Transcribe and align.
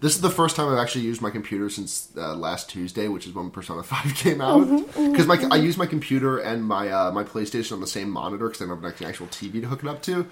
This 0.00 0.14
is 0.14 0.20
the 0.20 0.30
first 0.30 0.56
time 0.56 0.68
I've 0.72 0.78
actually 0.78 1.04
used 1.04 1.20
my 1.22 1.30
computer 1.30 1.68
since 1.70 2.10
uh, 2.16 2.34
last 2.34 2.68
Tuesday, 2.70 3.08
which 3.08 3.26
is 3.26 3.32
when 3.32 3.50
Persona 3.50 3.82
Five 3.92 4.14
came 4.14 4.40
out. 4.40 4.66
Because 4.94 5.26
my 5.26 5.42
I 5.50 5.56
use 5.56 5.76
my 5.76 5.86
computer 5.86 6.38
and 6.38 6.64
my 6.64 6.88
uh, 6.88 7.10
my 7.12 7.24
PlayStation 7.24 7.72
on 7.72 7.80
the 7.80 7.86
same 7.86 8.10
monitor 8.10 8.46
because 8.48 8.62
I 8.62 8.66
don't 8.66 8.82
have 8.82 9.00
an 9.00 9.06
actual 9.06 9.26
TV 9.28 9.60
to 9.60 9.66
hook 9.68 9.82
it 9.82 9.88
up 9.88 10.02
to. 10.02 10.26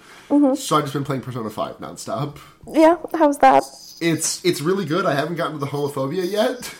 So 0.55 0.75
I've 0.77 0.83
just 0.83 0.93
been 0.93 1.03
playing 1.03 1.21
Persona 1.21 1.49
Five 1.49 1.77
nonstop. 1.79 2.37
Yeah, 2.71 2.97
how's 3.13 3.37
that? 3.39 3.63
It's 4.01 4.43
it's 4.43 4.61
really 4.61 4.85
good. 4.85 5.05
I 5.05 5.13
haven't 5.13 5.35
gotten 5.35 5.53
to 5.53 5.59
the 5.59 5.67
homophobia 5.67 6.29
yet. 6.29 6.73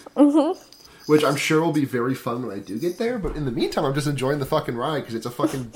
Which 1.08 1.24
I'm 1.24 1.36
sure 1.36 1.62
will 1.62 1.72
be 1.72 1.86
very 1.86 2.16
fun 2.16 2.46
when 2.46 2.56
I 2.56 2.60
do 2.60 2.80
get 2.80 2.98
there. 2.98 3.20
But 3.20 3.36
in 3.36 3.46
the 3.46 3.52
meantime, 3.52 3.86
I'm 3.86 3.94
just 3.94 4.08
enjoying 4.08 4.40
the 4.40 4.46
fucking 4.46 4.76
ride 4.76 5.02
because 5.02 5.14
it's 5.14 5.28
a 5.28 5.32
fucking, 5.32 5.72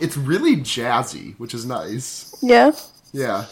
it's 0.00 0.18
really 0.18 0.56
jazzy, 0.56 1.34
which 1.38 1.54
is 1.54 1.64
nice. 1.64 2.34
Yeah. 2.42 2.72
Yeah, 3.12 3.46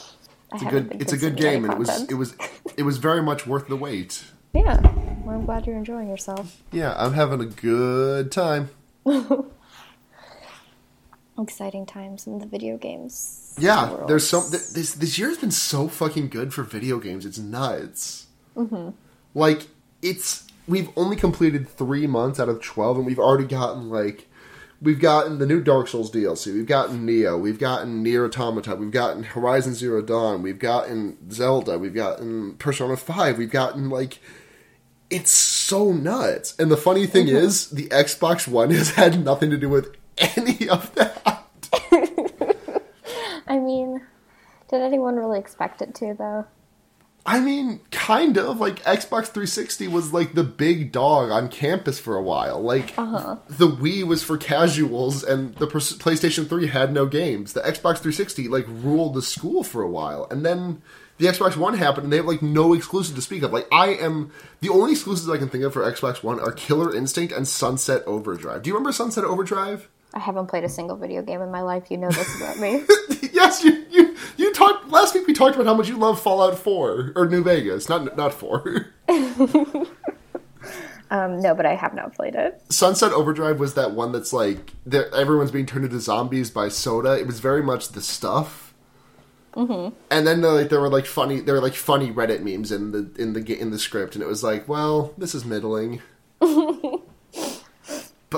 it's 0.54 0.62
a 0.62 0.66
good 0.66 0.96
it's 1.00 1.12
a 1.12 1.16
good 1.16 1.36
game, 1.36 1.64
and 1.64 1.72
it 1.74 1.78
was 1.78 2.02
it 2.10 2.14
was 2.14 2.36
it 2.76 2.82
was 2.84 2.98
very 2.98 3.22
much 3.22 3.46
worth 3.46 3.68
the 3.68 3.76
wait. 3.76 4.24
Yeah. 4.54 4.80
Well, 5.24 5.34
I'm 5.34 5.46
glad 5.46 5.66
you're 5.66 5.76
enjoying 5.76 6.08
yourself. 6.08 6.62
Yeah, 6.70 6.94
I'm 6.96 7.14
having 7.14 7.40
a 7.40 7.46
good 7.46 8.30
time. 8.30 8.70
Exciting 11.36 11.86
times 11.86 12.28
in 12.28 12.38
the 12.38 12.46
video 12.46 12.76
games. 12.76 13.56
Yeah, 13.58 13.90
world. 13.90 14.08
there's 14.08 14.28
some 14.28 14.42
th- 14.48 14.68
this 14.68 14.94
this 14.94 15.18
year 15.18 15.28
has 15.28 15.38
been 15.38 15.50
so 15.50 15.88
fucking 15.88 16.28
good 16.28 16.54
for 16.54 16.62
video 16.62 17.00
games. 17.00 17.26
It's 17.26 17.38
nuts. 17.38 18.26
Mm-hmm. 18.56 18.90
Like 19.34 19.66
it's 20.02 20.46
we've 20.68 20.90
only 20.96 21.16
completed 21.16 21.68
three 21.68 22.06
months 22.06 22.38
out 22.38 22.48
of 22.48 22.62
twelve, 22.62 22.96
and 22.96 23.04
we've 23.04 23.18
already 23.18 23.46
gotten 23.48 23.90
like 23.90 24.28
we've 24.84 25.00
gotten 25.00 25.38
the 25.38 25.46
new 25.46 25.62
Dark 25.62 25.88
Souls 25.88 26.10
DLC, 26.10 26.52
we've 26.52 26.66
gotten 26.66 27.06
Nioh, 27.06 27.40
we've 27.40 27.58
gotten 27.58 28.02
Nier 28.02 28.26
Automata, 28.26 28.76
we've 28.76 28.90
gotten 28.90 29.24
Horizon 29.24 29.74
Zero 29.74 30.02
Dawn, 30.02 30.42
we've 30.42 30.58
gotten 30.58 31.30
Zelda, 31.30 31.78
we've 31.78 31.94
gotten 31.94 32.54
Persona 32.56 32.96
Five, 32.96 33.38
we've 33.38 33.50
gotten 33.50 33.88
like 33.88 34.18
it's 35.10 35.30
so 35.30 35.92
nuts. 35.92 36.54
And 36.58 36.70
the 36.70 36.76
funny 36.76 37.06
thing 37.06 37.26
mm-hmm. 37.26 37.36
is, 37.36 37.70
the 37.70 37.88
Xbox 37.88 38.46
One 38.46 38.70
has 38.70 38.90
had 38.90 39.24
nothing 39.24 39.50
to 39.50 39.56
do 39.56 39.68
with 39.68 39.94
any 40.18 40.68
of 40.68 40.94
that. 40.94 41.44
I 43.46 43.58
mean, 43.58 44.02
did 44.68 44.82
anyone 44.82 45.16
really 45.16 45.38
expect 45.38 45.82
it 45.82 45.94
to, 45.96 46.14
though? 46.14 46.46
I 47.26 47.40
mean, 47.40 47.80
kind 47.90 48.36
of. 48.36 48.60
Like 48.60 48.82
Xbox 48.82 49.28
360 49.28 49.88
was 49.88 50.12
like 50.12 50.34
the 50.34 50.44
big 50.44 50.92
dog 50.92 51.30
on 51.30 51.48
campus 51.48 51.98
for 51.98 52.16
a 52.16 52.22
while. 52.22 52.60
Like 52.60 52.92
uh-huh. 52.98 53.36
the 53.48 53.68
Wii 53.68 54.04
was 54.04 54.22
for 54.22 54.36
casuals, 54.36 55.24
and 55.24 55.54
the 55.56 55.66
PlayStation 55.66 56.48
3 56.48 56.66
had 56.66 56.92
no 56.92 57.06
games. 57.06 57.54
The 57.54 57.60
Xbox 57.60 57.98
360 57.98 58.48
like 58.48 58.66
ruled 58.68 59.14
the 59.14 59.22
school 59.22 59.64
for 59.64 59.82
a 59.82 59.88
while, 59.88 60.26
and 60.30 60.44
then 60.44 60.82
the 61.16 61.26
Xbox 61.26 61.56
One 61.56 61.74
happened, 61.74 62.04
and 62.04 62.12
they 62.12 62.18
have 62.18 62.26
like 62.26 62.42
no 62.42 62.74
exclusive 62.74 63.16
to 63.16 63.22
speak 63.22 63.42
of. 63.42 63.52
Like 63.52 63.68
I 63.72 63.88
am 63.94 64.30
the 64.60 64.68
only 64.68 64.92
exclusives 64.92 65.30
I 65.30 65.38
can 65.38 65.48
think 65.48 65.64
of 65.64 65.72
for 65.72 65.90
Xbox 65.90 66.22
One 66.22 66.38
are 66.40 66.52
Killer 66.52 66.94
Instinct 66.94 67.32
and 67.32 67.48
Sunset 67.48 68.02
Overdrive. 68.06 68.62
Do 68.62 68.68
you 68.68 68.74
remember 68.74 68.92
Sunset 68.92 69.24
Overdrive? 69.24 69.88
I 70.12 70.20
haven't 70.20 70.46
played 70.46 70.64
a 70.64 70.68
single 70.68 70.96
video 70.96 71.22
game 71.22 71.40
in 71.40 71.50
my 71.50 71.62
life. 71.62 71.90
You 71.90 71.96
know 71.96 72.10
this 72.10 72.36
about 72.36 72.58
me. 72.58 72.84
yes, 73.34 73.64
you 73.64 73.84
you 73.90 74.16
you 74.36 74.54
talked 74.54 74.88
last 74.88 75.14
week. 75.14 75.26
We 75.26 75.34
talked 75.34 75.56
about 75.56 75.66
how 75.66 75.74
much 75.74 75.88
you 75.88 75.96
love 75.96 76.20
Fallout 76.20 76.58
4 76.58 77.12
or 77.16 77.26
New 77.26 77.42
Vegas, 77.42 77.88
not 77.88 78.16
not 78.16 78.32
4. 78.32 78.86
um, 81.10 81.40
no, 81.40 81.54
but 81.54 81.66
I 81.66 81.74
have 81.74 81.94
not 81.94 82.14
played 82.14 82.34
it. 82.34 82.62
Sunset 82.70 83.12
Overdrive 83.12 83.58
was 83.58 83.74
that 83.74 83.92
one 83.92 84.12
that's 84.12 84.32
like 84.32 84.72
everyone's 85.12 85.50
being 85.50 85.66
turned 85.66 85.84
into 85.84 86.00
zombies 86.00 86.50
by 86.50 86.68
soda. 86.68 87.18
It 87.18 87.26
was 87.26 87.40
very 87.40 87.62
much 87.62 87.90
the 87.90 88.00
stuff. 88.00 88.72
Mm-hmm. 89.54 89.94
And 90.10 90.26
then 90.26 90.44
uh, 90.44 90.52
like 90.52 90.68
there 90.68 90.80
were 90.80 90.88
like 90.88 91.06
funny 91.06 91.40
there 91.40 91.54
were 91.54 91.60
like 91.60 91.74
funny 91.74 92.10
Reddit 92.10 92.42
memes 92.42 92.72
in 92.72 92.92
the 92.92 93.10
in 93.18 93.34
the 93.34 93.60
in 93.60 93.70
the 93.70 93.78
script, 93.78 94.14
and 94.14 94.22
it 94.22 94.28
was 94.28 94.42
like, 94.42 94.68
well, 94.68 95.14
this 95.16 95.34
is 95.34 95.44
middling. 95.44 96.02
but 96.38 97.02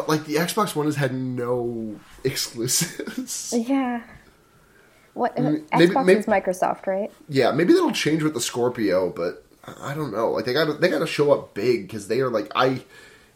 like 0.08 0.26
the 0.26 0.34
Xbox 0.34 0.76
One 0.76 0.86
has 0.86 0.96
had 0.96 1.14
no 1.14 1.98
exclusives. 2.24 3.54
Yeah. 3.56 4.02
What 5.16 5.38
uh, 5.38 5.42
maybe- 5.42 5.62
Xbox 5.88 6.04
maybe- 6.04 6.20
is 6.20 6.26
Microsoft, 6.26 6.86
right? 6.86 7.10
yeah, 7.28 7.50
maybe 7.50 7.72
that'll 7.72 7.92
change 7.92 8.22
with 8.22 8.34
the 8.34 8.40
Scorpio, 8.40 9.10
but 9.10 9.44
I 9.82 9.94
don't 9.94 10.12
know. 10.12 10.30
Like 10.30 10.44
they 10.44 10.52
got 10.52 10.66
to 10.66 10.74
they 10.74 10.88
got 10.88 10.98
to 10.98 11.06
show 11.06 11.32
up 11.32 11.54
big 11.54 11.86
because 11.88 12.08
they 12.08 12.20
are 12.20 12.30
like 12.30 12.52
I. 12.54 12.82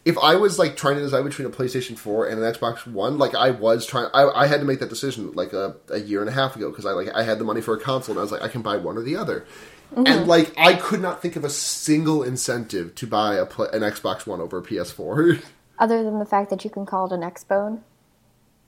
If 0.03 0.17
I 0.17 0.35
was 0.35 0.57
like 0.57 0.75
trying 0.77 0.95
to 0.95 1.01
decide 1.01 1.23
between 1.23 1.47
a 1.47 1.51
PlayStation 1.51 1.95
4 1.95 2.27
and 2.27 2.41
an 2.41 2.53
Xbox 2.53 2.87
One, 2.87 3.19
like 3.19 3.35
I 3.35 3.51
was 3.51 3.85
trying, 3.85 4.09
I, 4.15 4.23
I 4.23 4.47
had 4.47 4.59
to 4.59 4.65
make 4.65 4.79
that 4.79 4.89
decision 4.89 5.31
like 5.33 5.53
a, 5.53 5.75
a 5.89 5.99
year 5.99 6.21
and 6.21 6.29
a 6.29 6.31
half 6.31 6.55
ago 6.55 6.71
because 6.71 6.87
I 6.87 6.91
like 6.91 7.09
I 7.13 7.21
had 7.21 7.37
the 7.37 7.43
money 7.43 7.61
for 7.61 7.75
a 7.75 7.79
console 7.79 8.13
and 8.13 8.19
I 8.19 8.23
was 8.23 8.31
like 8.31 8.41
I 8.41 8.47
can 8.47 8.63
buy 8.63 8.77
one 8.77 8.97
or 8.97 9.03
the 9.03 9.15
other, 9.15 9.45
mm-hmm. 9.93 10.07
and 10.07 10.27
like 10.27 10.53
I 10.57 10.73
could 10.73 11.01
not 11.01 11.21
think 11.21 11.35
of 11.35 11.43
a 11.43 11.51
single 11.51 12.23
incentive 12.23 12.95
to 12.95 13.05
buy 13.05 13.35
a 13.35 13.43
an 13.43 13.81
Xbox 13.81 14.25
One 14.25 14.41
over 14.41 14.57
a 14.57 14.63
PS4. 14.63 15.43
Other 15.79 16.03
than 16.03 16.19
the 16.19 16.25
fact 16.25 16.49
that 16.51 16.63
you 16.63 16.69
can 16.69 16.85
call 16.85 17.05
it 17.05 17.11
an 17.11 17.21
Xbone. 17.21 17.81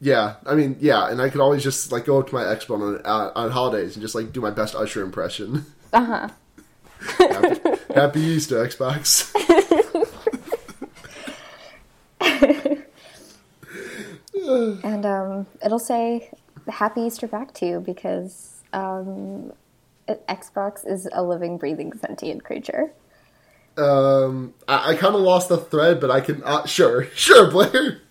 Yeah, 0.03 0.35
I 0.45 0.55
mean 0.55 0.77
yeah, 0.79 1.09
and 1.09 1.21
I 1.21 1.29
could 1.29 1.41
always 1.41 1.63
just 1.63 1.91
like 1.91 2.05
go 2.05 2.19
up 2.19 2.27
to 2.27 2.35
my 2.35 2.43
Xbox 2.43 2.81
on, 2.81 3.01
uh, 3.05 3.31
on 3.35 3.51
holidays 3.51 3.95
and 3.95 4.01
just 4.01 4.15
like 4.15 4.33
do 4.33 4.41
my 4.41 4.51
best 4.51 4.75
Usher 4.75 5.01
impression. 5.01 5.65
Uh 5.93 6.05
huh. 6.05 6.29
happy, 7.17 7.59
happy 7.93 8.19
Easter, 8.19 8.65
Xbox. 8.65 9.31
And 14.83 15.05
um, 15.05 15.47
it'll 15.63 15.79
say 15.79 16.29
Happy 16.67 17.01
Easter 17.01 17.27
back 17.27 17.53
to 17.55 17.65
you 17.65 17.79
because 17.79 18.61
um, 18.73 19.53
Xbox 20.07 20.87
is 20.87 21.07
a 21.11 21.23
living, 21.23 21.57
breathing, 21.57 21.93
sentient 21.93 22.43
creature. 22.43 22.91
Um, 23.77 24.53
I, 24.67 24.91
I 24.91 24.95
kind 24.95 25.15
of 25.15 25.21
lost 25.21 25.49
the 25.49 25.57
thread, 25.57 25.99
but 25.99 26.11
I 26.11 26.21
can. 26.21 26.43
Uh, 26.43 26.65
sure, 26.65 27.05
sure, 27.15 27.49
Blair. 27.49 28.01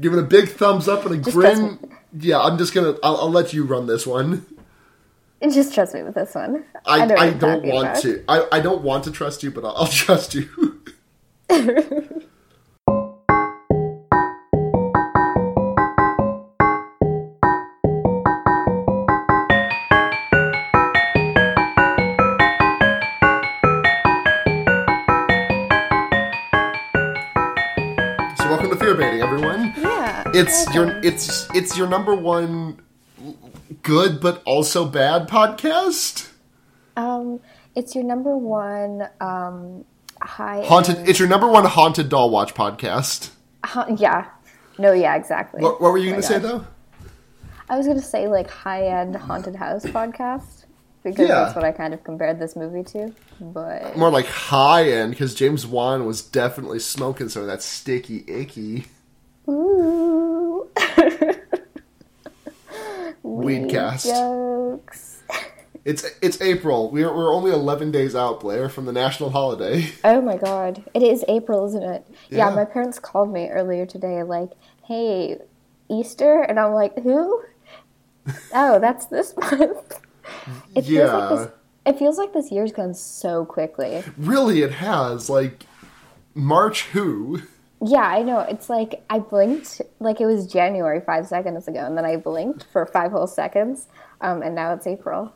Giving 0.00 0.18
a 0.18 0.22
big 0.22 0.48
thumbs 0.48 0.88
up 0.88 1.04
and 1.04 1.14
a 1.14 1.18
Just 1.18 1.36
grin. 1.36 1.78
Yeah, 2.18 2.40
I'm 2.40 2.56
just 2.58 2.74
gonna. 2.74 2.96
I'll, 3.02 3.16
I'll 3.16 3.30
let 3.30 3.52
you 3.52 3.64
run 3.64 3.86
this 3.86 4.06
one. 4.06 4.46
Just 5.42 5.74
trust 5.74 5.94
me 5.94 6.02
with 6.02 6.14
this 6.14 6.34
one. 6.34 6.64
I, 6.84 7.06
know 7.06 7.14
what 7.14 7.22
I, 7.22 7.30
don't 7.30 7.66
want 7.66 8.02
to. 8.02 8.24
I, 8.28 8.46
I 8.52 8.60
don't 8.60 8.82
want 8.82 9.04
to 9.04 9.12
trust 9.12 9.42
you, 9.42 9.50
but 9.50 9.64
I'll, 9.64 9.76
I'll 9.76 9.86
trust 9.86 10.34
you. 10.34 10.80
It's 30.38 30.72
your 30.72 31.00
it's 31.02 31.48
it's 31.52 31.76
your 31.76 31.88
number 31.88 32.14
one 32.14 32.80
good 33.82 34.20
but 34.20 34.40
also 34.44 34.84
bad 34.86 35.28
podcast. 35.28 36.30
Um, 36.96 37.40
it's 37.74 37.96
your 37.96 38.04
number 38.04 38.36
one 38.36 39.08
um, 39.20 39.84
high. 40.22 40.64
Haunted. 40.64 41.08
It's 41.08 41.18
your 41.18 41.28
number 41.28 41.48
one 41.48 41.64
haunted 41.64 42.08
doll 42.08 42.30
watch 42.30 42.54
podcast. 42.54 43.30
Ha- 43.64 43.86
yeah. 43.96 44.26
No, 44.78 44.92
yeah, 44.92 45.16
exactly. 45.16 45.60
What, 45.60 45.80
what 45.80 45.90
were 45.90 45.98
you 45.98 46.10
Oh 46.10 46.12
going 46.12 46.22
to 46.22 46.28
say 46.28 46.38
though? 46.38 46.64
I 47.68 47.76
was 47.76 47.86
going 47.86 47.98
to 47.98 48.04
say 48.04 48.28
like 48.28 48.48
high 48.48 48.86
end 48.86 49.16
haunted 49.16 49.56
house 49.56 49.84
podcast 49.86 50.66
because 51.02 51.28
Yeah. 51.28 51.34
that's 51.34 51.56
what 51.56 51.64
I 51.64 51.72
kind 51.72 51.92
of 51.92 52.04
compared 52.04 52.38
this 52.38 52.54
movie 52.54 52.84
to. 52.92 53.12
But 53.40 53.96
More 53.96 54.10
like 54.10 54.26
high 54.26 54.88
end 54.88 55.10
because 55.10 55.34
James 55.34 55.66
Wan 55.66 56.06
was 56.06 56.22
definitely 56.22 56.78
smoking 56.78 57.28
some 57.28 57.42
of 57.42 57.48
that 57.48 57.60
sticky 57.60 58.24
icky 58.28 58.86
ooh, 59.48 60.68
weedcast. 63.24 64.04
jokes. 64.06 65.22
It's 65.84 66.04
it's 66.20 66.38
April. 66.42 66.90
We're 66.90 67.14
we're 67.14 67.32
only 67.32 67.50
eleven 67.50 67.90
days 67.90 68.14
out, 68.14 68.40
Blair, 68.40 68.68
from 68.68 68.84
the 68.84 68.92
national 68.92 69.30
holiday. 69.30 69.86
Oh 70.04 70.20
my 70.20 70.36
god, 70.36 70.84
it 70.92 71.02
is 71.02 71.24
April, 71.28 71.64
isn't 71.66 71.82
it? 71.82 72.06
Yeah. 72.28 72.48
Yeah. 72.50 72.54
my 72.54 72.66
parents 72.66 72.98
called 72.98 73.32
me 73.32 73.48
earlier 73.48 73.86
today, 73.86 74.22
like, 74.22 74.50
"Hey, 74.84 75.38
Easter," 75.88 76.42
and 76.42 76.60
I'm 76.60 76.74
like, 76.74 76.98
"Who?" 76.98 77.42
oh, 78.52 78.78
that's 78.80 79.06
this 79.06 79.34
month. 79.38 79.98
It 80.74 80.82
feels 80.82 81.10
like 81.10 81.28
this. 81.30 81.48
It 81.86 81.98
feels 81.98 82.18
like 82.18 82.34
this 82.34 82.52
year's 82.52 82.72
gone 82.72 82.92
so 82.92 83.46
quickly. 83.46 84.02
Really, 84.18 84.60
it 84.60 84.72
has 84.72 85.30
like 85.30 85.64
March. 86.34 86.82
Who? 86.88 87.40
Yeah, 87.80 88.02
I 88.02 88.22
know. 88.22 88.40
It's 88.40 88.68
like 88.68 89.04
I 89.08 89.20
blinked, 89.20 89.80
like 90.00 90.20
it 90.20 90.26
was 90.26 90.46
January 90.46 91.00
five 91.00 91.26
seconds 91.26 91.68
ago, 91.68 91.80
and 91.80 91.96
then 91.96 92.04
I 92.04 92.16
blinked 92.16 92.64
for 92.72 92.86
five 92.86 93.12
whole 93.12 93.28
seconds, 93.28 93.86
um, 94.20 94.42
and 94.42 94.54
now 94.54 94.72
it's 94.74 94.86
April. 94.86 95.32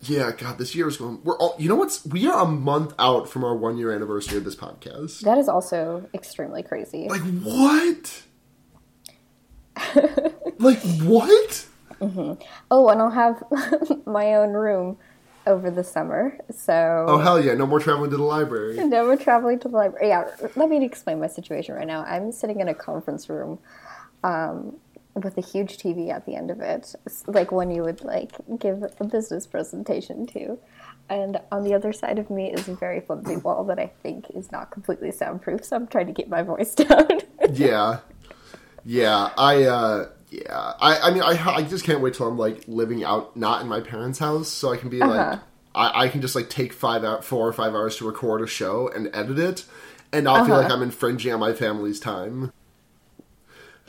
Yeah, 0.00 0.30
God, 0.36 0.58
this 0.58 0.74
year 0.74 0.88
is 0.88 0.96
going. 0.96 1.20
We're 1.24 1.36
all. 1.36 1.56
You 1.58 1.68
know 1.68 1.74
what's? 1.74 2.04
We 2.06 2.26
are 2.26 2.42
a 2.42 2.46
month 2.46 2.94
out 2.98 3.28
from 3.28 3.44
our 3.44 3.54
one 3.54 3.76
year 3.76 3.92
anniversary 3.92 4.38
of 4.38 4.44
this 4.44 4.56
podcast. 4.56 5.20
That 5.20 5.38
is 5.38 5.48
also 5.48 6.08
extremely 6.14 6.62
crazy. 6.62 7.08
Like 7.08 7.22
what? 7.42 8.22
like 10.58 10.80
what? 11.02 11.66
Oh, 12.70 12.88
and 12.88 13.02
I'll 13.02 13.10
have 13.10 13.42
my 14.06 14.34
own 14.34 14.50
room 14.52 14.98
over 15.48 15.70
the 15.70 15.82
summer. 15.82 16.38
So 16.54 17.06
Oh 17.08 17.18
hell 17.18 17.42
yeah! 17.42 17.54
No 17.54 17.66
more 17.66 17.80
traveling 17.80 18.10
to 18.10 18.16
the 18.16 18.22
library. 18.22 18.76
no, 18.86 19.04
we're 19.04 19.16
traveling 19.16 19.58
to 19.60 19.68
the 19.68 19.76
library. 19.76 20.08
Yeah, 20.08 20.30
let 20.54 20.68
me 20.68 20.84
explain 20.84 21.18
my 21.20 21.26
situation 21.26 21.74
right 21.74 21.86
now. 21.86 22.04
I'm 22.04 22.30
sitting 22.30 22.60
in 22.60 22.68
a 22.68 22.74
conference 22.74 23.28
room 23.28 23.58
um, 24.22 24.76
with 25.14 25.36
a 25.38 25.40
huge 25.40 25.78
TV 25.78 26.10
at 26.10 26.26
the 26.26 26.36
end 26.36 26.50
of 26.50 26.60
it, 26.60 26.94
like 27.26 27.50
one 27.50 27.70
you 27.70 27.82
would 27.82 28.04
like 28.04 28.32
give 28.58 28.84
a 29.00 29.04
business 29.04 29.46
presentation 29.46 30.26
to. 30.28 30.58
And 31.10 31.40
on 31.50 31.64
the 31.64 31.72
other 31.72 31.92
side 31.94 32.18
of 32.18 32.28
me 32.28 32.52
is 32.52 32.68
a 32.68 32.74
very 32.74 33.00
flimsy 33.00 33.36
wall 33.44 33.64
that 33.64 33.78
I 33.78 33.86
think 34.02 34.26
is 34.34 34.52
not 34.52 34.70
completely 34.70 35.10
soundproof. 35.10 35.64
So 35.64 35.76
I'm 35.76 35.86
trying 35.86 36.06
to 36.06 36.12
keep 36.12 36.28
my 36.28 36.42
voice 36.42 36.74
down. 36.74 37.08
yeah, 37.52 38.00
yeah. 38.84 39.30
I 39.36 39.64
uh, 39.64 40.08
yeah. 40.30 40.72
I 40.80 40.98
I 40.98 41.10
mean 41.12 41.22
I 41.22 41.54
I 41.56 41.62
just 41.62 41.84
can't 41.84 42.00
wait 42.00 42.14
till 42.14 42.26
I'm 42.28 42.38
like 42.38 42.64
living 42.66 43.04
out 43.04 43.36
not 43.36 43.62
in 43.62 43.68
my 43.68 43.80
parents' 43.80 44.18
house, 44.18 44.48
so 44.48 44.72
I 44.72 44.76
can 44.76 44.88
be 44.88 44.98
like 45.00 45.10
Uh-huh. 45.20 45.38
I 45.74 46.04
I 46.04 46.08
can 46.08 46.20
just 46.20 46.34
like 46.34 46.48
take 46.50 46.72
five 46.72 47.04
out 47.04 47.24
four 47.24 47.46
or 47.46 47.52
five 47.52 47.74
hours 47.74 47.96
to 47.96 48.06
record 48.06 48.42
a 48.42 48.46
show 48.46 48.88
and 48.88 49.08
edit 49.14 49.38
it, 49.38 49.64
and 50.12 50.24
not 50.24 50.46
feel 50.46 50.54
Uh-huh. 50.54 50.62
like 50.64 50.72
I'm 50.72 50.82
infringing 50.82 51.32
on 51.32 51.40
my 51.40 51.52
family's 51.52 52.00
time. 52.00 52.52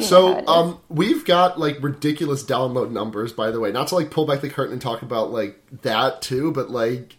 So 0.02 0.48
um, 0.48 0.80
we've 0.88 1.26
got 1.26 1.60
like 1.60 1.78
ridiculous 1.84 2.42
download 2.46 2.92
numbers, 2.92 3.34
by 3.34 3.52
the 3.52 3.60
way. 3.60 3.74
Not 3.74 3.90
to 3.90 3.96
like 3.96 4.12
pull 4.12 4.26
back 4.26 4.40
the 4.40 4.50
curtain 4.50 4.72
and 4.72 4.82
talk 4.82 5.02
about 5.02 5.32
like 5.32 5.60
that 5.82 6.22
too, 6.22 6.54
but 6.54 6.70
like 6.70 7.18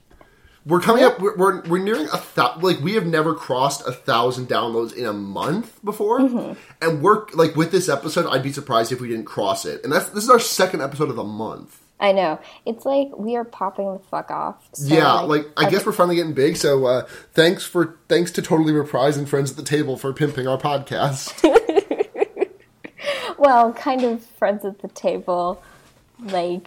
we're 0.66 0.80
coming 0.80 1.04
up. 1.04 1.20
We're 1.20 1.36
we're, 1.36 1.60
we're 1.62 1.78
nearing 1.82 2.06
a 2.06 2.18
thousand. 2.18 2.62
Like 2.62 2.80
we 2.80 2.94
have 2.94 3.06
never 3.06 3.34
crossed 3.34 3.86
a 3.86 3.92
thousand 3.92 4.48
downloads 4.48 4.94
in 4.94 5.04
a 5.06 5.12
month 5.12 5.82
before, 5.84 6.20
Mm-hmm. 6.20 6.52
and 6.82 7.02
we're 7.02 7.26
like 7.34 7.56
with 7.56 7.70
this 7.72 7.88
episode. 7.88 8.26
I'd 8.30 8.42
be 8.42 8.52
surprised 8.52 8.92
if 8.92 9.00
we 9.00 9.08
didn't 9.08 9.24
cross 9.26 9.64
it. 9.64 9.82
And 9.84 9.92
that's 9.92 10.08
this 10.10 10.24
is 10.24 10.30
our 10.30 10.38
second 10.40 10.82
episode 10.82 11.08
of 11.10 11.16
the 11.16 11.24
month. 11.24 11.78
I 12.02 12.12
know. 12.12 12.38
It's 12.64 12.86
like 12.86 13.10
we 13.16 13.36
are 13.36 13.44
popping 13.44 13.92
the 13.92 13.98
fuck 13.98 14.30
off. 14.30 14.56
So, 14.72 14.94
yeah, 14.94 15.20
like, 15.20 15.46
I 15.58 15.64
okay. 15.64 15.70
guess 15.72 15.84
we're 15.84 15.92
finally 15.92 16.16
getting 16.16 16.32
big. 16.32 16.56
So 16.56 16.86
uh, 16.86 17.06
thanks 17.34 17.64
for 17.64 17.98
thanks 18.08 18.30
to 18.32 18.42
Totally 18.42 18.72
Reprise 18.72 19.18
and 19.18 19.28
friends 19.28 19.50
at 19.50 19.56
the 19.58 19.62
table 19.62 19.98
for 19.98 20.12
pimping 20.14 20.46
our 20.48 20.58
podcast. 20.58 21.34
Well, 23.38 23.72
kind 23.72 24.04
of 24.04 24.22
friends 24.22 24.66
at 24.66 24.80
the 24.82 24.88
table, 24.88 25.62
like 26.18 26.66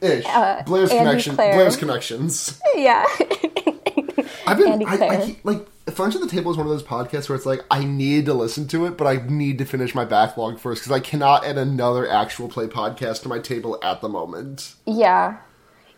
Ish. 0.00 0.24
Uh, 0.26 0.62
Blair's 0.64 0.90
Andy 0.90 1.04
connection. 1.04 1.34
Claire. 1.36 1.54
Blair's 1.54 1.76
connections. 1.76 2.60
yeah. 2.74 3.04
I've 4.46 4.58
been 4.58 4.72
Andy 4.72 4.84
I, 4.86 4.92
I 4.92 4.96
Claire. 4.96 5.26
keep, 5.26 5.44
like 5.44 5.66
Friends 5.92 6.14
at 6.14 6.22
the 6.22 6.28
Table 6.28 6.50
is 6.50 6.56
one 6.56 6.66
of 6.66 6.72
those 6.72 6.82
podcasts 6.82 7.28
where 7.28 7.36
it's 7.36 7.46
like 7.46 7.62
I 7.70 7.84
need 7.84 8.26
to 8.26 8.34
listen 8.34 8.66
to 8.68 8.86
it, 8.86 8.96
but 8.98 9.06
I 9.06 9.16
need 9.26 9.58
to 9.58 9.64
finish 9.64 9.94
my 9.94 10.04
backlog 10.04 10.58
first 10.58 10.82
because 10.82 10.92
I 10.92 11.00
cannot 11.00 11.44
add 11.44 11.56
another 11.58 12.08
actual 12.08 12.48
play 12.48 12.66
podcast 12.66 13.22
to 13.22 13.28
my 13.28 13.38
table 13.38 13.78
at 13.82 14.00
the 14.00 14.08
moment. 14.08 14.74
yeah, 14.86 15.38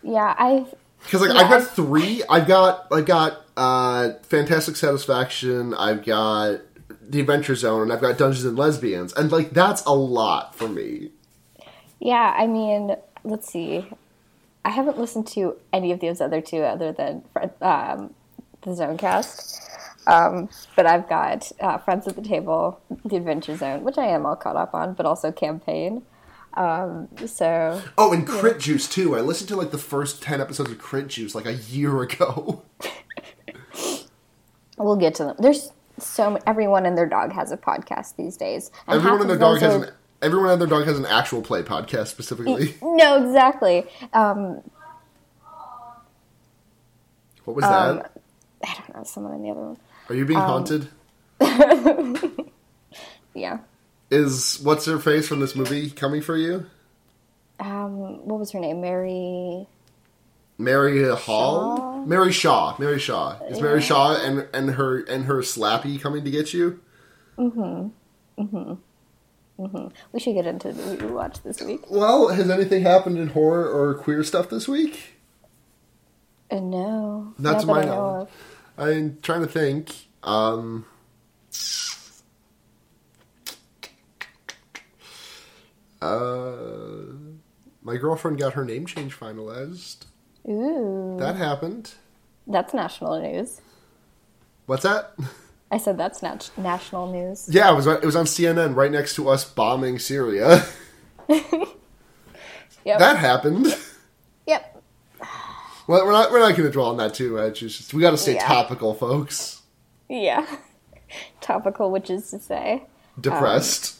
yeah. 0.03 0.35
I've 0.39 0.75
Because 1.05 1.21
like 1.23 1.35
Yeah, 1.35 1.41
I've 1.41 1.51
got 1.51 1.69
three. 1.75 2.23
I've 2.29 2.47
got 2.47 2.87
I've 2.93 3.07
got 3.07 3.45
uh, 3.57 4.11
Fantastic 4.25 4.77
Satisfaction. 4.77 5.73
I've 5.75 6.05
got 6.05 6.61
The 7.09 7.21
Adventure 7.21 7.55
Zone, 7.57 7.83
and 7.83 7.93
I've 7.93 8.01
got 8.01 8.19
Dungeons 8.19 8.45
and 8.45 8.57
Lesbians, 8.59 9.13
and 9.15 9.31
like 9.33 9.51
that's 9.51 9.85
a 9.85 9.95
lot 9.95 10.55
for 10.55 10.69
me. 10.69 11.11
yeah. 12.01 12.35
I 12.37 12.47
mean, 12.47 12.97
let's 13.26 13.49
see. 13.50 13.87
I 14.64 14.70
haven't 14.70 14.99
listened 14.99 15.26
to 15.28 15.56
any 15.73 15.93
of 15.93 16.00
those 16.00 16.20
other 16.20 16.40
two 16.40 16.62
other 16.62 16.93
than 16.93 17.23
um, 17.61 18.14
the 18.62 18.70
Zonecast. 18.70 19.61
Um, 20.08 20.49
but 20.76 20.87
I've 20.87 21.08
got 21.08 21.50
uh, 21.61 21.78
Friends 21.78 22.06
at 22.06 22.17
the 22.17 22.23
Table, 22.23 22.81
The 23.05 23.17
Adventure 23.17 23.56
Zone, 23.56 23.82
which 23.82 23.99
I 23.99 24.06
am 24.06 24.25
all 24.25 24.37
caught 24.37 24.56
up 24.56 24.73
on, 24.75 24.94
but 24.94 25.05
also 25.06 25.31
Campaign. 25.32 26.02
Um, 26.55 27.08
so 27.26 27.82
Oh, 27.99 28.12
and 28.12 28.26
Crit 28.26 28.58
Juice 28.61 28.88
too. 28.88 29.14
I 29.17 29.20
listened 29.20 29.49
to 29.50 29.56
like 29.56 29.73
the 29.73 29.78
first 29.78 30.23
ten 30.23 30.40
episodes 30.40 30.70
of 30.70 30.78
Crit 30.78 31.08
Juice 31.08 31.34
like 31.34 31.44
a 31.46 31.55
year 31.55 32.00
ago. 32.02 32.62
we'll 34.78 34.96
get 34.96 35.14
to 35.17 35.25
them. 35.25 35.37
There's 35.38 35.73
so 35.99 36.38
everyone 36.46 36.87
and 36.87 36.96
their 36.96 37.06
dog 37.06 37.32
has 37.32 37.52
a 37.52 37.56
podcast 37.56 38.17
these 38.17 38.37
days. 38.37 38.70
And 38.87 38.99
Everyone 38.99 39.23
and 39.23 39.31
their 39.31 39.38
dog 39.38 39.61
has 39.61 39.75
are- 39.75 39.84
an 39.84 39.90
everyone 40.23 40.51
and 40.51 40.61
their 40.61 40.69
dog 40.69 40.85
has 40.87 40.99
an 40.99 41.07
actual 41.07 41.43
play 41.43 41.63
podcast 41.63 42.09
specifically. 42.09 42.75
No, 42.83 43.25
exactly. 43.27 43.85
Um, 44.13 44.63
What 47.45 47.57
was 47.57 47.65
Um, 47.65 47.99
that? 47.99 48.13
I 48.65 48.75
don't 48.75 48.97
know, 48.97 49.05
someone 49.05 49.35
in 49.35 49.43
the 49.43 49.51
other 49.51 49.61
one. 49.61 49.77
Are 50.09 50.15
you 50.15 50.25
being 50.25 50.41
um, 50.41 50.47
haunted? 50.47 50.89
Yeah. 53.35 53.59
Is 54.11 54.59
what's 54.63 54.87
her 54.87 54.99
face 54.99 55.29
from 55.29 55.41
this 55.41 55.55
movie 55.55 55.91
coming 55.91 56.23
for 56.23 56.37
you? 56.39 56.65
Um, 57.61 58.27
what 58.27 58.39
was 58.41 58.51
her 58.53 58.61
name? 58.61 58.81
Mary. 58.81 59.67
Mary 60.57 61.07
Hall, 61.15 61.77
Shaw? 61.77 62.05
Mary 62.07 62.33
Shaw, 62.33 62.77
Mary 62.79 62.99
Shaw. 62.99 63.39
Is 63.51 63.61
Mary 63.61 63.83
Shaw 63.83 64.17
and 64.17 64.49
and 64.55 64.71
her 64.71 65.01
and 65.01 65.27
her 65.27 65.41
Slappy 65.43 66.01
coming 66.01 66.25
to 66.25 66.31
get 66.31 66.55
you? 66.55 66.81
We 69.58 70.20
should 70.20 70.35
get 70.35 70.47
into 70.47 70.73
the 70.73 70.82
movie 70.82 71.06
we 71.06 71.12
watched 71.12 71.43
this 71.43 71.61
week. 71.62 71.91
Well, 71.91 72.29
has 72.29 72.50
anything 72.50 72.82
happened 72.82 73.19
in 73.19 73.29
horror 73.29 73.69
or 73.69 73.94
queer 73.94 74.23
stuff 74.23 74.50
this 74.50 74.69
week? 74.69 75.14
Uh, 76.50 76.61
no. 76.61 77.35
Not 77.38 77.61
to 77.61 77.67
my 77.67 77.82
know 77.82 77.87
knowledge. 77.87 78.29
I'm 78.79 79.19
trying 79.23 79.41
to 79.41 79.47
think. 79.47 79.94
Um, 80.23 80.85
uh, 86.02 87.06
my 87.82 87.97
girlfriend 87.97 88.38
got 88.38 88.52
her 88.52 88.64
name 88.64 88.85
change 88.85 89.19
finalized. 89.19 90.05
Ooh. 90.49 91.17
That 91.19 91.37
happened. 91.37 91.94
That's 92.47 92.75
national 92.75 93.20
news. 93.20 93.61
What's 94.67 94.82
that? 94.82 95.14
I 95.71 95.79
said 95.79 95.99
that's 95.99 96.23
nat- 96.23 96.51
national 96.57 97.11
news. 97.13 97.49
Yeah, 97.51 97.73
it 97.73 97.75
was 97.77 97.87
on, 97.87 97.97
it 97.97 98.05
was 98.05 98.15
on 98.17 98.25
CNN 98.27 98.77
right 98.77 98.91
next 98.91 99.15
to 99.17 99.29
us 99.29 99.45
bombing 99.45 99.99
Syria. 99.99 100.65
Yep. 102.85 103.01
that 103.01 103.17
happened. 103.17 103.67
yep. 104.47 104.81
Well, 105.89 106.05
we're 106.07 106.13
not 106.13 106.31
we're 106.31 106.39
not 106.39 106.51
going 106.57 106.69
to 106.69 106.71
dwell 106.71 106.91
on 106.91 106.97
that 106.99 107.15
too 107.15 107.33
much. 107.35 107.59
Just 107.59 107.93
we 107.93 108.01
got 108.01 108.13
to 108.13 108.17
stay 108.17 108.35
Yeah. 108.35 108.47
topical, 108.47 108.95
folks. 108.95 109.63
Yeah. 110.09 110.47
Topical, 111.41 111.91
which 111.91 112.11
is 112.11 112.31
to 112.31 112.39
say, 112.41 112.85
Depressed. 113.21 113.97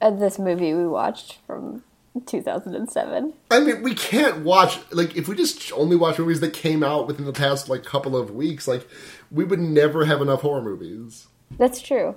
uh, 0.00 0.10
this 0.10 0.38
movie 0.38 0.72
we 0.74 0.86
watched 0.86 1.38
from 1.46 1.82
2007. 2.26 3.32
I 3.50 3.60
mean, 3.60 3.82
we 3.82 3.94
can't 3.94 4.44
watch 4.44 4.78
like 4.92 5.16
if 5.16 5.28
we 5.28 5.34
just 5.36 5.72
only 5.72 5.96
watch 5.96 6.18
movies 6.18 6.40
that 6.40 6.52
came 6.52 6.82
out 6.82 7.06
within 7.06 7.26
the 7.26 7.32
past 7.32 7.68
like 7.68 7.84
couple 7.84 8.16
of 8.16 8.30
weeks. 8.30 8.68
Like, 8.68 8.86
we 9.30 9.44
would 9.44 9.60
never 9.60 10.04
have 10.04 10.20
enough 10.22 10.42
horror 10.42 10.62
movies. 10.62 11.26
That's 11.58 11.80
true. 11.80 12.16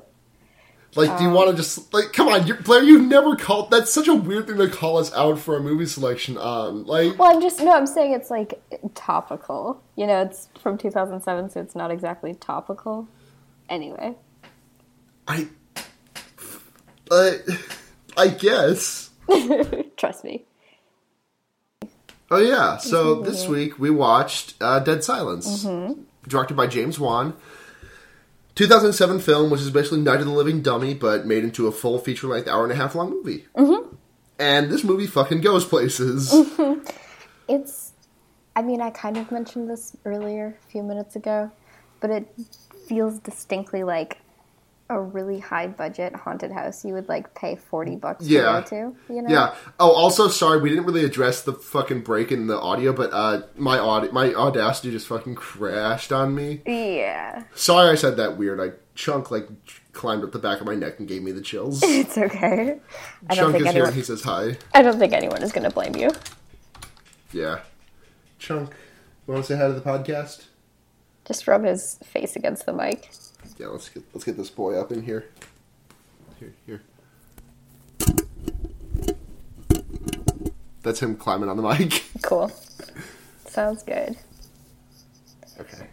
Like, 0.96 1.10
Um, 1.10 1.18
do 1.18 1.24
you 1.26 1.30
want 1.32 1.52
to 1.52 1.56
just 1.58 1.94
like 1.94 2.14
come 2.14 2.28
on, 2.28 2.48
you're, 2.48 2.58
Blair? 2.58 2.82
You've 2.82 3.08
never 3.08 3.36
called. 3.36 3.70
That's 3.72 3.92
such 3.92 4.08
a 4.08 4.16
weird 4.16 4.48
thing 4.48 4.58
to 4.58 4.70
call 4.70 4.98
us 4.98 5.14
out 5.14 5.38
for 5.40 5.58
a 5.58 5.60
movie 5.60 5.86
selection 5.86 6.38
on. 6.38 6.86
Like, 6.86 7.18
Well, 7.20 7.36
I'm 7.36 7.42
just 7.42 7.60
no. 7.60 7.74
I'm 7.76 7.88
saying 7.88 8.14
it's 8.14 8.30
like 8.30 8.62
topical. 8.96 9.82
You 9.96 10.08
know, 10.08 10.22
it's 10.22 10.48
from 10.62 10.78
2007, 10.78 11.50
so 11.50 11.60
it's 11.60 11.76
not 11.76 11.92
exactly 11.92 12.34
topical. 12.36 13.08
Anyway, 13.70 14.16
I, 15.28 15.48
I, 17.12 17.40
I 18.16 18.28
guess. 18.30 19.07
trust 19.98 20.24
me. 20.24 20.46
Oh 22.30 22.38
yeah. 22.40 22.78
So 22.78 23.22
this 23.22 23.44
Mm-hmm. 23.44 23.52
week 23.54 23.80
we 23.80 23.90
watched 23.90 24.56
uh, 24.62 24.80
Dead 24.80 25.04
Silence, 25.04 25.66
directed 26.28 26.56
by 26.56 26.68
James 26.68 27.00
Wan. 27.00 27.36
2007 28.56 29.20
film, 29.20 29.52
which 29.52 29.62
is 29.62 29.70
basically 29.70 30.00
Night 30.02 30.20
of 30.20 30.26
the 30.26 30.32
Living 30.32 30.64
Dummy, 30.64 30.96
but 30.96 31.28
made 31.28 31.44
into 31.44 31.68
a 31.68 31.72
full 31.72 32.00
feature-length, 32.00 32.48
hour 32.48 32.64
and 32.64 32.72
a 32.72 32.76
half 32.76 32.96
long 32.96 33.12
movie. 33.12 33.46
Mm-hmm. 33.56 33.94
And 34.40 34.72
this 34.72 34.84
movie 34.84 35.06
fucking 35.06 35.42
goes 35.42 35.64
places. 35.64 36.34
It's. 37.48 37.94
I 38.56 38.64
mean, 38.64 38.82
I 38.82 38.90
kind 38.90 39.16
of 39.18 39.32
mentioned 39.32 39.70
this 39.70 39.96
earlier, 40.06 40.58
a 40.68 40.72
few 40.72 40.82
minutes 40.82 41.16
ago, 41.16 41.52
but 42.00 42.10
it 42.10 42.28
feels 42.88 43.20
distinctly 43.20 43.84
like 43.84 44.18
a 44.90 45.00
really 45.02 45.40
high 45.40 45.68
budget 45.68 46.16
haunted 46.16 46.52
house 46.52 46.86
you 46.86 46.94
would 46.94 47.10
like 47.10 47.34
pay 47.36 47.56
40 47.58 47.98
bucks 47.98 48.26
Yeah. 48.26 48.62
to 48.62 48.62
go 48.62 48.62
to. 48.70 49.14
You 49.14 49.22
know? 49.24 49.30
Yeah. 49.30 49.56
Oh, 49.80 49.92
also, 49.92 50.28
sorry, 50.30 50.62
we 50.62 50.70
didn't 50.70 50.86
really 50.86 51.04
address 51.04 51.42
the 51.42 51.52
fucking 51.54 52.02
break 52.02 52.32
in 52.32 52.48
the 52.48 52.58
audio, 52.58 52.94
but 52.94 53.12
uh, 53.12 53.42
my 53.58 53.78
aud- 53.78 54.14
my 54.14 54.34
Audacity 54.34 54.92
just 54.92 55.08
fucking 55.08 55.36
crashed 55.36 56.12
on 56.14 56.34
me. 56.34 56.62
Yeah. 56.66 57.44
Sorry, 57.54 57.90
I 57.90 57.96
said 57.96 58.16
that 58.18 58.38
weird. 58.38 58.62
I 58.62 58.72
chunk 58.96 59.30
like 59.30 59.48
climbed 59.92 60.24
up 60.24 60.32
the 60.32 60.40
back 60.40 60.62
of 60.62 60.66
my 60.68 60.76
neck 60.76 61.00
and 61.00 61.08
gave 61.08 61.22
me 61.22 61.32
the 61.32 61.42
chills. 61.42 61.82
It's 61.84 62.18
okay. 62.18 62.80
I 63.30 63.36
don't 63.36 63.52
chunk 63.52 63.56
think 63.56 63.68
is 63.68 63.74
here. 63.74 63.86
and 63.86 63.94
He 63.96 64.04
says 64.04 64.24
hi. 64.24 64.58
I 64.74 64.82
don't 64.82 64.98
think 65.00 65.12
anyone 65.12 65.44
is 65.44 65.52
going 65.52 65.64
to 65.66 65.70
blame 65.74 65.96
you. 65.96 66.12
Yeah. 67.34 67.60
Chunk, 68.40 68.70
you 69.28 69.34
want 69.34 69.46
to 69.46 69.54
say 69.54 69.60
hi 69.60 69.68
to 69.68 69.74
the 69.74 69.82
podcast? 69.82 70.46
Just 71.26 71.46
rub 71.48 71.66
his 71.66 72.00
face 72.06 72.36
against 72.38 72.66
the 72.66 72.72
mic. 72.74 73.10
Yeah, 73.58 73.68
let's 73.68 73.90
get 73.90 74.04
let's 74.14 74.24
get 74.24 74.38
this 74.38 74.50
boy 74.50 74.80
up 74.80 74.92
in 74.92 75.04
here. 75.04 75.26
Here, 76.40 76.54
here. 76.66 76.82
That's 80.84 81.02
him 81.02 81.18
climbing 81.18 81.50
on 81.50 81.58
the 81.58 81.64
mic. 81.64 82.04
Cool. 82.24 82.52
Sounds 83.46 83.84
good. 83.84 84.18
Okay. 85.60 85.88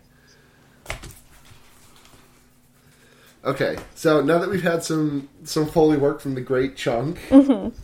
Okay, 3.44 3.76
so 3.94 4.22
now 4.22 4.38
that 4.38 4.48
we've 4.48 4.62
had 4.62 4.82
some 4.82 5.28
some 5.44 5.66
foley 5.66 5.98
work 5.98 6.20
from 6.20 6.34
the 6.34 6.40
great 6.40 6.76
Chunk, 6.76 7.18
mm-hmm. 7.28 7.76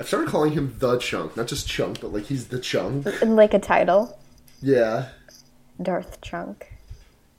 I've 0.00 0.08
started 0.08 0.28
calling 0.28 0.52
him 0.52 0.74
the 0.78 0.98
Chunk, 0.98 1.36
not 1.36 1.46
just 1.46 1.68
Chunk, 1.68 2.00
but 2.00 2.12
like 2.12 2.24
he's 2.24 2.48
the 2.48 2.58
Chunk. 2.58 3.06
Like 3.22 3.54
a 3.54 3.60
title, 3.60 4.18
Yeah, 4.60 5.10
Darth 5.80 6.20
Chunk. 6.22 6.71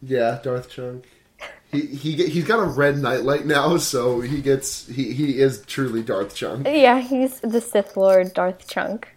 Yeah, 0.05 0.39
Darth 0.43 0.69
Chunk. 0.69 1.05
He 1.71 1.81
he 1.87 2.27
he's 2.27 2.45
got 2.45 2.59
a 2.59 2.65
red 2.65 2.97
nightlight 2.97 3.45
now, 3.45 3.77
so 3.77 4.21
he 4.21 4.41
gets 4.41 4.87
he 4.87 5.13
he 5.13 5.39
is 5.39 5.63
truly 5.65 6.03
Darth 6.03 6.35
Chunk. 6.35 6.67
Yeah, 6.67 6.99
he's 6.99 7.39
the 7.41 7.59
Sith 7.61 7.97
Lord 7.97 8.33
Darth 8.33 8.67
Chunk. 8.67 9.07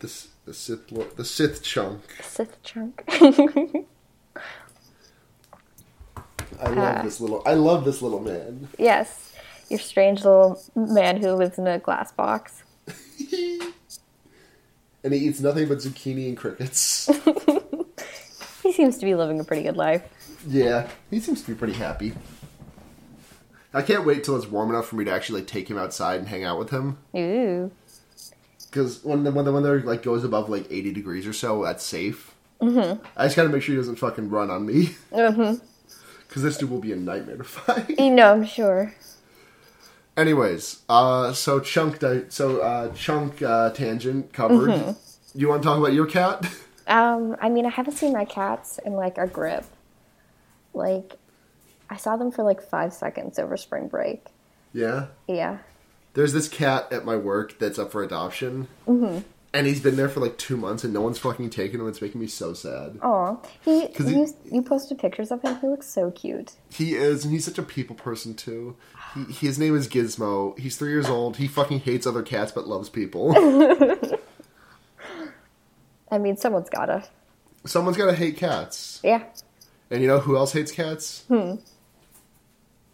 The 0.00 0.12
the 0.44 0.52
Sith 0.54 0.92
Lord, 0.92 1.16
the 1.16 1.24
Sith 1.24 1.62
Chunk. 1.62 2.02
Sith 2.22 2.62
Chunk. 2.62 3.02
I 6.60 6.68
love 6.68 6.96
Ah. 6.98 7.02
this 7.02 7.20
little. 7.20 7.42
I 7.46 7.54
love 7.54 7.84
this 7.84 8.00
little 8.02 8.20
man. 8.20 8.68
yes, 8.78 9.34
your 9.68 9.78
strange 9.80 10.24
little 10.24 10.60
man 10.74 11.20
who 11.20 11.32
lives 11.32 11.58
in 11.58 11.66
a 11.66 11.78
glass 11.78 12.12
box. 12.12 12.62
and 15.02 15.12
he 15.12 15.18
eats 15.20 15.40
nothing 15.40 15.68
but 15.68 15.78
zucchini 15.78 16.28
and 16.28 16.36
crickets. 16.36 17.08
He 18.62 18.72
seems 18.72 18.98
to 18.98 19.04
be 19.06 19.14
living 19.14 19.38
a 19.38 19.44
pretty 19.44 19.62
good 19.62 19.76
life. 19.76 20.02
Yeah, 20.46 20.88
he 21.10 21.20
seems 21.20 21.42
to 21.42 21.48
be 21.48 21.54
pretty 21.54 21.74
happy. 21.74 22.14
I 23.74 23.82
can't 23.82 24.06
wait 24.06 24.24
till 24.24 24.36
it's 24.36 24.46
warm 24.46 24.70
enough 24.70 24.86
for 24.86 24.96
me 24.96 25.04
to 25.04 25.10
actually 25.12 25.40
like 25.40 25.48
take 25.48 25.68
him 25.68 25.76
outside 25.76 26.18
and 26.18 26.28
hang 26.28 26.44
out 26.44 26.58
with 26.58 26.70
him. 26.70 26.98
Ooh. 27.14 27.70
Because 28.70 29.04
when 29.04 29.24
the 29.24 29.32
when 29.32 29.44
the 29.44 29.52
weather 29.52 29.82
like 29.82 30.02
goes 30.02 30.24
above 30.24 30.48
like 30.48 30.70
eighty 30.70 30.92
degrees 30.92 31.26
or 31.26 31.32
so, 31.32 31.64
that's 31.64 31.84
safe. 31.84 32.34
Mm-hmm. 32.60 33.02
I 33.16 33.26
just 33.26 33.36
gotta 33.36 33.48
make 33.48 33.62
sure 33.62 33.74
he 33.74 33.78
doesn't 33.78 33.96
fucking 33.96 34.30
run 34.30 34.50
on 34.50 34.66
me. 34.66 34.90
Mm-hmm. 35.12 35.64
Because 36.28 36.42
this 36.42 36.58
dude 36.58 36.70
will 36.70 36.80
be 36.80 36.92
a 36.92 36.96
nightmare 36.96 37.36
to 37.36 37.44
fight. 37.44 37.98
You 37.98 38.10
know, 38.10 38.32
I'm 38.32 38.44
sure. 38.44 38.92
Anyways, 40.16 40.82
uh, 40.88 41.32
so 41.32 41.60
chunk, 41.60 42.00
di- 42.00 42.24
so 42.30 42.60
uh, 42.60 42.92
chunk 42.94 43.40
uh, 43.42 43.70
tangent 43.70 44.32
covered. 44.32 44.70
Mm-hmm. 44.70 45.38
You 45.38 45.48
want 45.48 45.62
to 45.62 45.68
talk 45.68 45.78
about 45.78 45.92
your 45.92 46.06
cat? 46.06 46.44
Um, 46.88 47.36
I 47.40 47.48
mean, 47.48 47.66
I 47.66 47.70
haven't 47.70 47.94
seen 47.94 48.12
my 48.12 48.24
cats 48.24 48.78
in 48.84 48.92
like 48.92 49.18
a 49.18 49.26
grip. 49.26 49.64
Like, 50.76 51.16
I 51.90 51.96
saw 51.96 52.16
them 52.16 52.30
for 52.30 52.42
like 52.44 52.62
five 52.62 52.92
seconds 52.92 53.38
over 53.38 53.56
spring 53.56 53.88
break. 53.88 54.26
yeah. 54.72 55.06
Yeah. 55.26 55.58
There's 56.14 56.32
this 56.32 56.48
cat 56.48 56.90
at 56.92 57.04
my 57.04 57.16
work 57.16 57.58
that's 57.58 57.78
up 57.78 57.92
for 57.92 58.02
adoption. 58.02 58.68
Mm-hmm. 58.88 59.18
And 59.52 59.66
he's 59.66 59.80
been 59.80 59.96
there 59.96 60.08
for 60.08 60.20
like 60.20 60.38
two 60.38 60.56
months 60.56 60.82
and 60.82 60.92
no 60.94 61.00
one's 61.02 61.18
fucking 61.18 61.50
taken 61.50 61.78
him. 61.80 61.88
It's 61.88 62.00
making 62.00 62.20
me 62.22 62.26
so 62.26 62.52
sad. 62.54 62.98
Aw. 63.02 63.36
He, 63.62 63.86
he- 63.88 64.04
you, 64.10 64.26
you 64.50 64.62
posted 64.62 64.98
pictures 64.98 65.30
of 65.30 65.42
him. 65.42 65.58
He 65.60 65.66
looks 65.66 65.86
so 65.88 66.10
cute. 66.10 66.52
He 66.70 66.94
is, 66.94 67.24
and 67.24 67.32
he's 67.34 67.44
such 67.44 67.58
a 67.58 67.62
people 67.62 67.96
person 67.96 68.34
too. 68.34 68.76
He, 69.14 69.46
his 69.46 69.58
name 69.58 69.76
is 69.76 69.88
Gizmo. 69.88 70.58
He's 70.58 70.76
three 70.76 70.90
years 70.90 71.08
old. 71.08 71.36
He 71.36 71.48
fucking 71.48 71.80
hates 71.80 72.06
other 72.06 72.22
cats 72.22 72.50
but 72.52 72.66
loves 72.66 72.88
people. 72.88 73.34
I 76.10 76.18
mean, 76.18 76.36
someone's 76.36 76.70
gotta. 76.70 77.04
Someone's 77.64 77.96
gotta 77.96 78.14
hate 78.14 78.36
cats. 78.36 79.00
Yeah. 79.02 79.22
And 79.90 80.02
you 80.02 80.08
know 80.08 80.20
who 80.20 80.36
else 80.36 80.52
hates 80.52 80.72
cats? 80.72 81.24
Hmm. 81.28 81.56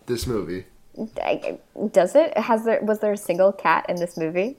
This 0.06 0.26
movie. 0.26 0.66
Does 1.92 2.14
it? 2.14 2.36
Has 2.36 2.64
there 2.64 2.80
was 2.82 3.00
there 3.00 3.12
a 3.12 3.16
single 3.16 3.52
cat 3.52 3.86
in 3.88 3.96
this 3.96 4.16
movie? 4.16 4.56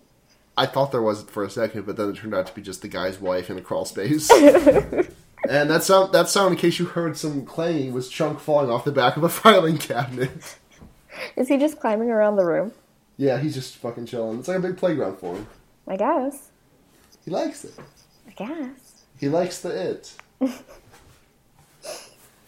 I 0.57 0.65
thought 0.65 0.91
there 0.91 1.01
was 1.01 1.23
for 1.23 1.43
a 1.43 1.49
second, 1.49 1.85
but 1.85 1.97
then 1.97 2.09
it 2.09 2.17
turned 2.17 2.35
out 2.35 2.47
to 2.47 2.53
be 2.53 2.61
just 2.61 2.81
the 2.81 2.87
guy's 2.87 3.19
wife 3.19 3.49
in 3.49 3.57
a 3.57 3.61
crawl 3.61 3.85
space. 3.85 4.29
and 5.49 5.69
that 5.69 5.83
sound, 5.83 6.13
that 6.13 6.29
sound, 6.29 6.53
in 6.53 6.59
case 6.59 6.77
you 6.77 6.85
heard 6.85 7.17
some 7.17 7.45
clanging, 7.45 7.91
was 7.91 8.07
Chunk 8.07 8.39
falling 8.39 8.69
off 8.69 8.85
the 8.85 8.91
back 8.91 9.17
of 9.17 9.23
a 9.23 9.29
filing 9.29 9.77
cabinet. 9.77 10.57
Is 11.35 11.47
he 11.47 11.57
just 11.57 11.79
climbing 11.79 12.09
around 12.09 12.35
the 12.35 12.45
room? 12.45 12.71
Yeah, 13.17 13.39
he's 13.39 13.53
just 13.53 13.77
fucking 13.77 14.05
chilling. 14.05 14.39
It's 14.39 14.47
like 14.47 14.57
a 14.57 14.61
big 14.61 14.77
playground 14.77 15.17
for 15.17 15.35
him. 15.35 15.47
I 15.87 15.97
guess. 15.97 16.49
He 17.25 17.31
likes 17.31 17.65
it. 17.65 17.73
I 18.27 18.31
guess. 18.31 19.03
He 19.19 19.29
likes 19.29 19.59
the 19.59 19.91
it. 19.91 20.13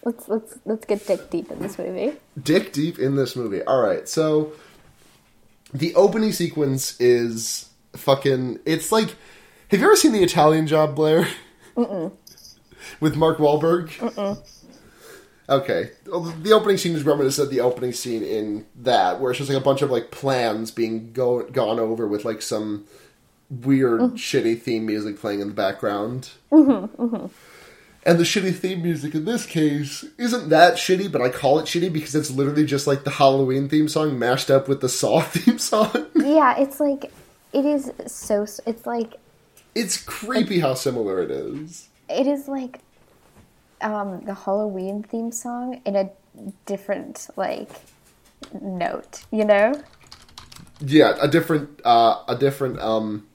Let's 0.05 0.29
let's 0.29 0.59
let's 0.65 0.85
get 0.85 1.05
dick 1.07 1.31
deep 1.31 1.51
in 1.51 1.59
this 1.59 1.79
movie. 1.79 2.13
dick 2.41 2.71
deep 2.71 2.99
in 2.99 3.15
this 3.15 3.35
movie. 3.35 3.63
All 3.63 3.81
right, 3.81 4.07
so 4.07 4.53
the 5.73 5.95
opening 5.95 6.31
sequence 6.31 6.99
is 7.01 7.69
fucking. 7.93 8.59
It's 8.65 8.91
like, 8.91 9.15
have 9.69 9.79
you 9.79 9.85
ever 9.85 9.95
seen 9.95 10.11
the 10.11 10.21
Italian 10.23 10.67
Job, 10.67 10.95
Blair? 10.95 11.27
Mm-mm. 11.75 12.11
With 12.99 13.15
Mark 13.15 13.39
Wahlberg. 13.39 13.89
Mm-mm. 13.97 14.47
Okay, 15.47 15.91
the 16.05 16.51
opening 16.53 16.77
scene 16.77 16.95
is 16.95 17.03
reminiscent 17.03 17.47
of 17.47 17.51
the 17.51 17.61
opening 17.61 17.91
scene 17.91 18.23
in 18.23 18.65
that, 18.75 19.19
where 19.19 19.31
it's 19.31 19.39
just 19.39 19.49
like 19.49 19.59
a 19.59 19.63
bunch 19.63 19.81
of 19.81 19.91
like 19.91 20.11
plans 20.11 20.69
being 20.71 21.13
go- 21.13 21.43
gone 21.49 21.79
over 21.79 22.07
with 22.07 22.25
like 22.25 22.41
some 22.41 22.85
weird, 23.49 24.01
mm-hmm. 24.01 24.15
shitty 24.15 24.59
theme 24.61 24.85
music 24.85 25.19
playing 25.19 25.41
in 25.41 25.47
the 25.47 25.53
background. 25.53 26.29
Mm-hmm, 26.51 27.01
mm-hmm. 27.03 27.25
And 28.07 28.19
the 28.19 28.23
shitty 28.23 28.55
theme 28.55 28.83
music 28.83 29.15
in 29.15 29.25
this 29.25 29.47
case 29.47 30.05
isn't 30.19 30.49
that 30.49 30.75
shitty, 30.75 31.11
but 31.11 31.21
I 31.21 31.29
call 31.29 31.57
it 31.57 31.65
shitty 31.65 31.91
because 31.91 32.13
it's 32.13 32.29
literally 32.29 32.65
just 32.65 32.85
like 32.85 33.03
the 33.03 33.09
Halloween 33.09 33.67
theme 33.67 33.87
song 33.89 34.19
mashed 34.19 34.51
up 34.51 34.67
with 34.67 34.81
the 34.81 34.89
Saw 34.89 35.21
theme 35.23 35.57
song. 35.57 36.05
Yeah, 36.15 36.55
it's 36.59 36.79
like 36.79 37.11
it 37.51 37.65
is 37.65 37.91
so. 38.05 38.45
It's 38.67 38.85
like 38.85 39.15
It's 39.73 39.97
creepy 39.97 40.59
how 40.59 40.75
similar 40.75 41.21
it 41.21 41.31
is. 41.31 41.89
it 42.07 42.27
is 42.27 42.47
like 42.47 42.79
um, 43.81 44.21
the 44.25 44.35
Halloween 44.35 45.01
theme 45.01 45.31
song 45.31 45.81
in 45.85 45.95
a 45.95 46.09
different 46.67 47.27
like 47.35 47.69
note. 48.61 49.23
You 49.31 49.45
know? 49.45 49.81
Yeah, 50.79 51.15
a 51.19 51.27
different, 51.27 51.81
uh, 51.85 52.21
a 52.27 52.35
different, 52.35 52.79
um, 52.79 53.25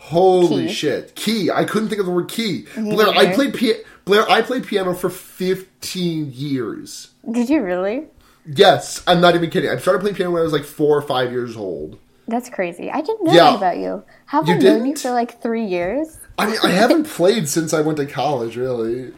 holy 0.00 0.66
Key. 0.66 0.72
shit. 0.72 1.14
Key. 1.14 1.50
I 1.50 1.64
couldn't 1.64 1.88
think 1.88 2.00
of 2.00 2.06
the 2.06 2.12
word 2.12 2.28
key. 2.28 2.66
Blair, 2.74 3.08
I 3.08 3.32
played 3.34 3.54
Blair, 4.04 4.28
I 4.28 4.42
played 4.42 4.66
piano 4.66 4.94
for 4.94 5.08
15 5.10 6.32
years. 6.32 7.10
Did 7.30 7.48
you 7.48 7.62
really? 7.62 8.06
Yes, 8.46 9.02
I'm 9.06 9.20
not 9.20 9.34
even 9.34 9.50
kidding. 9.50 9.70
I 9.70 9.76
started 9.76 10.00
playing 10.00 10.16
piano 10.16 10.32
when 10.32 10.40
I 10.40 10.44
was 10.44 10.52
like 10.52 10.64
four 10.64 10.96
or 10.96 11.02
five 11.02 11.30
years 11.30 11.56
old. 11.56 11.98
That's 12.26 12.48
crazy. 12.48 12.90
I 12.90 13.00
didn't 13.02 13.24
know 13.26 13.32
Yeah. 13.32 13.50
that 13.50 13.56
about 13.56 13.76
you. 13.78 14.02
Have 14.26 14.48
You 14.48 14.54
I 14.54 14.58
known 14.58 14.86
you 14.86 14.96
for 14.96 15.10
like 15.10 15.42
three 15.42 15.64
years? 15.66 16.18
I 16.38 16.46
mean, 16.46 16.56
I 16.64 16.70
haven't 16.70 17.04
played 17.08 17.48
since 17.48 17.72
I 17.74 17.80
went 17.82 17.98
to 17.98 18.06
college, 18.06 18.56
really. 18.56 19.12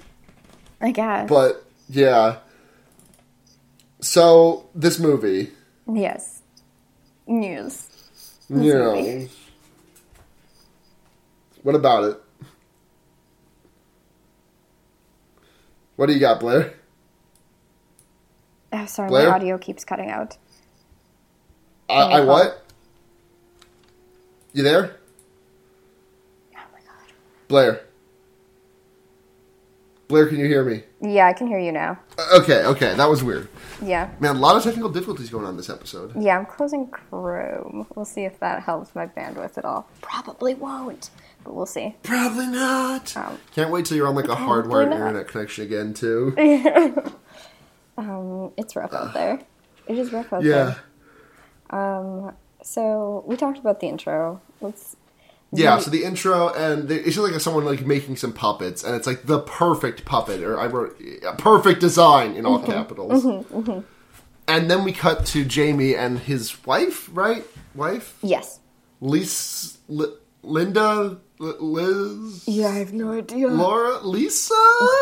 I 0.81 0.91
guess. 0.91 1.29
But 1.29 1.65
yeah. 1.89 2.39
So 4.01 4.69
this 4.75 4.99
movie, 4.99 5.51
yes. 5.93 6.41
News. 7.27 7.87
movie. 8.49 9.31
What 11.63 11.75
about 11.75 12.05
it? 12.05 12.19
What 15.97 16.07
do 16.07 16.15
you 16.15 16.21
got, 16.21 16.41
Blair? 16.41 16.75
Oh, 18.73 18.87
sorry, 18.87 19.09
Blair? 19.09 19.29
my 19.29 19.35
audio 19.37 19.59
keeps 19.59 19.85
cutting 19.85 20.11
out. 20.11 20.37
I, 21.89 22.03
Can 22.05 22.13
I 22.13 22.21
what? 22.25 22.65
You 24.55 24.63
there, 24.63 24.97
Oh 26.55 26.59
my 26.73 26.79
god. 26.81 27.13
Blair? 27.49 27.81
Blair, 30.09 30.27
can 30.27 30.39
you 30.39 30.47
hear 30.47 30.63
me? 30.65 30.83
Yeah, 31.01 31.27
I 31.27 31.33
can 31.33 31.47
hear 31.47 31.59
you 31.59 31.73
now. 31.73 31.99
Uh, 32.19 32.41
Okay, 32.41 32.65
okay, 32.65 32.95
that 32.95 33.09
was 33.09 33.23
weird. 33.25 33.49
Yeah. 33.83 34.11
Man, 34.21 34.37
a 34.37 34.39
lot 34.39 34.57
of 34.57 34.63
technical 34.63 34.91
difficulties 34.91 35.31
going 35.31 35.47
on 35.47 35.57
this 35.57 35.71
episode. 35.71 36.13
Yeah, 36.21 36.39
I'm 36.39 36.45
closing 36.47 36.87
Chrome. 36.89 37.87
We'll 37.95 38.05
see 38.05 38.25
if 38.25 38.39
that 38.41 38.63
helps 38.63 38.95
my 38.95 39.07
bandwidth 39.07 39.57
at 39.59 39.65
all. 39.65 39.89
Probably 40.03 40.55
won't, 40.55 41.11
but 41.45 41.55
we'll 41.55 41.67
see. 41.67 41.95
Probably 42.03 42.47
not. 42.47 43.17
Um, 43.17 43.39
Can't 43.55 43.71
wait 43.71 43.87
till 43.87 43.97
you're 43.97 44.07
on 44.09 44.15
like 44.15 44.27
a 44.29 44.37
Probably 44.37 44.71
hardwired 44.71 44.89
not. 44.91 44.97
internet 44.99 45.29
connection 45.29 45.65
again, 45.65 45.95
too. 45.95 46.35
Um, 47.99 48.53
it's 48.57 48.75
rough 48.75 48.93
out 48.95 49.13
there. 49.13 49.41
It 49.87 49.99
is 49.99 50.13
rough 50.13 50.33
out 50.33 50.43
Yeah. 50.43 50.65
there. 50.65 50.77
Yeah. 51.73 51.99
Um, 51.99 52.33
so 52.63 53.23
we 53.27 53.37
talked 53.37 53.59
about 53.59 53.81
the 53.81 53.89
intro. 53.89 54.41
Let's. 54.61 54.97
Yeah, 55.53 55.77
the- 55.77 55.83
so 55.83 55.91
the 55.91 56.05
intro 56.05 56.49
and 56.55 56.89
the, 56.89 56.95
it's 56.97 57.17
just 57.17 57.19
like 57.31 57.39
someone 57.41 57.67
like 57.67 57.85
making 57.85 58.17
some 58.17 58.33
puppets, 58.33 58.83
and 58.83 58.95
it's 58.97 59.07
like 59.07 59.25
the 59.27 59.41
perfect 59.41 60.07
puppet, 60.07 60.43
or 60.43 60.59
I 60.59 60.67
wrote 60.67 60.99
a 61.27 61.35
perfect 61.35 61.81
design 61.81 62.35
in 62.35 62.47
all 62.47 62.59
Mm-hmm. 62.61 62.73
capitals. 62.73 63.85
And 64.49 64.71
then 64.71 64.83
we 64.85 64.93
cut 64.93 65.27
to 65.27 65.45
Jamie 65.45 65.95
and 65.95 66.19
his 66.19 66.65
wife, 66.67 67.09
right? 67.13 67.45
Wife, 67.75 68.19
Yes. 68.23 68.59
Lisa, 69.03 69.77
Li, 69.89 70.07
Linda, 70.43 71.03
Li- 71.03 71.17
Liz, 71.43 72.45
Yeah, 72.47 72.69
I 72.69 72.79
have 72.79 72.93
no 72.93 73.13
idea. 73.13 73.49
Laura, 73.49 73.99
Lisa. 73.99 74.55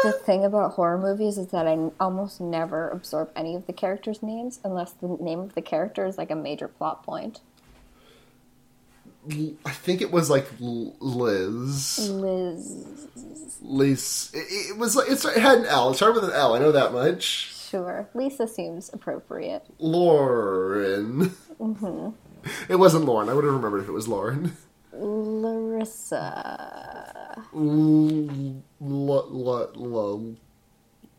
The 0.02 0.12
thing 0.24 0.44
about 0.44 0.72
horror 0.72 0.96
movies 0.96 1.36
is 1.36 1.48
that 1.48 1.66
I 1.66 1.90
almost 2.00 2.40
never 2.40 2.88
absorb 2.88 3.30
any 3.36 3.54
of 3.54 3.66
the 3.66 3.74
characters' 3.74 4.22
names 4.22 4.58
unless 4.64 4.92
the 4.92 5.18
name 5.20 5.40
of 5.40 5.54
the 5.54 5.60
character 5.60 6.06
is 6.06 6.16
like 6.16 6.30
a 6.30 6.34
major 6.36 6.68
plot 6.68 7.02
point. 7.02 7.40
I 9.66 9.70
think 9.70 10.00
it 10.00 10.10
was 10.10 10.30
like 10.30 10.48
Liz. 10.58 12.08
Liz. 12.08 13.06
Liz. 13.60 14.30
It, 14.32 14.70
it 14.70 14.78
was 14.78 14.96
like 14.96 15.10
it's, 15.10 15.26
it 15.26 15.36
had 15.36 15.58
an 15.58 15.66
L. 15.66 15.90
It 15.90 15.96
started 15.96 16.22
with 16.22 16.30
an 16.30 16.36
L. 16.36 16.54
I 16.54 16.58
know 16.58 16.72
that 16.72 16.94
much. 16.94 17.54
Sure. 17.68 18.08
Lisa 18.14 18.48
seems 18.48 18.90
appropriate. 18.94 19.66
Lauren. 19.78 21.32
Mm-hmm. 21.60 22.08
It 22.70 22.76
wasn't 22.76 23.04
Lauren. 23.04 23.28
I 23.28 23.34
would 23.34 23.44
have 23.44 23.52
remembered 23.52 23.82
if 23.82 23.88
it 23.88 23.92
was 23.92 24.08
Lauren. 24.08 24.56
Larissa. 24.92 26.26
L- 27.54 28.62
lo- 28.80 29.28
lo- 29.30 29.70
lo- 29.74 30.36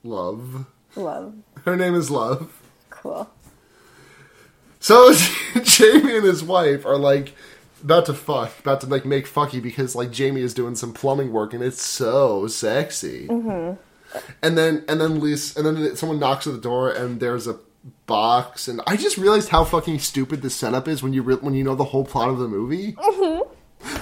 love. 0.04 0.66
Love. 0.96 1.36
Her 1.66 1.76
name 1.78 1.96
is 1.96 2.10
Love. 2.12 2.62
Cool. 2.90 3.30
So 4.80 5.14
Jamie 5.64 6.18
and 6.18 6.26
his 6.26 6.44
wife 6.44 6.86
are 6.86 6.98
like 6.98 7.34
about 7.84 8.06
to 8.08 8.14
fuck, 8.14 8.60
about 8.60 8.82
to 8.82 8.88
like 8.88 9.06
make 9.06 9.28
fucky 9.28 9.62
because 9.62 9.96
like 9.96 10.12
Jamie 10.12 10.42
is 10.42 10.54
doing 10.54 10.76
some 10.76 10.94
plumbing 10.94 11.32
work 11.32 11.54
and 11.54 11.64
it's 11.64 11.82
so 11.82 12.48
sexy. 12.48 13.28
Mm-hmm. 13.28 13.76
And 14.42 14.58
then 14.58 14.84
and 14.88 15.00
then 15.00 15.20
Lisa, 15.20 15.60
and 15.60 15.78
then 15.78 15.96
someone 15.96 16.20
knocks 16.20 16.46
at 16.48 16.54
the 16.54 16.60
door 16.60 16.90
and 16.92 17.20
there's 17.20 17.48
a 17.48 17.58
box 18.06 18.68
and 18.68 18.82
I 18.86 18.98
just 18.98 19.18
realized 19.18 19.50
how 19.50 19.64
fucking 19.64 20.00
stupid 20.00 20.42
this 20.42 20.56
setup 20.56 20.88
is 20.88 21.02
when 21.02 21.14
you 21.14 21.24
re- 21.24 21.36
when 21.36 21.54
you 21.54 21.64
know 21.64 21.76
the 21.76 21.86
whole 21.86 22.06
plot 22.06 22.30
of 22.30 22.38
the 22.40 22.48
movie. 22.48 22.94
Mm-hmm. 22.94 23.54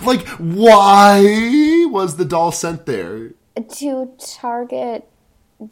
Like, 0.04 0.28
why 0.38 1.86
was 1.90 2.18
the 2.18 2.26
doll 2.26 2.52
sent 2.52 2.86
there? 2.86 3.32
To 3.78 4.12
target 4.20 5.10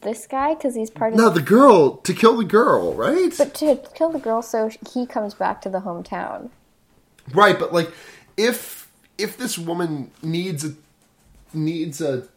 this 0.01 0.27
guy 0.27 0.53
because 0.53 0.75
he's 0.75 0.89
part 0.89 1.13
of. 1.13 1.19
No, 1.19 1.29
the 1.29 1.41
girl 1.41 1.97
to 1.97 2.13
kill 2.13 2.37
the 2.37 2.43
girl, 2.43 2.93
right? 2.93 3.33
But 3.37 3.53
to 3.55 3.81
kill 3.95 4.09
the 4.09 4.19
girl 4.19 4.41
so 4.41 4.69
he 4.91 5.05
comes 5.05 5.33
back 5.33 5.61
to 5.61 5.69
the 5.69 5.79
hometown. 5.79 6.49
Right, 7.33 7.57
but 7.57 7.73
like 7.73 7.91
if 8.35 8.91
if 9.17 9.37
this 9.37 9.57
woman 9.57 10.11
needs 10.21 10.65
a 10.65 10.73
needs 11.53 12.01
a 12.01 12.27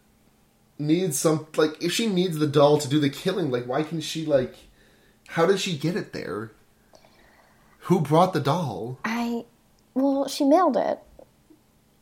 needs 0.79 1.19
some 1.19 1.47
like 1.57 1.83
if 1.83 1.93
she 1.93 2.07
needs 2.07 2.39
the 2.39 2.47
doll 2.47 2.79
to 2.79 2.89
do 2.89 3.01
the 3.01 3.11
killing, 3.11 3.51
like 3.51 3.65
why 3.65 3.83
can 3.83 4.01
she 4.01 4.25
like 4.25 4.55
how 5.29 5.47
did 5.47 5.61
she 5.61 5.77
get 5.77 5.97
it 5.97 6.13
there? 6.13 6.51
Who 7.85 8.01
brought 8.01 8.33
the 8.33 8.41
doll? 8.41 8.99
I. 9.05 9.45
Well, 9.95 10.29
she 10.29 10.45
mailed 10.45 10.77
it. 10.77 11.01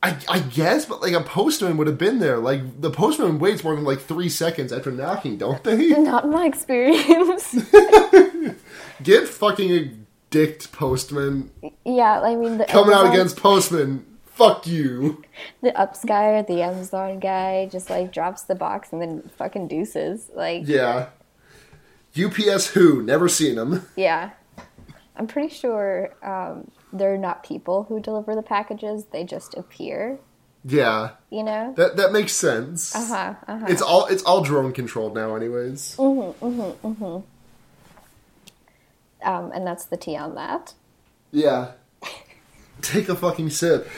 I, 0.02 0.17
I 0.28 0.38
guess, 0.40 0.85
but 0.87 1.02
like 1.02 1.12
a 1.12 1.21
postman 1.21 1.76
would 1.76 1.88
have 1.88 1.99
been 1.99 2.21
there. 2.21 2.38
Like 2.38 2.81
the 2.81 2.90
postman 2.90 3.38
waits 3.40 3.64
more 3.64 3.75
than 3.75 3.85
like 3.85 4.00
three 4.00 4.28
seconds 4.28 4.73
after 4.73 4.93
knocking, 4.93 5.38
don't 5.38 5.62
they? 5.64 5.88
Not 5.99 6.25
in 6.25 6.31
my 6.31 6.47
experience. 6.47 7.52
Get 9.02 9.26
fucking 9.28 9.71
a 9.73 9.90
dicked 10.31 10.73
postman 10.73 11.50
yeah, 11.87 12.21
I 12.21 12.35
mean 12.37 12.59
the 12.59 12.64
coming 12.67 12.95
out 12.95 13.07
against 13.12 13.37
postman. 13.38 14.05
Fuck 14.26 14.67
you. 14.69 15.25
the 15.62 15.76
ups 15.76 16.05
guy 16.05 16.26
or 16.26 16.43
the 16.45 16.62
Amazon 16.62 17.19
guy 17.19 17.67
just 17.73 17.90
like 17.90 18.12
drops 18.12 18.43
the 18.43 18.55
box 18.55 18.93
and 18.93 19.02
then 19.02 19.31
fucking 19.37 19.67
deuces. 19.69 20.31
Like 20.35 20.62
Yeah. 20.67 21.09
UPS 22.17 22.69
who? 22.69 23.02
Never 23.02 23.28
seen 23.28 23.57
them. 23.57 23.87
Yeah. 23.97 24.31
I'm 25.17 25.26
pretty 25.26 25.52
sure 25.52 26.11
um, 26.23 26.71
they're 26.92 27.18
not 27.18 27.42
people 27.45 27.85
who 27.85 28.00
deliver 28.00 28.35
the 28.35 28.42
packages, 28.42 29.04
they 29.12 29.25
just 29.25 29.54
appear, 29.54 30.18
Yeah. 30.64 31.11
you 31.30 31.42
know? 31.42 31.75
That 31.76 31.97
that 31.97 32.12
makes 32.12 32.33
sense. 32.33 32.95
Uh 32.95 33.04
huh, 33.04 33.35
uh 33.47 33.59
huh. 33.61 33.66
It's 33.68 33.83
all 33.83 34.07
it's 34.07 34.23
all 34.23 34.42
drone 34.42 34.73
controlled 34.73 35.14
now, 35.14 35.35
anyways. 35.35 35.99
Um, 35.99 37.23
and 39.52 39.66
that's 39.66 39.87
the 39.87 39.97
tea 39.97 40.16
on 40.16 40.35
that. 40.37 40.75
Yeah. 41.33 41.73
Take 42.83 43.09
a 43.09 43.16
fucking 43.16 43.50
sip. 43.50 43.88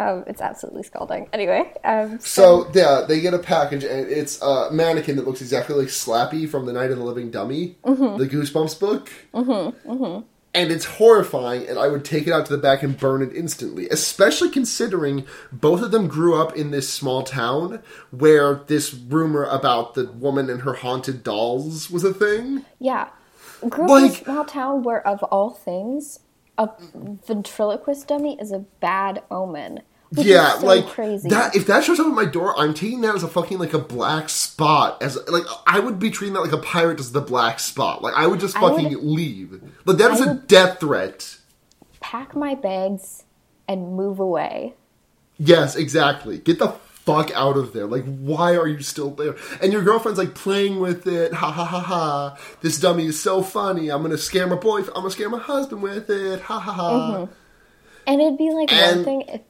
Um, 0.00 0.24
it's 0.26 0.40
absolutely 0.40 0.82
scalding. 0.84 1.28
Anyway, 1.32 1.72
um, 1.84 2.18
So 2.20 2.70
yeah, 2.74 3.04
they 3.06 3.20
get 3.20 3.34
a 3.34 3.38
package 3.38 3.84
and 3.84 4.08
it's 4.10 4.40
a 4.40 4.70
mannequin 4.72 5.16
that 5.16 5.26
looks 5.26 5.40
exactly 5.42 5.74
like 5.76 5.88
Slappy 5.88 6.48
from 6.48 6.64
the 6.66 6.72
Night 6.72 6.90
of 6.90 6.98
the 6.98 7.04
Living 7.04 7.30
Dummy, 7.30 7.76
the 7.84 8.28
Goosebumps 8.30 8.80
book. 8.80 9.10
Mm-hmm, 9.34 10.20
And 10.52 10.72
it's 10.72 10.84
horrifying, 10.84 11.68
and 11.68 11.78
I 11.78 11.86
would 11.88 12.04
take 12.04 12.26
it 12.26 12.32
out 12.32 12.46
to 12.46 12.56
the 12.56 12.62
back 12.62 12.82
and 12.82 12.98
burn 12.98 13.22
it 13.22 13.32
instantly. 13.36 13.88
Especially 13.88 14.48
considering 14.50 15.26
both 15.52 15.82
of 15.82 15.90
them 15.90 16.08
grew 16.08 16.40
up 16.40 16.56
in 16.56 16.70
this 16.70 16.88
small 16.92 17.22
town 17.22 17.82
where 18.10 18.54
this 18.66 18.92
rumor 18.94 19.44
about 19.44 19.94
the 19.94 20.10
woman 20.10 20.48
and 20.50 20.62
her 20.62 20.72
haunted 20.74 21.22
dolls 21.22 21.90
was 21.90 22.04
a 22.04 22.14
thing. 22.14 22.64
yeah. 22.78 23.08
Grew 23.68 23.84
up 23.92 23.98
in 24.04 24.10
a 24.10 24.14
small 24.24 24.44
town 24.46 24.82
where, 24.82 25.06
of 25.06 25.22
all 25.24 25.50
things, 25.50 26.20
a 26.56 26.70
ventriloquist 27.26 28.08
dummy 28.08 28.38
is 28.40 28.52
a 28.52 28.60
bad 28.80 29.22
omen. 29.30 29.80
Which 30.12 30.26
yeah, 30.26 30.54
is 30.54 30.60
so 30.60 30.66
like 30.66 30.86
crazy. 30.88 31.28
that. 31.28 31.54
If 31.54 31.66
that 31.68 31.84
shows 31.84 32.00
up 32.00 32.06
at 32.06 32.12
my 32.12 32.24
door, 32.24 32.52
I'm 32.58 32.74
taking 32.74 33.00
that 33.02 33.14
as 33.14 33.22
a 33.22 33.28
fucking 33.28 33.58
like 33.58 33.74
a 33.74 33.78
black 33.78 34.28
spot. 34.28 35.00
As 35.02 35.16
like 35.28 35.44
I 35.66 35.78
would 35.78 36.00
be 36.00 36.10
treating 36.10 36.34
that 36.34 36.40
like 36.40 36.52
a 36.52 36.58
pirate 36.58 36.96
does 36.96 37.12
the 37.12 37.20
black 37.20 37.60
spot. 37.60 38.02
Like 38.02 38.14
I 38.14 38.26
would 38.26 38.40
just 38.40 38.56
fucking 38.56 38.90
would- 38.90 39.04
leave. 39.04 39.62
Like 39.84 39.98
that 39.98 40.10
is 40.10 40.20
I 40.20 40.24
a 40.24 40.28
would- 40.28 40.46
death 40.48 40.80
threat. 40.80 41.36
Pack 42.00 42.34
my 42.34 42.56
bags 42.56 43.22
and 43.68 43.92
move 43.94 44.18
away. 44.18 44.74
Yes, 45.38 45.76
exactly. 45.76 46.38
Get 46.38 46.58
the 46.58 46.70
fuck 46.70 47.30
out 47.36 47.56
of 47.56 47.72
there. 47.72 47.86
Like 47.86 48.04
why 48.04 48.56
are 48.56 48.66
you 48.66 48.80
still 48.82 49.10
there? 49.10 49.36
And 49.62 49.72
your 49.72 49.82
girlfriend's 49.82 50.18
like 50.18 50.34
playing 50.34 50.80
with 50.80 51.06
it. 51.06 51.32
Ha 51.34 51.52
ha 51.52 51.64
ha 51.64 51.78
ha. 51.80 52.38
This 52.62 52.80
dummy 52.80 53.06
is 53.06 53.20
so 53.22 53.42
funny. 53.44 53.90
I'm 53.90 54.02
gonna 54.02 54.18
scare 54.18 54.48
my 54.48 54.56
boyfriend. 54.56 54.96
I'm 54.96 55.02
gonna 55.02 55.10
scare 55.12 55.30
my 55.30 55.38
husband 55.38 55.82
with 55.82 56.10
it. 56.10 56.40
Ha 56.40 56.58
ha 56.58 56.72
ha. 56.72 56.90
Mm-hmm. 57.16 57.32
And 58.08 58.20
it'd 58.20 58.38
be 58.38 58.50
like 58.50 58.72
one 58.72 59.04
thing 59.04 59.22
if, 59.28 59.40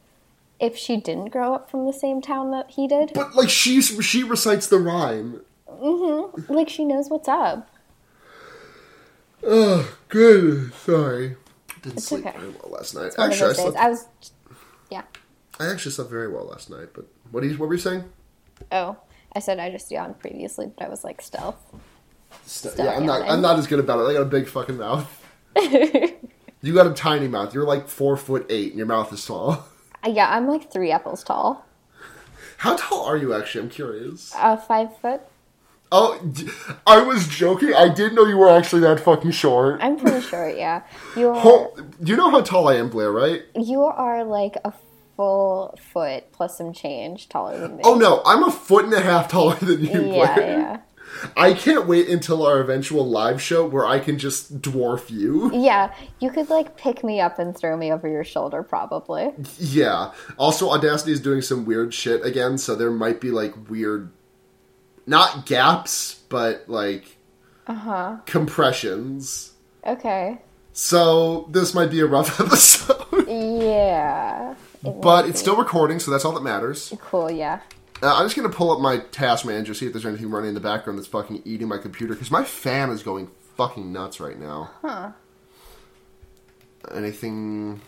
if 0.60 0.76
she 0.76 0.96
didn't 0.96 1.30
grow 1.30 1.54
up 1.54 1.70
from 1.70 1.86
the 1.86 1.92
same 1.92 2.20
town 2.20 2.50
that 2.52 2.70
he 2.72 2.86
did. 2.86 3.12
But 3.14 3.34
like 3.34 3.48
she 3.50 3.80
she 3.82 4.22
recites 4.22 4.66
the 4.68 4.78
rhyme. 4.78 5.40
Mhm. 5.68 6.48
Like 6.48 6.68
she 6.68 6.84
knows 6.84 7.08
what's 7.08 7.28
up. 7.28 7.68
Oh, 9.42 9.96
good. 10.08 10.72
Sorry. 10.74 11.36
Didn't 11.82 11.96
It's 11.98 12.08
sleep 12.08 12.26
okay. 12.26 12.36
very 12.38 12.50
well 12.50 12.72
last 12.72 12.94
night. 12.94 13.14
Actually, 13.18 13.24
I 13.42 13.52
days. 13.52 13.56
slept. 13.56 13.76
I 13.78 13.88
was, 13.88 14.06
yeah. 14.90 15.02
I 15.58 15.70
actually 15.70 15.92
slept 15.92 16.10
very 16.10 16.28
well 16.28 16.44
last 16.44 16.68
night. 16.68 16.88
But 16.92 17.06
what 17.30 17.42
you, 17.44 17.56
what 17.56 17.68
were 17.68 17.74
you 17.74 17.80
saying? 17.80 18.04
Oh, 18.70 18.96
I 19.34 19.38
said 19.38 19.58
I 19.58 19.70
just 19.70 19.90
yawned 19.90 20.18
previously, 20.18 20.70
but 20.76 20.84
I 20.86 20.90
was 20.90 21.04
like 21.04 21.22
stealth. 21.22 21.56
St- 22.44 22.76
yeah, 22.76 22.92
I'm 22.96 23.06
not. 23.06 23.20
yawning. 23.20 23.30
I'm 23.32 23.40
not 23.40 23.58
as 23.58 23.66
good 23.66 23.78
about 23.78 24.00
it. 24.00 24.10
I 24.10 24.12
got 24.12 24.22
a 24.22 24.26
big 24.26 24.46
fucking 24.46 24.76
mouth. 24.76 25.24
you 25.56 26.74
got 26.74 26.86
a 26.86 26.92
tiny 26.92 27.26
mouth. 27.28 27.54
You're 27.54 27.64
like 27.64 27.88
four 27.88 28.18
foot 28.18 28.44
eight, 28.50 28.68
and 28.72 28.76
your 28.78 28.86
mouth 28.86 29.10
is 29.12 29.22
small. 29.22 29.64
Uh, 30.04 30.10
yeah, 30.10 30.28
I'm 30.34 30.46
like 30.48 30.72
three 30.72 30.90
apples 30.90 31.22
tall. 31.24 31.66
How 32.58 32.76
tall 32.76 33.04
are 33.06 33.16
you? 33.16 33.32
Actually, 33.34 33.62
I'm 33.64 33.70
curious. 33.70 34.34
Uh, 34.36 34.56
five 34.56 34.96
foot. 34.98 35.22
Oh, 35.92 36.20
I 36.86 37.00
was 37.02 37.26
joking. 37.26 37.74
I 37.74 37.88
didn't 37.88 38.14
know 38.14 38.24
you 38.24 38.36
were 38.36 38.48
actually 38.50 38.82
that 38.82 39.00
fucking 39.00 39.32
short. 39.32 39.80
I'm 39.82 39.96
pretty 39.98 40.20
short, 40.26 40.56
Yeah, 40.56 40.82
you 41.16 41.28
are. 41.30 41.36
Oh, 41.44 41.76
you 42.04 42.16
know 42.16 42.30
how 42.30 42.42
tall 42.42 42.68
I 42.68 42.74
am, 42.76 42.90
Blair, 42.90 43.10
right? 43.10 43.42
You 43.56 43.82
are 43.82 44.22
like 44.24 44.56
a 44.64 44.72
full 45.16 45.76
foot 45.92 46.30
plus 46.32 46.56
some 46.58 46.72
change 46.72 47.28
taller 47.28 47.58
than 47.58 47.76
me. 47.76 47.82
Oh 47.84 47.94
no, 47.96 48.22
I'm 48.24 48.44
a 48.44 48.50
foot 48.52 48.84
and 48.84 48.94
a 48.94 49.00
half 49.00 49.28
taller 49.28 49.56
than 49.56 49.80
you, 49.84 49.90
Yeah, 50.12 50.34
Blair. 50.34 50.48
yeah, 50.58 50.80
I 51.36 51.54
can't 51.54 51.86
wait 51.86 52.08
until 52.08 52.44
our 52.46 52.60
eventual 52.60 53.06
live 53.08 53.40
show 53.42 53.66
where 53.66 53.84
I 53.86 53.98
can 53.98 54.18
just 54.18 54.60
dwarf 54.62 55.10
you. 55.10 55.50
yeah. 55.52 55.92
You 56.20 56.30
could 56.30 56.48
like 56.50 56.76
pick 56.76 57.02
me 57.04 57.20
up 57.20 57.38
and 57.38 57.56
throw 57.56 57.76
me 57.76 57.92
over 57.92 58.08
your 58.08 58.24
shoulder, 58.24 58.62
probably. 58.62 59.30
Yeah. 59.58 60.12
Also, 60.38 60.70
Audacity 60.70 61.12
is 61.12 61.20
doing 61.20 61.42
some 61.42 61.64
weird 61.64 61.92
shit 61.92 62.24
again, 62.24 62.58
so 62.58 62.74
there 62.74 62.90
might 62.90 63.20
be 63.20 63.30
like 63.30 63.68
weird, 63.68 64.10
not 65.06 65.46
gaps, 65.46 66.20
but 66.28 66.64
like 66.68 67.16
Uh 67.66 67.74
huh. 67.74 68.16
compressions. 68.26 69.52
Okay. 69.86 70.38
So 70.72 71.48
this 71.50 71.74
might 71.74 71.90
be 71.90 72.00
a 72.00 72.06
rough 72.06 72.40
episode, 72.44 73.26
Yeah. 73.28 74.54
It 74.84 75.00
but 75.02 75.28
it's 75.28 75.40
still 75.40 75.56
recording, 75.56 75.98
so 75.98 76.10
that's 76.10 76.24
all 76.24 76.32
that 76.32 76.42
matters. 76.42 76.94
cool. 77.00 77.30
Yeah. 77.30 77.60
Uh, 78.02 78.14
I'm 78.14 78.24
just 78.24 78.36
gonna 78.36 78.48
pull 78.48 78.70
up 78.70 78.80
my 78.80 78.98
task 78.98 79.44
manager, 79.44 79.74
see 79.74 79.86
if 79.86 79.92
there's 79.92 80.06
anything 80.06 80.30
running 80.30 80.48
in 80.48 80.54
the 80.54 80.60
background 80.60 80.98
that's 80.98 81.08
fucking 81.08 81.42
eating 81.44 81.68
my 81.68 81.76
computer, 81.78 82.14
because 82.14 82.30
my 82.30 82.44
fan 82.44 82.90
is 82.90 83.02
going 83.02 83.28
fucking 83.56 83.92
nuts 83.92 84.20
right 84.20 84.38
now. 84.38 84.70
Huh. 84.82 85.12
Anything. 86.94 87.80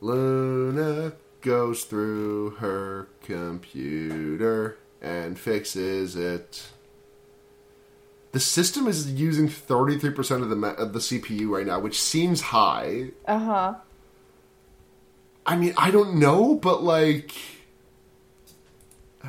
Luna 0.00 1.12
goes 1.40 1.84
through 1.84 2.50
her 2.58 3.08
computer 3.22 4.76
and 5.00 5.38
fixes 5.38 6.16
it. 6.16 6.66
The 8.32 8.40
system 8.40 8.86
is 8.88 9.10
using 9.12 9.48
33% 9.48 10.42
of 10.42 10.50
the 10.50 10.56
me- 10.56 10.74
of 10.76 10.92
the 10.92 10.98
CPU 10.98 11.48
right 11.48 11.66
now, 11.66 11.78
which 11.78 12.02
seems 12.02 12.40
high. 12.40 13.10
Uh 13.26 13.38
huh. 13.38 13.74
I 15.46 15.56
mean, 15.56 15.72
I 15.78 15.92
don't 15.92 16.16
know, 16.18 16.56
but 16.56 16.82
like 16.82 17.32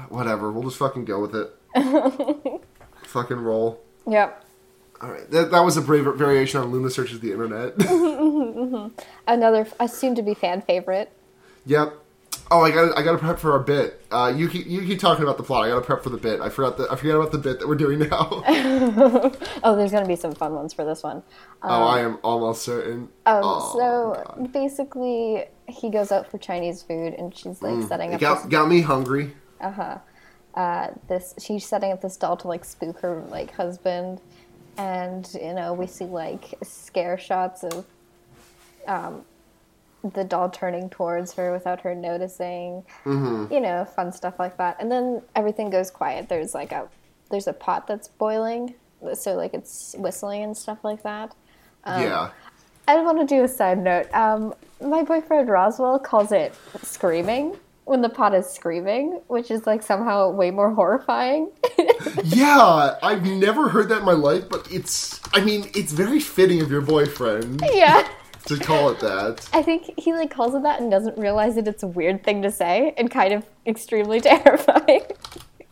whatever, 0.09 0.51
we'll 0.51 0.63
just 0.63 0.77
fucking 0.77 1.05
go 1.05 1.19
with 1.21 1.35
it. 1.35 1.53
fucking 3.03 3.37
roll. 3.37 3.81
Yep. 4.07 4.43
All 5.01 5.11
right, 5.11 5.29
that, 5.29 5.51
that 5.51 5.59
was 5.59 5.77
a 5.77 5.81
brave 5.81 6.05
variation 6.15 6.59
on 6.59 6.71
Luna 6.71 6.89
searches 6.89 7.19
the 7.19 7.31
internet. 7.31 7.73
Another 9.27 9.67
a 9.79 9.87
soon 9.87 10.15
to 10.15 10.21
be 10.23 10.33
fan 10.33 10.61
favorite. 10.61 11.11
yep. 11.65 11.93
Oh, 12.49 12.61
I 12.61 12.71
got 12.71 12.97
I 12.97 13.01
got 13.01 13.11
to 13.11 13.17
prep 13.17 13.39
for 13.39 13.51
our 13.51 13.59
bit. 13.59 14.01
Uh, 14.09 14.31
you 14.33 14.47
keep 14.47 14.67
you 14.67 14.79
keep 14.85 14.99
talking 14.99 15.21
about 15.23 15.35
the 15.35 15.43
plot. 15.43 15.65
I 15.65 15.69
got 15.69 15.75
to 15.75 15.81
prep 15.85 16.01
for 16.01 16.09
the 16.09 16.17
bit. 16.17 16.39
I 16.39 16.47
forgot 16.47 16.77
the 16.77 16.87
I 16.89 16.95
forgot 16.95 17.15
about 17.17 17.31
the 17.33 17.37
bit 17.39 17.59
that 17.59 17.67
we're 17.67 17.75
doing 17.75 17.99
now. 17.99 18.41
Oh, 19.63 19.75
there's 19.75 19.91
gonna 19.91 20.07
be 20.07 20.15
some 20.15 20.33
fun 20.33 20.53
ones 20.53 20.71
for 20.73 20.85
this 20.85 21.03
one. 21.03 21.23
oh, 21.61 21.83
I 21.83 21.99
am 21.99 22.19
almost 22.23 22.61
certain. 22.63 23.09
Um, 23.25 23.41
Oh, 23.43 23.75
so 23.77 24.23
God. 24.37 24.53
basically, 24.53 25.45
he 25.67 25.89
goes 25.89 26.11
out 26.11 26.31
for 26.31 26.37
Chinese 26.37 26.83
food, 26.83 27.13
and 27.15 27.35
she's 27.35 27.61
like 27.61 27.85
setting 27.87 28.11
it 28.13 28.15
up 28.15 28.21
got 28.21 28.49
got 28.49 28.69
me 28.69 28.79
hungry. 28.81 29.33
This, 29.59 29.99
uh, 30.55 30.87
this. 31.07 31.35
She's 31.39 31.65
setting 31.65 31.91
up 31.91 32.01
this 32.01 32.17
doll 32.17 32.37
to 32.37 32.47
like 32.47 32.65
spook 32.65 32.99
her 32.99 33.23
like 33.29 33.53
husband, 33.53 34.21
and 34.77 35.29
you 35.39 35.53
know 35.53 35.73
we 35.73 35.87
see 35.87 36.05
like 36.05 36.55
scare 36.63 37.17
shots 37.17 37.63
of 37.63 37.85
um, 38.87 39.23
the 40.13 40.23
doll 40.23 40.49
turning 40.49 40.89
towards 40.89 41.33
her 41.33 41.51
without 41.51 41.81
her 41.81 41.93
noticing. 41.93 42.83
Mm-hmm. 43.05 43.53
You 43.53 43.59
know, 43.59 43.85
fun 43.85 44.11
stuff 44.11 44.39
like 44.39 44.57
that, 44.57 44.77
and 44.79 44.91
then 44.91 45.21
everything 45.35 45.69
goes 45.69 45.91
quiet. 45.91 46.27
There's 46.29 46.53
like 46.53 46.71
a 46.71 46.87
there's 47.29 47.47
a 47.47 47.53
pot 47.53 47.87
that's 47.87 48.07
boiling, 48.07 48.73
so 49.13 49.35
like 49.35 49.53
it's 49.53 49.95
whistling 49.97 50.43
and 50.43 50.57
stuff 50.57 50.83
like 50.83 51.03
that. 51.03 51.35
yeah. 51.85 52.31
I 52.89 53.01
want 53.01 53.19
to 53.19 53.25
do 53.25 53.43
a 53.43 53.47
side 53.49 53.79
note. 53.79 54.11
Um, 54.13 54.53
my 54.81 55.03
boyfriend 55.03 55.49
Roswell 55.49 55.99
calls 55.99 56.31
it 56.31 56.55
screaming 56.81 57.57
when 57.87 58.01
the 58.01 58.09
pot 58.09 58.35
is 58.35 58.45
screaming, 58.45 59.21
which 59.27 59.49
is 59.49 59.65
like 59.65 59.81
somehow 59.81 60.29
way 60.29 60.51
more 60.51 60.73
horrifying. 60.73 61.51
Yeah, 62.23 62.97
I've 63.01 63.25
never 63.25 63.69
heard 63.69 63.89
that 63.89 63.99
in 63.99 64.05
my 64.05 64.13
life, 64.13 64.49
but 64.49 64.67
it's 64.71 65.19
I 65.33 65.43
mean, 65.43 65.69
it's 65.73 65.93
very 65.93 66.19
fitting 66.19 66.61
of 66.61 66.69
your 66.69 66.81
boyfriend 66.81 67.61
yeah. 67.73 68.07
to 68.45 68.57
call 68.57 68.89
it 68.89 68.99
that. 68.99 69.47
I 69.53 69.61
think 69.61 69.93
he 69.97 70.13
like 70.13 70.29
calls 70.29 70.53
it 70.53 70.63
that 70.63 70.81
and 70.81 70.91
doesn't 70.91 71.17
realize 71.17 71.55
that 71.55 71.67
it's 71.67 71.83
a 71.83 71.87
weird 71.87 72.23
thing 72.23 72.41
to 72.41 72.51
say 72.51 72.93
and 72.97 73.09
kind 73.09 73.33
of 73.33 73.45
extremely 73.65 74.19
terrifying. 74.21 75.03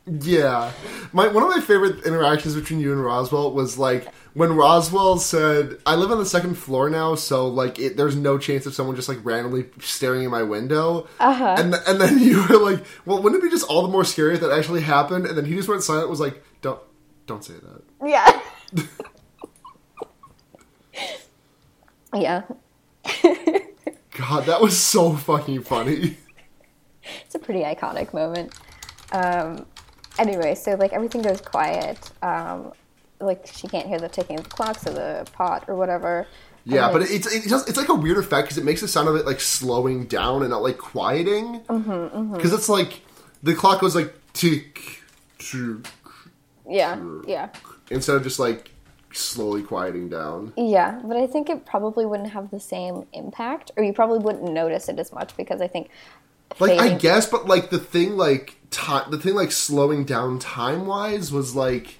Yeah. 0.08 0.72
My 1.14 1.28
one 1.28 1.44
of 1.44 1.50
my 1.50 1.62
favorite 1.62 2.06
interactions 2.06 2.56
between 2.56 2.80
you 2.80 2.92
and 2.92 3.04
Roswell 3.04 3.52
was 3.52 3.78
like 3.78 4.08
when 4.34 4.54
Roswell 4.56 5.18
said, 5.18 5.80
"I 5.86 5.96
live 5.96 6.12
on 6.12 6.20
the 6.20 6.26
second 6.26 6.56
floor 6.56 6.90
now, 6.90 7.16
so 7.16 7.48
like 7.48 7.80
it, 7.80 7.98
there's 7.98 8.16
no 8.16 8.38
chance 8.38 8.68
of 8.68 8.76
someone 8.76 8.96
just 8.96 9.10
like 9.10 9.18
randomly 9.24 9.66
staring 9.80 10.24
in 10.24 10.30
my 10.30 10.44
window." 10.44 11.08
Uh-huh. 11.20 11.56
And 11.58 11.74
th- 11.74 11.84
and 11.88 12.00
then 12.00 12.20
you 12.24 12.46
were 12.48 12.58
like, 12.58 12.86
"Well, 13.06 13.22
wouldn't 13.22 13.42
it 13.42 13.46
be 13.46 13.50
just 13.50 13.68
all 13.68 13.82
the 13.82 13.88
more 13.88 14.04
scary 14.06 14.36
if 14.36 14.42
that 14.42 14.52
actually 14.52 14.82
happened?" 14.82 15.26
And 15.26 15.36
then 15.38 15.46
he 15.46 15.56
just 15.56 15.68
went 15.68 15.82
silent. 15.82 16.10
Was 16.10 16.20
like, 16.20 16.44
"Don't 16.62 16.80
don't 17.26 17.44
say 17.44 17.56
that." 17.56 17.82
Yeah. 18.06 18.42
yeah. 22.14 22.44
God, 24.12 24.46
that 24.46 24.62
was 24.62 24.78
so 24.80 25.14
fucking 25.16 25.64
funny. 25.64 26.18
It's 27.26 27.36
a 27.36 27.40
pretty 27.40 27.62
iconic 27.62 28.14
moment. 28.14 28.54
Um, 29.12 29.66
anyway, 30.18 30.56
so 30.56 30.76
like 30.76 30.94
everything 30.94 31.22
goes 31.22 31.42
quiet. 31.42 32.12
Um, 32.22 32.74
like 33.20 33.48
she 33.48 33.68
can't 33.68 33.88
hear 33.88 34.00
the 34.00 34.10
ticking 34.10 34.38
of 34.38 34.44
the 34.44 34.50
clocks 34.50 34.86
or 34.86 34.92
the 34.92 35.28
pot 35.34 35.66
or 35.68 35.76
whatever. 35.76 36.28
Yeah, 36.66 36.92
but 36.92 37.04
it's 37.04 37.32
it's 37.32 37.48
just, 37.48 37.70
it's 37.70 37.78
like 37.78 37.90
a 37.90 37.94
weird 37.94 38.18
effect 38.18 38.46
because 38.46 38.58
it 38.58 38.64
makes 38.64 38.82
the 38.82 38.88
sound 38.88 39.08
of 39.08 39.16
it 39.16 39.26
like 39.26 39.40
slowing 39.40 40.06
down 40.06 40.42
and 40.42 40.50
not 40.50 40.64
like 40.64 40.78
quieting. 40.78 41.62
Because 41.68 42.54
it's 42.54 42.68
like 42.68 43.02
the 43.44 43.54
clock 43.54 43.82
goes 43.82 43.96
like 43.96 44.14
tick, 44.34 45.02
tick, 45.38 45.86
yeah, 46.68 47.00
yeah. 47.28 47.50
instead 47.92 48.16
of 48.16 48.24
just 48.24 48.40
like 48.40 48.72
slowly 49.14 49.62
quieting 49.62 50.10
down. 50.10 50.54
Yeah, 50.58 51.00
but 51.06 51.18
I 51.18 51.28
think 51.28 51.50
it 51.50 51.66
probably 51.66 52.06
wouldn't 52.06 52.32
have 52.32 52.50
the 52.50 52.60
same 52.60 53.06
impact, 53.14 53.72
or 53.78 53.84
you 53.84 53.94
probably 53.94 54.20
wouldn't 54.20 54.52
notice 54.52 54.90
it 54.90 54.98
as 55.00 55.14
much 55.14 55.38
because 55.38 55.62
I 55.62 55.68
think. 55.68 55.90
Like 56.60 56.80
I 56.80 56.94
guess, 56.96 57.26
but 57.30 57.48
like 57.48 57.70
the 57.70 57.80
thing 57.80 58.16
like 58.18 58.56
time, 58.72 59.12
the 59.12 59.18
thing 59.20 59.34
like 59.36 59.52
slowing 59.52 60.06
down 60.06 60.40
time 60.40 60.86
wise 60.86 61.32
was 61.32 61.56
like 61.56 61.98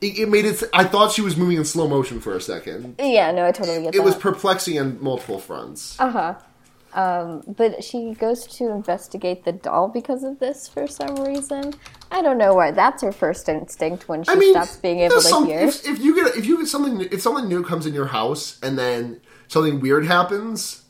it, 0.00 0.18
it 0.18 0.28
made 0.28 0.44
it. 0.44 0.62
I 0.74 0.84
thought 0.84 1.12
she 1.12 1.22
was 1.22 1.36
moving 1.36 1.56
in 1.56 1.64
slow 1.64 1.88
motion 1.88 2.20
for 2.20 2.34
a 2.36 2.40
second. 2.40 2.96
Yeah, 2.98 3.30
no, 3.32 3.46
I 3.46 3.52
totally 3.52 3.82
get 3.82 3.94
It 3.94 3.98
that. 3.98 4.02
was 4.04 4.14
perplexing 4.16 4.78
on 4.78 5.02
multiple 5.02 5.38
fronts. 5.38 5.98
Uh 5.98 6.10
huh. 6.10 6.34
Um, 6.94 7.42
but 7.56 7.82
she 7.82 8.12
goes 8.12 8.46
to 8.58 8.68
investigate 8.70 9.44
the 9.46 9.52
doll 9.52 9.88
because 9.88 10.22
of 10.24 10.38
this 10.40 10.68
for 10.68 10.86
some 10.86 11.16
reason. 11.16 11.72
I 12.10 12.20
don't 12.20 12.36
know 12.36 12.52
why. 12.54 12.70
That's 12.72 13.00
her 13.02 13.12
first 13.12 13.48
instinct 13.48 14.06
when 14.10 14.24
she 14.24 14.30
I 14.30 14.34
mean, 14.34 14.52
stops 14.52 14.76
being 14.76 15.00
able 15.00 15.14
to 15.16 15.22
some- 15.22 15.46
hear. 15.46 15.60
If, 15.60 15.86
if 15.88 15.98
you 16.00 16.14
get 16.14 16.36
if 16.36 16.44
you 16.44 16.58
get 16.58 16.66
something 16.68 17.00
if 17.10 17.22
something 17.22 17.48
new 17.48 17.64
comes 17.64 17.86
in 17.86 17.94
your 17.94 18.08
house 18.08 18.58
and 18.62 18.78
then 18.78 19.22
something 19.48 19.80
weird 19.80 20.04
happens, 20.04 20.82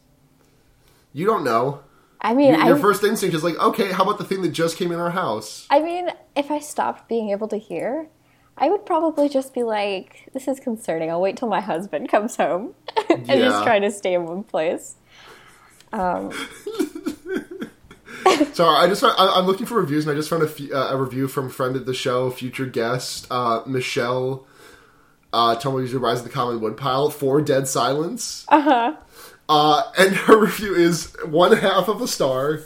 you 1.13 1.25
don't 1.27 1.45
know. 1.45 1.83
I 2.25 2.35
mean, 2.35 2.55
Your, 2.55 2.65
your 2.67 2.77
I, 2.77 2.81
first 2.81 3.03
instinct 3.03 3.35
is 3.35 3.43
like, 3.43 3.59
okay, 3.59 3.91
how 3.93 4.05
about 4.05 4.19
the 4.19 4.25
thing 4.25 4.43
that 4.43 4.51
just 4.53 4.77
came 4.77 4.93
in 4.93 5.01
our 5.01 5.11
house? 5.11 5.67
I 5.71 5.81
mean, 5.83 6.09
if 6.37 6.51
I 6.53 6.61
stopped 6.61 7.09
being 7.09 7.31
able 7.31 7.49
to 7.49 7.57
hear, 7.57 8.09
I 8.57 8.71
would 8.71 8.87
probably 8.87 9.29
just 9.29 9.53
be 9.55 9.65
like, 9.65 10.29
"This 10.33 10.47
is 10.47 10.61
concerning. 10.61 11.11
I'll 11.11 11.21
wait 11.21 11.37
till 11.37 11.49
my 11.49 11.61
husband 11.61 12.09
comes 12.09 12.37
home 12.37 12.75
and 13.11 13.27
Yeah. 13.27 13.35
just 13.37 13.65
try 13.65 13.81
to 13.81 13.91
stay 13.91 14.15
in 14.15 14.25
one 14.27 14.45
place." 14.45 14.95
Sorry, 15.93 16.33
I 18.77 18.87
just 18.87 19.01
found, 19.01 19.15
I, 19.19 19.35
I'm 19.39 19.47
looking 19.47 19.67
for 19.67 19.77
reviews, 19.81 20.07
and 20.07 20.13
I 20.13 20.17
just 20.17 20.31
found 20.31 20.43
a, 20.43 20.49
fe- 20.49 20.71
uh, 20.71 20.95
a 20.95 20.97
review 20.97 21.29
from 21.29 21.51
friend 21.51 21.75
of 21.77 21.87
the 21.87 21.95
show, 21.95 22.31
future 22.31 22.67
guest 22.67 23.27
uh, 23.31 23.63
Michelle. 23.67 24.47
Uh, 25.35 25.57
Tumbleweeds 25.57 25.95
Rise 25.95 26.19
of 26.19 26.25
the 26.25 26.31
Common 26.31 26.61
Woodpile 26.61 27.09
for 27.11 27.41
Dead 27.41 27.67
Silence. 27.67 28.45
Uh-huh. 28.49 28.95
Uh, 29.49 29.83
and 29.99 30.15
her 30.17 30.39
review 30.39 30.75
is 30.75 31.15
one 31.25 31.57
half 31.57 31.89
of 31.89 32.01
a 32.01 32.09
star. 32.09 32.61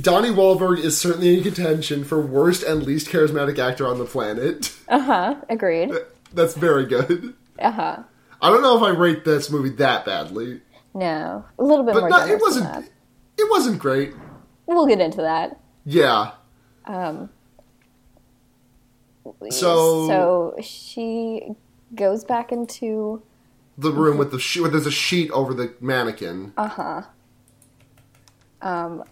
Donnie 0.00 0.30
Wahlberg 0.30 0.80
is 0.80 0.98
certainly 1.00 1.36
in 1.36 1.42
contention 1.44 2.02
for 2.04 2.20
worst 2.20 2.62
and 2.64 2.82
least 2.82 3.08
charismatic 3.08 3.58
actor 3.58 3.86
on 3.86 3.98
the 3.98 4.04
planet. 4.04 4.74
Uh 4.88 4.98
huh. 4.98 5.34
Agreed. 5.48 5.92
That's 6.32 6.54
very 6.54 6.86
good. 6.86 7.34
Uh 7.58 7.70
huh. 7.70 7.96
I 8.42 8.50
don't 8.50 8.62
know 8.62 8.76
if 8.76 8.82
I 8.82 8.90
rate 8.90 9.24
this 9.24 9.50
movie 9.50 9.70
that 9.76 10.04
badly, 10.04 10.60
No, 10.92 11.44
a 11.58 11.62
little 11.64 11.84
bit 11.84 11.94
but 11.94 12.00
more 12.00 12.08
not, 12.10 12.28
it 12.28 12.40
wasn't. 12.40 12.70
than 12.72 12.82
that. 12.82 12.90
It 13.38 13.48
wasn't 13.50 13.78
great. 13.78 14.12
We'll 14.66 14.86
get 14.86 15.00
into 15.00 15.18
that. 15.22 15.60
Yeah. 15.86 16.32
Um, 16.86 17.30
So- 19.50 20.06
so 20.08 20.54
she 20.60 21.54
goes 21.94 22.24
back 22.24 22.52
into 22.52 23.22
The 23.76 23.90
room 23.90 24.18
with 24.18 24.30
the 24.30 24.38
sheet, 24.38 24.60
where 24.60 24.70
there's 24.70 24.86
a 24.86 24.90
sheet 24.90 25.30
over 25.32 25.52
the 25.52 25.74
mannequin. 25.80 26.52
Uh 26.56 26.68
huh. 26.68 27.02
Um, 28.62 29.04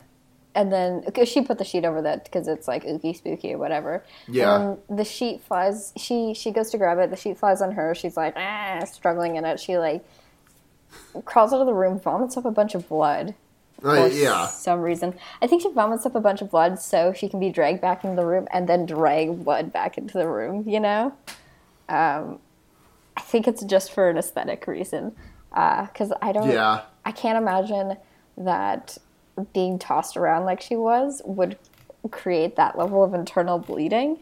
and 0.55 0.72
then 0.72 1.03
cause 1.12 1.29
she 1.29 1.42
put 1.42 1.59
the 1.59 1.64
sheet 1.64 1.85
over 1.85 2.03
that 2.03 2.25
because 2.25 2.46
it's 2.46 2.68
like 2.68 2.85
ooky 2.85 3.16
spooky 3.16 3.55
or 3.55 3.59
whatever. 3.59 4.05
Yeah. 4.29 4.61
And 4.88 4.98
the 4.98 5.05
sheet 5.05 5.42
flies. 5.42 5.92
She 5.96 6.35
she 6.35 6.51
goes 6.51 6.70
to 6.70 6.79
grab 6.79 6.98
it. 6.98 7.11
The 7.11 7.16
sheet 7.16 7.38
flies 7.38 7.62
on 7.62 7.72
her. 7.72 7.94
She's 7.94 8.16
like 8.16 8.35
ah, 8.37 8.85
struggling 8.85 9.37
in 9.37 9.44
it. 9.44 9.59
She 9.61 9.79
like 9.79 10.05
crawls 11.25 11.53
out 11.53 11.61
of 11.61 11.66
the 11.66 11.75
room, 11.75 11.98
vomits 11.98 12.37
up 12.37 12.44
a 12.44 12.51
bunch 12.51 12.75
of 12.75 12.88
blood. 12.88 13.35
Uh, 13.83 14.09
for 14.09 14.14
yeah. 14.14 14.46
some 14.46 14.81
reason. 14.81 15.14
I 15.40 15.46
think 15.46 15.62
she 15.62 15.72
vomits 15.72 16.07
up 16.07 16.14
a 16.14 16.20
bunch 16.20 16.40
of 16.40 16.51
blood 16.51 16.79
so 16.79 17.12
she 17.12 17.29
can 17.29 17.40
be 17.40 17.51
dragged 17.51 17.81
back 17.81 18.05
into 18.05 18.14
the 18.16 18.25
room 18.25 18.46
and 18.53 18.68
then 18.68 18.87
drag 18.87 19.44
blood 19.44 19.72
back 19.72 19.98
into 19.98 20.18
the 20.18 20.29
room, 20.29 20.68
you 20.68 20.79
know? 20.79 21.12
Um, 21.88 22.38
I 23.16 23.20
think 23.20 23.46
it's 23.46 23.64
just 23.64 23.92
for 23.92 24.09
an 24.09 24.16
aesthetic 24.16 24.66
reason. 24.66 25.14
Uh, 25.53 25.87
because 25.87 26.12
I 26.22 26.33
don't. 26.33 26.51
Yeah. 26.51 26.83
I 27.05 27.12
can't 27.12 27.37
imagine 27.37 27.96
that 28.37 28.96
being 29.53 29.79
tossed 29.79 30.16
around 30.16 30.44
like 30.44 30.61
she 30.61 30.77
was 30.77 31.20
would 31.25 31.59
create 32.11 32.57
that 32.57 32.77
level 32.79 33.03
of 33.05 33.14
internal 33.14 33.59
bleeding. 33.59 34.18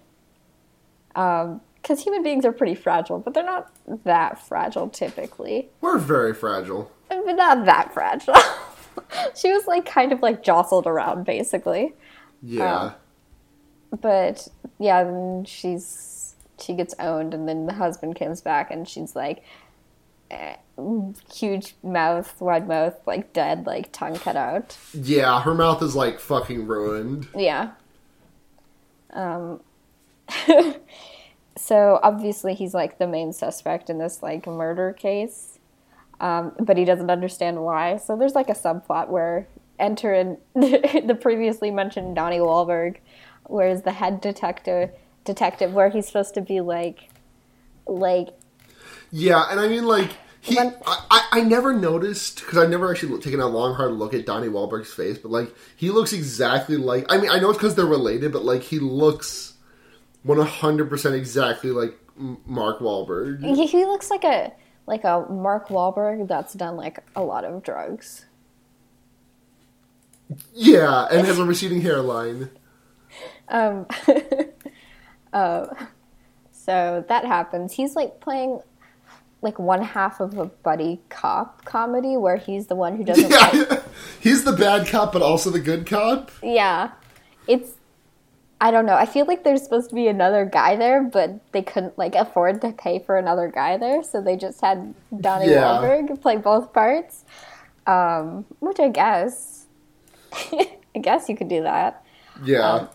Um, 1.15 1.61
because 1.81 2.03
human 2.03 2.23
beings 2.23 2.45
are 2.45 2.53
pretty 2.53 2.75
fragile, 2.75 3.19
but 3.19 3.33
they're 3.33 3.43
not 3.43 3.73
that 4.05 4.39
fragile 4.47 4.89
typically. 4.91 5.71
We're 5.81 5.99
very 5.99 6.35
fragile. 6.35 6.93
But 7.09 7.37
not 7.37 7.65
that 7.65 7.95
fragile. 7.95 8.35
she 9.35 9.51
was 9.51 9.67
like 9.67 9.87
kind 9.87 10.13
of 10.13 10.21
like 10.21 10.43
jostled 10.43 10.87
around 10.87 11.25
basically. 11.25 11.95
Yeah. 12.43 12.81
Um, 12.81 12.95
but 14.01 14.47
yeah, 14.79 15.05
then 15.05 15.45
she's 15.47 15.85
she 16.63 16.75
gets 16.75 16.95
owned, 16.99 17.35
and 17.35 17.49
then 17.49 17.67
the 17.67 17.75
husband 17.75 18.19
comes 18.19 18.41
back, 18.41 18.71
and 18.71 18.89
she's 18.89 19.15
like 19.17 19.43
eh, 20.31 20.57
huge 21.33 21.75
mouth, 21.83 22.41
wide 22.41 22.69
mouth, 22.69 22.95
like 23.07 23.33
dead, 23.33 23.67
like 23.67 23.93
tongue 23.93 24.17
cut 24.17 24.37
out. 24.37 24.77
yeah, 24.95 25.43
her 25.43 25.55
mouth 25.55 25.83
is 25.83 25.95
like 25.95 26.21
fucking 26.21 26.67
ruined. 26.67 27.29
Yeah. 27.35 27.73
Um. 29.13 29.61
so 31.57 31.99
obviously 32.03 32.55
he's 32.55 32.75
like 32.75 32.99
the 32.99 33.07
main 33.07 33.33
suspect 33.33 33.91
in 33.91 33.99
this 33.99 34.23
like 34.23 34.47
murder 34.47 34.93
case, 34.93 35.59
um, 36.21 36.53
but 36.61 36.77
he 36.77 36.85
doesn't 36.85 37.11
understand 37.11 37.63
why. 37.63 37.97
So 37.97 38.17
there's 38.17 38.35
like 38.35 38.49
a 38.49 38.55
subplot 38.55 39.09
where 39.09 39.49
enter 39.79 40.15
in 40.15 40.39
the 40.55 41.19
previously 41.21 41.71
mentioned 41.71 42.15
Donnie 42.15 42.39
Wahlberg, 42.39 42.99
where 43.45 43.69
is 43.69 43.83
the 43.83 43.93
head 43.93 44.21
detective 44.21 44.91
detective 45.31 45.73
where 45.73 45.89
he's 45.91 46.07
supposed 46.07 46.35
to 46.35 46.41
be 46.41 46.61
like 46.61 47.09
like 47.87 48.29
Yeah, 49.11 49.45
and 49.51 49.61
I 49.61 49.69
mean, 49.69 49.85
like 49.87 50.11
he, 50.41 50.57
When- 50.57 50.75
I, 50.87 51.05
I, 51.11 51.27
I 51.33 51.41
never 51.43 51.73
noticed 51.73 52.41
because 52.41 52.59
I've 52.59 52.71
never 52.71 52.91
actually 52.91 53.21
taken 53.21 53.41
a 53.41 53.47
long 53.47 53.75
hard 53.75 53.93
look 53.93 54.15
at 54.15 54.27
Donnie 54.27 54.49
Wahlberg's 54.49 54.93
face, 54.93 55.19
but 55.19 55.31
like 55.31 55.55
he 55.77 55.91
looks 55.91 56.13
exactly 56.13 56.77
like. 56.77 57.07
I 57.09 57.19
mean, 57.19 57.31
I 57.31 57.39
know 57.39 57.51
it's 57.51 57.59
because 57.59 57.75
they're 57.75 57.87
related, 57.87 58.33
but 58.33 58.45
like 58.45 58.63
he 58.63 58.79
looks 58.79 59.55
one 60.23 60.41
hundred 60.41 60.89
percent 60.91 61.15
exactly 61.15 61.71
like 61.71 61.97
Mark 62.17 62.81
Wahlberg. 62.81 63.43
He, 63.43 63.67
he 63.67 63.85
looks 63.85 64.11
like 64.11 64.25
a 64.25 64.53
like 64.87 65.05
a 65.05 65.27
Mark 65.31 65.69
Wahlberg 65.69 66.27
that's 66.27 66.55
done 66.55 66.77
like 66.77 66.99
a 67.15 67.23
lot 67.23 67.45
of 67.45 67.63
drugs. 67.63 68.25
Yeah, 70.55 71.07
and 71.11 71.27
has 71.27 71.39
a 71.39 71.45
receding 71.45 71.81
hairline. 71.83 72.51
Um, 73.53 73.89
uh, 75.33 75.67
so 76.53 77.05
that 77.09 77.25
happens. 77.25 77.73
He's 77.73 77.97
like 77.97 78.21
playing 78.21 78.61
like 79.43 79.59
one 79.59 79.83
half 79.83 80.21
of 80.21 80.37
a 80.39 80.45
buddy 80.47 81.01
cop 81.09 81.65
comedy 81.65 82.17
where 82.17 82.37
he's 82.37 82.67
the 82.67 82.75
one 82.75 82.97
who 82.97 83.05
doesn't. 83.05 83.31
like, 83.31 83.53
Yeah, 83.55 83.83
he's 84.21 84.45
the 84.45 84.53
bad 84.53 84.87
cop, 84.87 85.13
but 85.13 85.23
also 85.23 85.51
the 85.51 85.61
good 85.61 85.87
cop. 85.87 86.31
yeah, 86.43 86.91
it's. 87.47 87.73
I 88.63 88.71
don't 88.71 88.85
know. 88.85 88.95
I 88.95 89.07
feel 89.07 89.25
like 89.25 89.43
there's 89.43 89.63
supposed 89.63 89.89
to 89.89 89.95
be 89.95 90.07
another 90.07 90.45
guy 90.45 90.77
there, 90.77 91.03
but 91.03 91.41
they 91.53 91.63
couldn't 91.63 91.97
like 91.97 92.15
afford 92.15 92.61
to 92.61 92.73
pay 92.73 92.99
for 92.99 93.17
another 93.17 93.49
guy 93.49 93.79
there, 93.79 94.03
so 94.03 94.21
they 94.21 94.37
just 94.37 94.61
had 94.61 94.95
Donnie 95.19 95.51
Yeah. 95.51 95.63
Wahlberg 95.63 96.21
play 96.21 96.37
both 96.37 96.75
parts. 96.75 97.25
Um, 97.87 98.45
which 98.59 98.79
I 98.79 98.89
guess, 98.89 99.65
I 100.35 100.99
guess 101.01 101.31
you 101.31 101.37
could 101.39 101.49
do 101.49 101.63
that. 101.63 102.05
Yeah, 102.45 102.61
Um, 102.71 102.89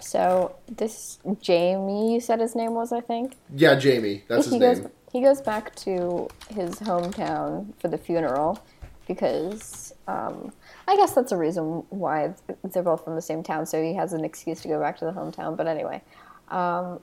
So 0.00 0.56
this 0.68 1.18
Jamie, 1.40 2.14
you 2.14 2.20
said 2.20 2.40
his 2.40 2.54
name 2.54 2.74
was, 2.74 2.92
I 2.92 3.00
think. 3.00 3.34
yeah, 3.54 3.74
Jamie. 3.76 4.24
That's 4.28 4.44
his 4.44 4.54
he 4.54 4.58
name. 4.60 4.82
goes 4.82 4.90
he 5.12 5.20
goes 5.22 5.40
back 5.40 5.74
to 5.76 6.28
his 6.50 6.74
hometown 6.80 7.74
for 7.80 7.88
the 7.88 7.96
funeral 7.98 8.62
because 9.08 9.94
um, 10.08 10.52
I 10.86 10.96
guess 10.96 11.14
that's 11.14 11.32
a 11.32 11.36
reason 11.36 11.84
why 11.90 12.34
they're 12.64 12.82
both 12.82 13.04
from 13.04 13.14
the 13.14 13.22
same 13.22 13.42
town. 13.42 13.66
So 13.66 13.82
he 13.82 13.94
has 13.94 14.12
an 14.12 14.24
excuse 14.24 14.60
to 14.62 14.68
go 14.68 14.80
back 14.80 14.98
to 14.98 15.04
the 15.06 15.12
hometown. 15.12 15.56
But 15.56 15.68
anyway, 15.68 16.02
um, 16.50 17.00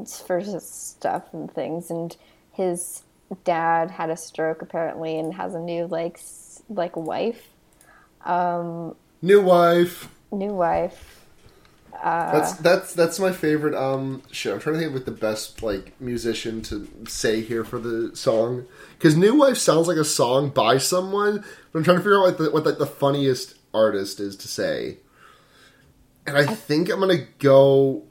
it's 0.00 0.20
for 0.20 0.40
stuff 0.60 1.24
and 1.32 1.52
things, 1.52 1.90
and 1.90 2.16
his 2.52 3.02
dad 3.44 3.90
had 3.90 4.10
a 4.10 4.16
stroke 4.16 4.62
apparently 4.62 5.18
and 5.18 5.34
has 5.34 5.54
a 5.54 5.60
new 5.60 5.86
like 5.86 6.20
like 6.70 6.96
wife, 6.96 7.48
New 9.20 9.42
wife. 9.42 10.08
New 10.30 10.52
wife. 10.52 11.18
That's 12.02 12.52
that's 12.54 12.94
that's 12.94 13.18
my 13.18 13.32
favorite 13.32 13.74
um 13.74 14.22
shit. 14.30 14.52
I'm 14.52 14.60
trying 14.60 14.74
to 14.76 14.80
think 14.80 14.94
of 14.94 15.04
the 15.04 15.10
best 15.10 15.62
like 15.62 16.00
musician 16.00 16.62
to 16.62 16.88
say 17.08 17.40
here 17.40 17.64
for 17.64 17.78
the 17.78 18.14
song 18.14 18.66
because 18.96 19.16
"New 19.16 19.34
Wife" 19.34 19.56
sounds 19.56 19.88
like 19.88 19.96
a 19.96 20.04
song 20.04 20.50
by 20.50 20.78
someone, 20.78 21.44
but 21.72 21.78
I'm 21.78 21.84
trying 21.84 21.96
to 21.96 22.02
figure 22.02 22.18
out 22.18 22.24
what 22.24 22.38
the, 22.38 22.50
what 22.50 22.64
like 22.64 22.78
the 22.78 22.86
funniest 22.86 23.54
artist 23.74 24.20
is 24.20 24.36
to 24.36 24.48
say. 24.48 24.98
And 26.26 26.36
I 26.36 26.46
think 26.46 26.88
I'm 26.88 27.00
gonna 27.00 27.26
go 27.38 28.04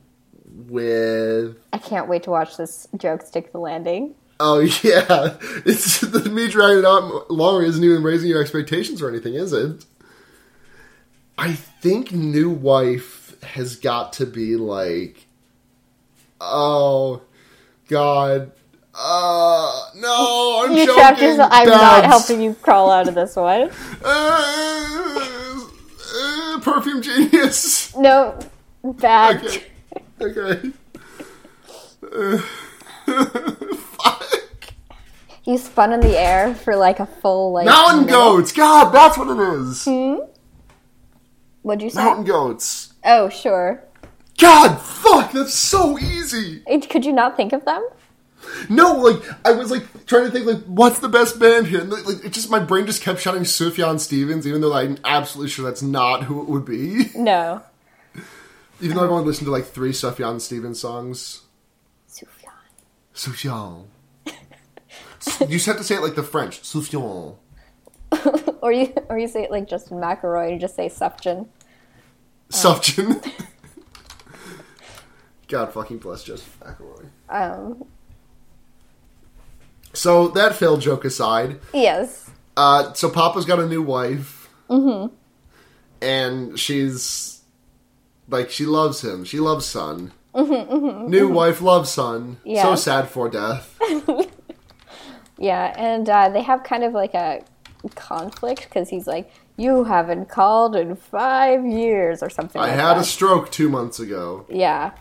with 0.45 1.57
I 1.71 1.77
can't 1.77 2.09
wait 2.09 2.23
to 2.23 2.31
watch 2.31 2.57
this 2.57 2.87
joke 2.97 3.21
stick 3.21 3.53
the 3.53 3.59
landing. 3.59 4.15
oh 4.41 4.59
yeah, 4.83 5.37
it's 5.65 6.01
the 6.01 6.29
me 6.29 6.49
dragging 6.49 6.79
it 6.79 6.85
out 6.85 7.31
longer 7.31 7.65
isn't 7.65 7.83
even 7.83 8.03
raising 8.03 8.29
your 8.29 8.41
expectations 8.41 9.01
or 9.01 9.07
anything, 9.07 9.35
is 9.35 9.53
it? 9.53 9.85
I 11.37 11.53
think 11.53 12.11
"New 12.11 12.49
Wife" 12.49 13.35
has 13.43 13.75
got 13.75 14.13
to 14.13 14.25
be 14.25 14.55
like, 14.55 15.27
oh 16.41 17.21
god, 17.87 18.51
uh, 18.95 19.81
no, 19.95 20.63
I'm 20.65 20.71
You 20.77 20.85
joking. 20.85 20.95
trapped 21.01 21.21
yourself. 21.21 21.49
I'm 21.51 21.69
not 21.69 22.05
helping 22.05 22.41
you 22.41 22.53
crawl 22.55 22.89
out 22.91 23.07
of 23.07 23.15
this 23.15 23.35
one. 23.35 23.69
Uh, 24.03 25.69
uh, 26.19 26.59
perfume 26.61 27.01
genius. 27.01 27.95
No, 27.95 28.39
bad. 28.83 29.43
Okay. 29.45 29.63
Okay. 30.21 30.71
Uh, 32.11 32.37
fuck. 33.75 34.23
You 35.43 35.57
spun 35.57 35.93
in 35.93 35.99
the 35.99 36.17
air 36.19 36.55
for 36.55 36.75
like 36.75 36.99
a 36.99 37.05
full 37.05 37.51
like. 37.51 37.65
Mountain 37.65 38.05
minute. 38.05 38.11
goats. 38.11 38.51
God, 38.51 38.91
that's 38.91 39.17
what 39.17 39.27
it 39.29 39.39
is. 39.61 39.87
What'd 41.67 41.81
you 41.81 41.89
say? 41.89 42.01
Mountain 42.03 42.23
goats. 42.25 42.93
Oh, 43.03 43.27
sure. 43.27 43.83
God, 44.39 44.77
fuck, 44.77 45.33
that's 45.33 45.53
so 45.53 45.99
easy. 45.99 46.63
It- 46.65 46.89
Could 46.89 47.05
you 47.05 47.11
not 47.11 47.35
think 47.35 47.51
of 47.51 47.65
them? 47.65 47.85
No, 48.69 48.93
like 48.93 49.21
I 49.45 49.51
was 49.51 49.69
like 49.71 50.05
trying 50.05 50.23
to 50.25 50.31
think 50.31 50.45
like 50.45 50.63
what's 50.63 50.99
the 50.99 51.09
best 51.09 51.37
band 51.39 51.67
here, 51.67 51.81
and 51.81 51.89
like 51.91 52.23
it 52.23 52.31
just 52.31 52.49
my 52.49 52.59
brain 52.59 52.85
just 52.85 53.01
kept 53.01 53.19
shouting 53.19 53.41
Sufjan 53.41 53.99
Stevens, 53.99 54.47
even 54.47 54.61
though 54.61 54.73
I'm 54.73 54.97
absolutely 55.03 55.49
sure 55.49 55.65
that's 55.65 55.81
not 55.81 56.23
who 56.23 56.41
it 56.41 56.47
would 56.47 56.63
be. 56.63 57.09
No. 57.15 57.63
Even 58.79 58.95
though 58.95 59.03
I've 59.03 59.11
only 59.11 59.25
listened 59.25 59.47
to 59.47 59.51
like 59.51 59.65
three 59.65 59.91
Sufjan 59.91 60.39
Stevens 60.39 60.79
songs. 60.79 61.41
Sufjan. 62.07 62.53
Sufjan. 63.13 63.85
you 65.41 65.47
just 65.47 65.65
have 65.65 65.77
to 65.77 65.83
say 65.83 65.95
it 65.95 66.01
like 66.01 66.15
the 66.15 66.23
French. 66.23 66.61
Sufjan. 66.61 67.35
Or 68.61 68.71
you, 68.71 68.91
or 69.09 69.17
you 69.19 69.27
say 69.27 69.43
it 69.43 69.51
like 69.51 69.67
Justin 69.67 69.97
McElroy. 69.97 70.53
You 70.53 70.59
just 70.59 70.75
say 70.75 70.89
Sufjan. 70.89 71.47
Sufjan. 72.49 73.31
God 75.47 75.73
fucking 75.73 75.97
bless 75.97 76.23
Justin 76.23 76.51
McElroy. 76.61 77.05
Um. 77.29 77.85
So 79.93 80.27
that 80.29 80.55
failed 80.55 80.81
joke 80.81 81.05
aside, 81.05 81.59
Yes. 81.73 82.29
uh, 82.55 82.93
so 82.93 83.09
Papa's 83.09 83.45
got 83.45 83.59
a 83.59 83.65
new 83.67 83.81
wife, 83.81 84.49
mm-hmm. 84.69 85.13
and 86.01 86.59
she's 86.59 87.41
like 88.29 88.51
she 88.51 88.65
loves 88.65 89.03
him. 89.03 89.23
She 89.23 89.39
loves 89.39 89.65
son. 89.65 90.11
Mm-hmm. 90.35 91.09
New 91.09 91.29
wife 91.29 91.61
loves 91.61 91.89
son. 91.89 92.37
Yeah. 92.43 92.61
So 92.63 92.75
sad 92.75 93.07
for 93.07 93.27
death. 93.29 93.79
Yeah, 95.37 95.73
and 95.77 96.09
uh, 96.09 96.29
they 96.29 96.41
have 96.41 96.63
kind 96.63 96.83
of 96.83 96.93
like 96.93 97.13
a 97.13 97.43
conflict 97.95 98.63
because 98.63 98.89
he's 98.89 99.07
like, 99.07 99.31
"You 99.57 99.83
haven't 99.83 100.29
called 100.29 100.75
in 100.75 100.95
five 100.95 101.65
years" 101.65 102.23
or 102.23 102.29
something. 102.29 102.61
I 102.61 102.65
like 102.67 102.75
had 102.75 102.95
that. 102.95 103.01
a 103.01 103.03
stroke 103.03 103.51
two 103.51 103.69
months 103.69 103.99
ago. 103.99 104.45
Yeah. 104.49 104.91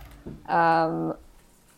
Um, 0.49 1.15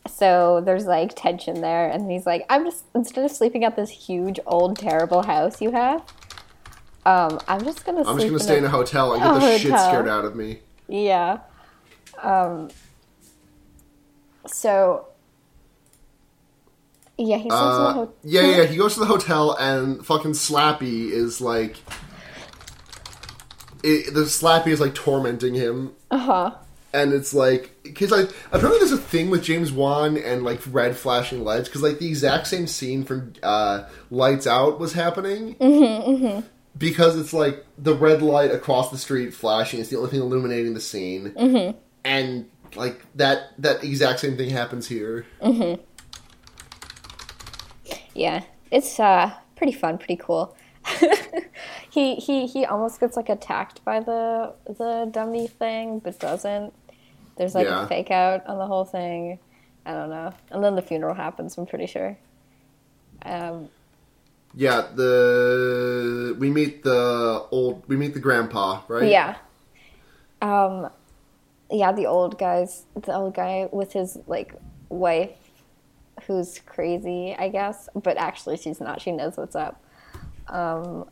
so 0.07 0.63
there's 0.65 0.87
like 0.87 1.13
tension 1.15 1.61
there, 1.61 1.91
and 1.91 2.11
he's 2.11 2.25
like, 2.25 2.47
I'm 2.49 2.65
just, 2.65 2.85
instead 2.95 3.25
of 3.27 3.31
sleeping 3.31 3.63
at 3.65 3.77
this 3.77 3.91
huge, 3.91 4.41
old, 4.47 4.79
terrible 4.79 5.23
house 5.23 5.61
you 5.61 5.71
have, 5.73 6.01
um, 7.05 7.39
I'm 7.47 7.63
just 7.65 7.85
gonna 7.85 7.99
I'm 8.01 8.17
sleep 8.19 8.31
just 8.31 8.31
gonna 8.31 8.39
stay 8.41 8.59
in 8.59 8.65
a 8.65 8.71
hotel 8.71 9.13
and 9.13 9.23
get 9.23 9.35
the 9.41 9.59
shit 9.59 9.69
scared 9.79 10.09
out 10.09 10.25
of 10.25 10.35
me. 10.35 10.61
Yeah. 10.89 11.41
Um, 12.23 12.71
so, 14.47 15.07
yeah, 17.19 17.37
he 17.37 17.43
sleeps 17.51 17.55
in 17.55 17.59
a 17.59 17.65
Uh, 17.67 17.93
hotel. 17.93 18.15
yeah, 18.25 18.41
yeah. 18.43 18.65
He 18.65 18.77
goes 18.77 18.95
to 18.95 19.01
the 19.01 19.07
hotel 19.07 19.53
and 19.59 20.05
fucking 20.07 20.33
Slappy 20.33 21.11
is 21.11 21.41
like, 21.41 21.77
it, 23.83 24.13
the 24.15 24.23
Slappy 24.23 24.69
is 24.69 24.81
like 24.81 24.95
tormenting 24.95 25.55
him, 25.55 25.93
Uh 26.11 26.19
huh. 26.19 26.51
and 26.93 27.13
it's 27.13 27.33
like 27.35 27.75
because 27.83 28.11
like 28.11 28.31
apparently 28.53 28.79
there's 28.79 28.93
a 28.93 28.97
thing 28.99 29.31
with 29.31 29.43
James 29.43 29.71
Wan 29.73 30.17
and 30.17 30.43
like 30.45 30.61
red 30.71 30.97
flashing 30.97 31.45
lights 31.45 31.69
because 31.69 31.83
like 31.83 31.99
the 31.99 32.09
exact 32.09 32.47
same 32.47 32.67
scene 32.67 33.05
from 33.05 33.33
uh, 33.43 33.85
Lights 34.11 34.47
Out 34.47 34.79
was 34.81 34.93
happening. 34.95 35.55
Mm-hmm, 35.57 36.41
Because 36.77 37.17
it's 37.19 37.33
like 37.33 37.65
the 37.77 37.95
red 37.95 38.23
light 38.23 38.51
across 38.51 38.91
the 38.91 38.99
street 38.99 39.35
flashing 39.35 39.81
is 39.81 39.89
the 39.91 39.97
only 39.97 40.11
thing 40.11 40.21
illuminating 40.21 40.75
the 40.75 40.81
scene, 40.81 41.31
Mm-hmm. 41.33 41.77
and 42.05 42.47
like 42.77 43.01
that 43.15 43.53
that 43.59 43.83
exact 43.85 44.21
same 44.21 44.37
thing 44.37 44.51
happens 44.51 44.87
here. 44.89 45.25
Yeah, 48.15 48.43
it's 48.71 48.99
uh 49.01 49.33
pretty 49.57 49.73
fun, 49.73 49.99
pretty 49.99 50.17
cool. 50.17 50.57
he 51.91 52.17
he 52.17 52.47
he 52.47 52.65
almost 52.65 53.01
gets 53.01 53.17
like 53.17 53.29
attacked 53.29 53.85
by 53.85 54.01
the 54.01 54.55
the 54.67 55.09
dummy 55.11 55.47
thing, 55.47 55.99
but 56.01 56.19
doesn't. 56.19 56.73
There's 57.37 57.55
like 57.55 57.67
Yeah. 57.67 57.85
a 57.85 57.87
fake 57.87 58.11
out 58.11 58.47
on 58.47 58.59
the 58.59 58.67
whole 58.67 58.85
thing. 58.85 59.39
I 59.87 59.93
don't 59.93 60.11
know. 60.11 60.33
And 60.51 60.63
then 60.63 60.75
the 60.75 60.83
funeral 60.83 61.15
happens. 61.15 61.57
I'm 61.57 61.67
pretty 61.67 61.87
sure. 61.87 62.19
Um, 63.25 63.69
Yeah, 64.55 64.87
the 64.95 66.37
we 66.39 66.51
meet 66.51 66.83
the 66.83 67.45
old 67.51 67.85
we 67.89 67.97
meet 67.97 68.15
the 68.15 68.21
grandpa, 68.21 68.81
right? 68.89 69.11
yeah. 69.11 69.37
Um, 70.43 70.91
yeah, 71.71 71.93
the 71.93 72.07
old 72.07 72.39
guys, 72.39 72.85
the 72.95 73.15
old 73.15 73.35
guy 73.35 73.69
with 73.73 73.93
his 73.93 74.19
like 74.27 74.55
wife, 74.89 75.31
who's 76.27 76.61
crazy, 76.61 77.35
I 77.39 77.49
guess, 77.49 77.89
but 77.95 78.17
actually 78.17 78.57
she's 78.57 78.81
not. 78.81 79.01
She 79.01 79.13
knows 79.13 79.37
what's 79.37 79.57
up. 79.57 79.81
Um, 80.49 81.09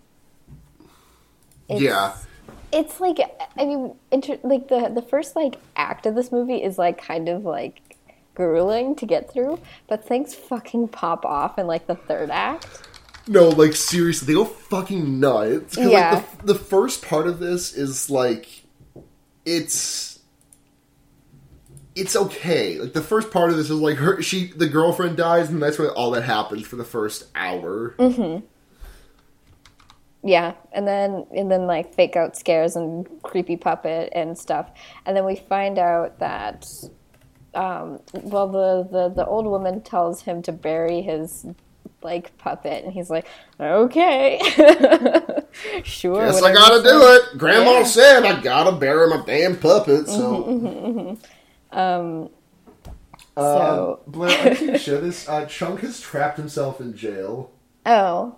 it's- 1.68 1.80
Yeah. 1.80 2.14
it's 2.72 3.00
like 3.00 3.18
I 3.56 3.64
mean, 3.64 3.94
inter- 4.10 4.38
like 4.42 4.68
the 4.68 4.90
the 4.94 5.02
first 5.02 5.34
like 5.36 5.56
act 5.76 6.06
of 6.06 6.14
this 6.14 6.30
movie 6.32 6.62
is 6.62 6.78
like 6.78 6.98
kind 7.02 7.28
of 7.28 7.44
like 7.44 7.80
grueling 8.34 8.94
to 8.96 9.06
get 9.06 9.32
through, 9.32 9.58
but 9.88 10.04
things 10.06 10.34
fucking 10.34 10.88
pop 10.88 11.24
off 11.24 11.58
in 11.58 11.66
like 11.66 11.86
the 11.86 11.94
third 11.94 12.30
act. 12.30 12.82
No, 13.28 13.48
like 13.48 13.74
seriously, 13.74 14.26
they 14.26 14.34
go 14.34 14.44
fucking 14.44 15.18
nuts. 15.18 15.76
Yeah. 15.76 16.14
Like, 16.14 16.38
the, 16.38 16.52
the 16.52 16.58
first 16.58 17.02
part 17.04 17.26
of 17.26 17.38
this 17.40 17.74
is 17.74 18.08
like, 18.10 18.46
it's, 19.44 20.20
it's 21.94 22.14
okay. 22.14 22.78
Like 22.78 22.92
the 22.92 23.00
first 23.02 23.30
part 23.30 23.50
of 23.50 23.56
this 23.56 23.70
is 23.70 23.80
like 23.80 23.96
her, 23.96 24.20
she, 24.22 24.52
the 24.52 24.68
girlfriend 24.68 25.16
dies, 25.16 25.48
and 25.48 25.62
that's 25.62 25.78
what 25.78 25.88
all 25.94 26.10
that 26.12 26.22
happens 26.22 26.66
for 26.66 26.76
the 26.76 26.84
first 26.84 27.24
hour. 27.34 27.96
Mm-hmm. 27.98 28.44
Yeah, 30.26 30.54
and 30.72 30.88
then 30.88 31.26
and 31.36 31.50
then 31.50 31.66
like 31.66 31.94
fake 31.94 32.16
out 32.16 32.36
scares 32.36 32.74
and 32.74 33.06
creepy 33.22 33.56
puppet 33.56 34.12
and 34.12 34.36
stuff, 34.36 34.70
and 35.04 35.16
then 35.16 35.24
we 35.24 35.36
find 35.36 35.78
out 35.78 36.18
that, 36.18 36.66
um, 37.54 38.00
well, 38.12 38.48
the, 38.48 38.88
the 38.90 39.08
the 39.14 39.26
old 39.26 39.46
woman 39.46 39.82
tells 39.82 40.22
him 40.22 40.42
to 40.42 40.52
bury 40.52 41.00
his 41.02 41.46
like 42.02 42.36
puppet, 42.38 42.82
and 42.84 42.92
he's 42.92 43.08
like, 43.10 43.26
okay, 43.60 44.40
sure. 45.84 46.24
Yes, 46.26 46.42
I 46.42 46.52
gotta 46.52 46.82
do 46.82 47.00
say." 47.00 47.14
it. 47.16 47.38
Grandma 47.38 47.70
Yeah. 47.78 47.82
said 47.84 48.24
I 48.24 48.40
gotta 48.40 48.72
bury 48.72 49.08
my 49.08 49.22
damn 49.24 49.56
puppet. 49.56 50.08
So, 50.08 51.16
Um, 51.72 52.30
Uh, 53.36 53.40
So- 53.42 54.00
Blair, 54.06 54.30
I 54.30 54.50
you 54.64 54.78
show 54.86 55.00
this. 55.00 55.28
Uh, 55.28 55.44
Chunk 55.46 55.80
has 55.80 56.00
trapped 56.00 56.38
himself 56.38 56.80
in 56.80 56.96
jail. 56.96 57.50
oh, 57.84 58.36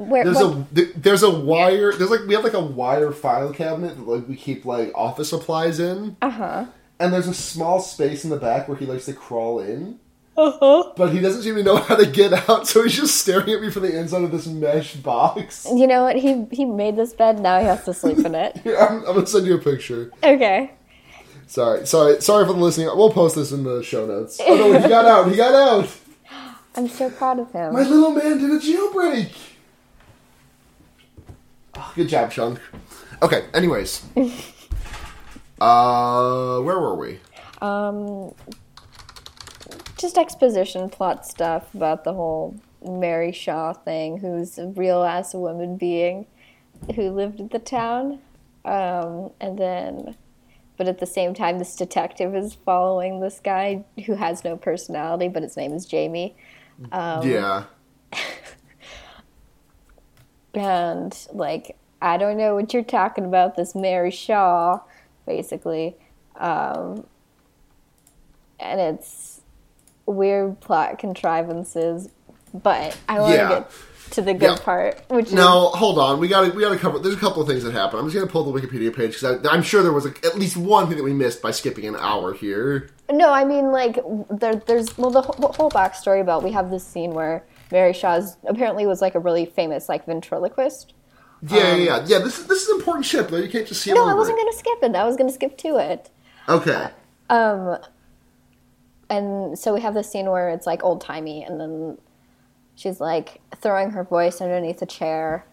where? 0.00 0.24
There's 0.24 0.36
what- 0.36 0.66
a 0.76 0.92
there's 0.96 1.22
a 1.22 1.30
wire. 1.30 1.92
There's 1.92 2.10
like 2.10 2.26
we 2.26 2.34
have 2.34 2.44
like 2.44 2.54
a 2.54 2.60
wire 2.60 3.12
file 3.12 3.52
cabinet 3.52 3.96
that 3.96 4.06
like 4.06 4.28
we 4.28 4.36
keep 4.36 4.64
like 4.64 4.92
office 4.94 5.30
supplies 5.30 5.78
in, 5.80 6.16
uh 6.22 6.30
huh. 6.30 6.66
and 6.98 7.12
there's 7.12 7.28
a 7.28 7.34
small 7.34 7.80
space 7.80 8.24
in 8.24 8.30
the 8.30 8.36
back 8.36 8.68
where 8.68 8.76
he 8.76 8.86
likes 8.86 9.06
to 9.06 9.12
crawl 9.12 9.60
in. 9.60 9.98
Uh 10.36 10.52
huh. 10.58 10.92
But 10.96 11.12
he 11.12 11.20
doesn't 11.20 11.42
seem 11.42 11.56
to 11.56 11.62
know 11.62 11.76
how 11.76 11.96
to 11.96 12.06
get 12.06 12.32
out, 12.48 12.66
so 12.66 12.82
he's 12.82 12.96
just 12.96 13.16
staring 13.16 13.50
at 13.50 13.60
me 13.60 13.70
from 13.70 13.82
the 13.82 13.98
inside 13.98 14.22
of 14.22 14.30
this 14.30 14.46
mesh 14.46 14.94
box. 14.94 15.66
You 15.70 15.86
know 15.86 16.04
what? 16.04 16.16
He 16.16 16.46
he 16.50 16.64
made 16.64 16.96
this 16.96 17.12
bed. 17.12 17.40
Now 17.40 17.58
he 17.58 17.66
has 17.66 17.84
to 17.84 17.92
sleep 17.92 18.18
in 18.20 18.34
it. 18.34 18.56
Here, 18.64 18.76
I'm, 18.78 18.98
I'm 19.00 19.14
gonna 19.14 19.26
send 19.26 19.46
you 19.46 19.56
a 19.56 19.58
picture. 19.58 20.10
Okay. 20.22 20.70
Sorry, 21.46 21.84
sorry, 21.84 22.20
sorry 22.22 22.46
for 22.46 22.52
the 22.52 22.60
listening. 22.60 22.86
We'll 22.94 23.10
post 23.10 23.34
this 23.34 23.50
in 23.50 23.64
the 23.64 23.82
show 23.82 24.06
notes. 24.06 24.40
Oh 24.40 24.54
no, 24.54 24.80
he 24.80 24.88
got 24.88 25.04
out. 25.04 25.28
He 25.30 25.36
got 25.36 25.52
out. 25.54 25.90
I'm 26.76 26.88
so 26.88 27.10
proud 27.10 27.40
of 27.40 27.50
him. 27.50 27.72
My 27.74 27.82
little 27.82 28.12
man 28.12 28.38
did 28.38 28.50
a 28.50 28.58
jailbreak. 28.60 29.32
Good 31.94 32.08
job, 32.08 32.30
Chunk. 32.30 32.60
Okay. 33.22 33.46
Anyways, 33.54 34.04
uh, 35.60 36.60
where 36.60 36.78
were 36.80 36.96
we? 36.96 37.18
Um, 37.60 38.34
just 39.98 40.16
exposition 40.16 40.88
plot 40.88 41.26
stuff 41.26 41.74
about 41.74 42.04
the 42.04 42.14
whole 42.14 42.56
Mary 42.82 43.32
Shaw 43.32 43.72
thing, 43.72 44.18
who's 44.18 44.58
a 44.58 44.68
real 44.68 45.02
ass 45.02 45.34
woman 45.34 45.76
being 45.76 46.26
who 46.94 47.10
lived 47.10 47.40
in 47.40 47.48
the 47.48 47.58
town. 47.58 48.20
Um, 48.64 49.30
and 49.40 49.58
then, 49.58 50.16
but 50.76 50.88
at 50.88 50.98
the 50.98 51.06
same 51.06 51.34
time, 51.34 51.58
this 51.58 51.76
detective 51.76 52.34
is 52.34 52.54
following 52.54 53.20
this 53.20 53.40
guy 53.40 53.84
who 54.06 54.14
has 54.14 54.44
no 54.44 54.56
personality, 54.56 55.28
but 55.28 55.42
his 55.42 55.56
name 55.56 55.72
is 55.72 55.86
Jamie. 55.86 56.36
Um, 56.92 57.28
yeah. 57.28 57.64
and 60.60 61.16
like 61.32 61.76
I 62.02 62.16
don't 62.16 62.36
know 62.36 62.54
what 62.54 62.72
you're 62.72 62.82
talking 62.82 63.24
about. 63.24 63.56
This 63.56 63.74
Mary 63.74 64.10
Shaw, 64.10 64.80
basically, 65.26 65.96
um, 66.36 67.06
and 68.58 68.80
it's 68.80 69.40
weird 70.06 70.60
plot 70.60 70.98
contrivances. 70.98 72.08
But 72.52 72.96
I 73.08 73.20
want 73.20 73.32
to 73.32 73.36
Yeah. 73.36 73.48
get 73.48 73.70
to 74.12 74.22
the 74.22 74.34
good 74.34 74.42
Yeah. 74.58 74.64
part, 74.64 75.00
which 75.08 75.30
Now, 75.32 75.66
hold 75.68 75.98
on. 75.98 76.18
We 76.18 76.26
got 76.26 76.46
to 76.46 76.50
we 76.50 76.62
got 76.62 76.70
to 76.70 76.78
cover. 76.78 76.98
There's 76.98 77.14
a 77.14 77.18
couple 77.18 77.40
of 77.42 77.46
things 77.48 77.62
that 77.62 77.72
happen. 77.72 77.98
I'm 77.98 78.06
just 78.06 78.14
gonna 78.16 78.26
pull 78.26 78.50
the 78.50 78.60
Wikipedia 78.60 78.94
page 78.94 79.20
because 79.20 79.46
I'm 79.46 79.62
sure 79.62 79.82
there 79.82 79.92
was 79.92 80.06
a, 80.06 80.12
at 80.24 80.36
least 80.36 80.56
one 80.56 80.88
thing 80.88 80.96
that 80.96 81.04
we 81.04 81.12
missed 81.12 81.40
by 81.42 81.52
skipping 81.52 81.86
an 81.86 81.96
hour 81.96 82.32
here. 82.34 82.90
no. 83.10 83.32
I 83.32 83.44
mean, 83.44 83.70
like 83.70 83.98
there, 84.30 84.56
there's 84.56 84.96
well, 84.98 85.10
the 85.10 85.22
whole, 85.22 85.52
whole 85.52 85.70
backstory 85.70 86.20
about 86.20 86.42
we 86.42 86.50
have 86.52 86.70
this 86.70 86.84
scene 86.84 87.12
where 87.14 87.44
Mary 87.70 87.92
Shaw's 87.92 88.36
apparently 88.46 88.86
was 88.86 89.00
like 89.00 89.14
a 89.14 89.20
really 89.20 89.46
famous 89.46 89.88
like 89.88 90.06
ventriloquist. 90.06 90.94
Yeah, 91.42 91.74
yeah, 91.74 91.76
yeah, 91.76 92.04
yeah. 92.06 92.18
This 92.18 92.38
is 92.38 92.46
this 92.46 92.62
is 92.62 92.68
important 92.78 93.06
shit, 93.06 93.28
though. 93.28 93.38
You 93.38 93.48
can't 93.48 93.66
just 93.66 93.80
see 93.82 93.90
it 93.90 93.96
Um, 93.96 94.06
No, 94.06 94.10
I 94.10 94.14
wasn't 94.14 94.38
gonna 94.38 94.52
skip 94.52 94.78
it. 94.82 94.94
I 94.94 95.04
was 95.04 95.16
gonna 95.16 95.32
skip 95.32 95.56
to 95.58 95.76
it. 95.78 96.10
Okay. 96.48 96.88
Um, 97.30 97.78
and 99.08 99.58
so 99.58 99.72
we 99.74 99.80
have 99.80 99.94
this 99.94 100.10
scene 100.10 100.30
where 100.30 100.50
it's 100.50 100.66
like 100.66 100.84
old 100.84 101.00
timey, 101.00 101.42
and 101.42 101.58
then 101.60 101.98
she's 102.74 103.00
like 103.00 103.40
throwing 103.56 103.90
her 103.90 104.04
voice 104.04 104.40
underneath 104.40 104.82
a 104.82 104.86
chair. 104.86 105.46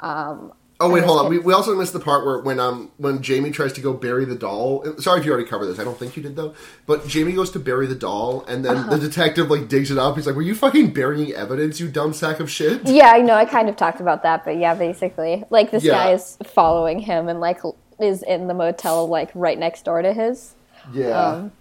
Um, 0.00 0.52
Oh 0.80 0.88
wait, 0.90 1.02
hold 1.02 1.18
on. 1.18 1.28
We, 1.28 1.38
we 1.40 1.52
also 1.52 1.74
missed 1.74 1.92
the 1.92 1.98
part 1.98 2.24
where 2.24 2.38
when 2.38 2.60
um 2.60 2.92
when 2.98 3.20
Jamie 3.20 3.50
tries 3.50 3.72
to 3.72 3.80
go 3.80 3.92
bury 3.92 4.24
the 4.24 4.36
doll. 4.36 4.84
Sorry 4.98 5.18
if 5.18 5.26
you 5.26 5.32
already 5.32 5.48
covered 5.48 5.66
this. 5.66 5.80
I 5.80 5.84
don't 5.84 5.98
think 5.98 6.16
you 6.16 6.22
did 6.22 6.36
though. 6.36 6.54
But 6.86 7.08
Jamie 7.08 7.32
goes 7.32 7.50
to 7.52 7.58
bury 7.58 7.88
the 7.88 7.96
doll, 7.96 8.44
and 8.46 8.64
then 8.64 8.76
Uh-huh. 8.76 8.90
the 8.96 8.98
detective 8.98 9.50
like 9.50 9.68
digs 9.68 9.90
it 9.90 9.98
up. 9.98 10.14
He's 10.14 10.26
like, 10.26 10.36
"Were 10.36 10.42
you 10.42 10.54
fucking 10.54 10.92
burying 10.92 11.32
evidence, 11.32 11.80
you 11.80 11.88
dumb 11.88 12.12
sack 12.12 12.38
of 12.38 12.48
shit?" 12.48 12.82
yeah, 12.86 13.10
I 13.10 13.18
know. 13.22 13.34
I 13.34 13.44
kind 13.44 13.68
of 13.68 13.74
talked 13.74 14.00
about 14.00 14.22
that, 14.22 14.44
but 14.44 14.56
yeah, 14.56 14.74
basically, 14.74 15.44
like 15.50 15.72
this 15.72 15.82
Yeah. 15.82 15.94
guy 15.94 16.12
is 16.12 16.38
following 16.44 17.00
him 17.00 17.28
and 17.28 17.40
like 17.40 17.60
is 17.98 18.22
in 18.22 18.46
the 18.46 18.54
motel 18.54 19.08
like 19.08 19.30
right 19.34 19.58
next 19.58 19.84
door 19.84 20.00
to 20.00 20.12
his. 20.12 20.54
Yeah. 20.92 21.08
Um, 21.20 21.52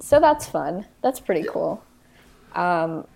so 0.00 0.20
that's 0.20 0.46
fun. 0.46 0.84
That's 1.02 1.18
pretty 1.18 1.46
cool. 1.48 1.82
Um, 2.54 3.06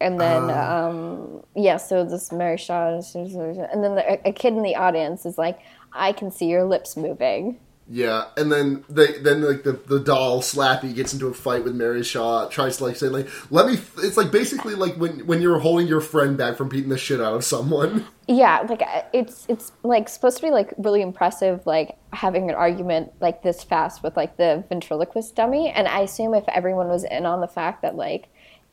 and 0.00 0.20
then, 0.20 0.50
Uh. 0.50 0.88
um, 0.90 1.42
yeah, 1.54 1.76
so 1.76 2.04
this 2.04 2.32
Mary 2.32 2.56
Shaw, 2.56 3.00
and 3.14 3.84
then 3.84 3.94
the, 3.94 4.20
a 4.28 4.32
kid 4.32 4.54
in 4.54 4.62
the 4.62 4.76
audience 4.76 5.24
is 5.26 5.38
like, 5.38 5.58
I 5.92 6.12
can 6.12 6.30
see 6.30 6.46
your 6.46 6.64
lips 6.64 6.96
moving. 6.96 7.58
Yeah, 7.86 8.24
and 8.38 8.50
then 8.50 8.82
they 8.88 9.18
then 9.18 9.42
like 9.42 9.62
the 9.62 9.72
the 9.72 10.00
doll 10.00 10.40
Slappy 10.40 10.94
gets 10.94 11.12
into 11.12 11.26
a 11.26 11.34
fight 11.34 11.64
with 11.64 11.74
Mary 11.74 12.02
Shaw, 12.02 12.48
tries 12.48 12.78
to 12.78 12.84
like 12.84 12.96
say 12.96 13.08
like 13.08 13.28
let 13.50 13.66
me. 13.66 13.78
It's 13.98 14.16
like 14.16 14.30
basically 14.32 14.74
like 14.74 14.94
when 14.94 15.26
when 15.26 15.42
you're 15.42 15.58
holding 15.58 15.86
your 15.86 16.00
friend 16.00 16.38
back 16.38 16.56
from 16.56 16.70
beating 16.70 16.88
the 16.88 16.96
shit 16.96 17.20
out 17.20 17.34
of 17.34 17.44
someone. 17.44 18.06
Yeah, 18.26 18.60
like 18.70 18.82
it's 19.12 19.44
it's 19.50 19.70
like 19.82 20.08
supposed 20.08 20.38
to 20.38 20.42
be 20.42 20.50
like 20.50 20.72
really 20.78 21.02
impressive, 21.02 21.66
like 21.66 21.98
having 22.14 22.48
an 22.48 22.56
argument 22.56 23.12
like 23.20 23.42
this 23.42 23.62
fast 23.62 24.02
with 24.02 24.16
like 24.16 24.38
the 24.38 24.64
ventriloquist 24.70 25.36
dummy. 25.36 25.68
And 25.68 25.86
I 25.86 26.00
assume 26.00 26.32
if 26.32 26.48
everyone 26.48 26.88
was 26.88 27.04
in 27.04 27.26
on 27.26 27.42
the 27.42 27.48
fact 27.48 27.82
that 27.82 27.96
like, 27.96 28.28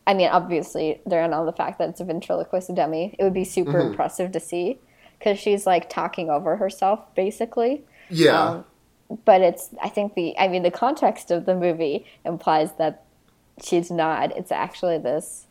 I 0.08 0.14
mean, 0.14 0.30
obviously 0.30 1.00
they're 1.06 1.24
in 1.24 1.34
on 1.34 1.46
the 1.46 1.52
fact 1.54 1.78
that 1.80 1.90
it's 1.90 2.00
a 2.00 2.06
ventriloquist 2.06 2.74
dummy, 2.74 3.16
it 3.20 3.24
would 3.24 3.34
be 3.34 3.44
super 3.44 3.80
impressive 3.80 4.32
to 4.34 4.40
see 4.40 4.80
because 5.20 5.38
she's 5.40 5.66
like 5.68 5.90
talking 5.90 6.30
over 6.30 6.56
herself 6.58 7.14
basically. 7.16 7.84
Yeah, 8.10 8.42
Um, 8.42 8.66
but 9.26 9.42
it's 9.42 9.70
I 9.82 9.90
think 9.90 10.16
the 10.16 10.38
I 10.38 10.48
mean 10.48 10.64
the 10.64 10.72
context 10.72 11.32
of 11.32 11.46
the 11.46 11.56
movie 11.56 12.06
implies 12.26 12.74
that 12.74 13.04
she's 13.64 13.92
not. 13.92 14.36
It's 14.36 14.52
actually 14.52 14.98
this 14.98 15.46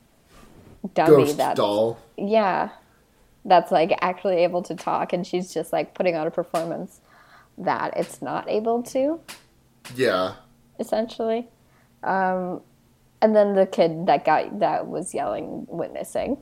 dummy 0.95 1.25
ghost 1.25 1.37
that 1.37 1.57
doll. 1.57 1.99
yeah. 2.17 2.71
That's 3.45 3.73
like 3.73 3.97
actually 4.03 4.45
able 4.45 4.63
to 4.65 4.75
talk 4.75 5.15
and 5.15 5.27
she's 5.27 5.55
just 5.55 5.73
like 5.73 5.95
putting 5.95 6.15
on 6.15 6.27
a 6.27 6.31
performance 6.31 7.01
that 7.57 7.95
it's 7.97 8.21
not 8.21 8.49
able 8.51 8.83
to. 8.83 9.19
Yeah, 9.95 10.35
essentially. 10.79 11.49
Um, 12.03 12.61
and 13.23 13.37
then 13.37 13.55
the 13.55 13.67
kid 13.67 14.07
that 14.07 14.25
got 14.25 14.61
that 14.61 14.87
was 14.87 15.15
yelling 15.15 15.67
witnessing 15.69 16.39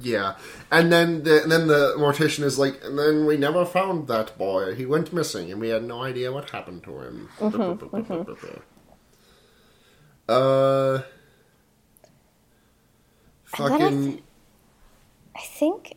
yeah, 0.00 0.36
and 0.72 0.92
then 0.92 1.22
the 1.24 1.42
and 1.42 1.52
then 1.52 1.66
the 1.68 1.94
mortician 1.98 2.44
is 2.44 2.58
like, 2.58 2.80
and 2.84 2.98
then 2.98 3.26
we 3.26 3.36
never 3.36 3.64
found 3.64 4.08
that 4.08 4.36
boy. 4.38 4.74
He 4.74 4.86
went 4.86 5.12
missing, 5.12 5.52
and 5.52 5.60
we 5.60 5.68
had 5.68 5.84
no 5.84 6.02
idea 6.02 6.32
what 6.32 6.50
happened 6.50 6.84
to 6.84 7.00
him. 7.00 7.28
Uh, 10.28 11.02
And 13.58 13.68
then 13.68 13.82
I 13.82 13.90
fucking. 13.90 14.02
th- 14.02 14.24
i 15.36 15.40
think 15.40 15.96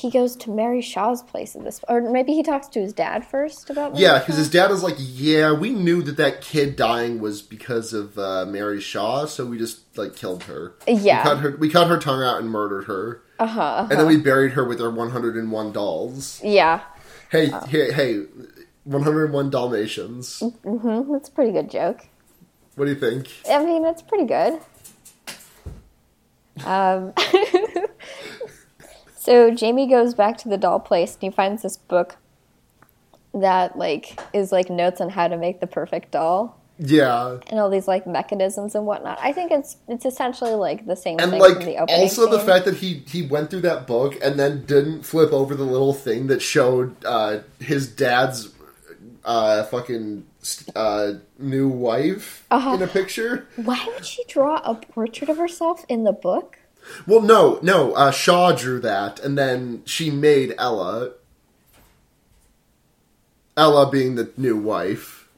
he 0.00 0.10
goes 0.10 0.36
to 0.36 0.50
mary 0.50 0.80
shaw's 0.80 1.22
place 1.22 1.54
in 1.56 1.64
this 1.64 1.80
or 1.88 2.00
maybe 2.00 2.32
he 2.32 2.42
talks 2.42 2.68
to 2.68 2.80
his 2.80 2.92
dad 2.92 3.26
first 3.26 3.68
about 3.70 3.92
Mary 3.92 4.04
Yeah, 4.04 4.18
because 4.20 4.36
his 4.36 4.48
dad 4.50 4.70
is 4.70 4.82
like, 4.82 4.94
yeah, 4.98 5.52
we 5.52 5.70
knew 5.70 6.02
that 6.02 6.16
that 6.18 6.40
kid 6.40 6.76
dying 6.76 7.20
was 7.20 7.42
because 7.42 7.92
of 7.92 8.16
uh, 8.18 8.44
Mary 8.46 8.80
Shaw, 8.80 9.26
so 9.26 9.44
we 9.44 9.58
just 9.58 9.96
like 9.98 10.14
killed 10.14 10.44
her. 10.44 10.74
Yeah. 10.86 11.18
we 11.18 11.28
cut 11.28 11.38
her. 11.38 11.56
We 11.56 11.68
cut 11.70 11.88
her 11.88 11.98
tongue 11.98 12.22
out 12.22 12.40
and 12.40 12.48
murdered 12.50 12.84
her, 12.84 13.22
uh-huh, 13.38 13.88
and 13.90 13.98
then 13.98 14.06
we 14.06 14.16
buried 14.18 14.52
her 14.52 14.64
with 14.64 14.78
her 14.80 14.90
101 14.90 15.72
dolls. 15.72 16.40
yeah 16.44 16.80
Hey, 17.30 17.50
hey, 17.68 17.92
hey, 17.92 18.22
101 18.84 19.50
Dalmatians. 19.50 20.40
Mm 20.40 20.80
hmm 20.80 21.12
that's 21.12 21.28
a 21.28 21.32
pretty 21.32 21.52
good 21.52 21.70
joke 21.70 22.06
What 22.76 22.84
do 22.86 22.92
you 22.92 22.98
think? 22.98 23.28
I 23.50 23.64
mean, 23.64 23.84
it's 23.84 24.02
pretty 24.02 24.24
good. 24.26 24.60
Um, 26.64 27.12
so 29.18 29.50
Jamie 29.50 29.88
goes 29.88 30.14
back 30.14 30.38
to 30.38 30.48
the 30.48 30.56
doll 30.58 30.78
place 30.80 31.14
and 31.14 31.22
he 31.22 31.30
finds 31.30 31.62
this 31.62 31.76
book 31.76 32.16
that 33.34 33.76
like 33.76 34.18
is 34.32 34.52
like 34.52 34.70
notes 34.70 35.00
on 35.00 35.10
how 35.10 35.28
to 35.28 35.36
make 35.36 35.60
the 35.60 35.66
perfect 35.66 36.12
doll. 36.12 36.56
Yeah. 36.80 37.38
and 37.48 37.58
all 37.58 37.70
these 37.70 37.88
like 37.88 38.06
mechanisms 38.06 38.76
and 38.76 38.86
whatnot. 38.86 39.18
I 39.20 39.32
think 39.32 39.50
it's 39.50 39.76
it's 39.88 40.04
essentially 40.06 40.54
like 40.54 40.86
the 40.86 40.94
same 40.94 41.18
And 41.18 41.32
thing 41.32 41.40
like 41.40 41.58
the 41.58 41.76
opening. 41.76 42.00
also 42.02 42.30
the 42.30 42.38
fact 42.38 42.64
that 42.66 42.76
he 42.76 43.02
he 43.08 43.22
went 43.26 43.50
through 43.50 43.62
that 43.62 43.86
book 43.88 44.16
and 44.22 44.38
then 44.38 44.64
didn't 44.64 45.02
flip 45.02 45.32
over 45.32 45.54
the 45.56 45.64
little 45.64 45.92
thing 45.92 46.28
that 46.28 46.40
showed 46.40 46.94
uh, 47.04 47.40
his 47.58 47.88
dad's 47.88 48.50
uh, 49.24 49.64
fucking 49.64 50.24
uh, 50.76 51.14
new 51.38 51.68
wife 51.68 52.46
Uh-huh. 52.50 52.74
in 52.74 52.82
a 52.82 52.86
picture. 52.86 53.48
Why 53.56 53.84
would 53.92 54.06
she 54.06 54.22
draw 54.28 54.60
a 54.64 54.76
portrait 54.76 55.28
of 55.28 55.36
herself 55.36 55.84
in 55.88 56.04
the 56.04 56.12
book? 56.12 56.58
Well, 57.06 57.20
no, 57.22 57.58
no. 57.62 57.92
Uh, 57.92 58.10
Shaw 58.10 58.52
drew 58.52 58.80
that, 58.80 59.20
and 59.20 59.36
then 59.38 59.82
she 59.84 60.10
made 60.10 60.54
Ella. 60.58 61.10
Ella 63.56 63.90
being 63.90 64.14
the 64.14 64.30
new 64.36 64.56
wife 64.56 65.28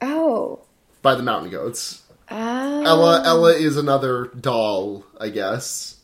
Oh. 0.00 0.60
by 1.02 1.14
the 1.14 1.22
Mountain 1.22 1.50
Goats. 1.50 2.02
Ah. 2.30 2.82
Ella 2.84 3.22
Ella 3.24 3.52
is 3.52 3.76
another 3.76 4.26
doll, 4.38 5.04
I 5.20 5.28
guess. 5.28 5.96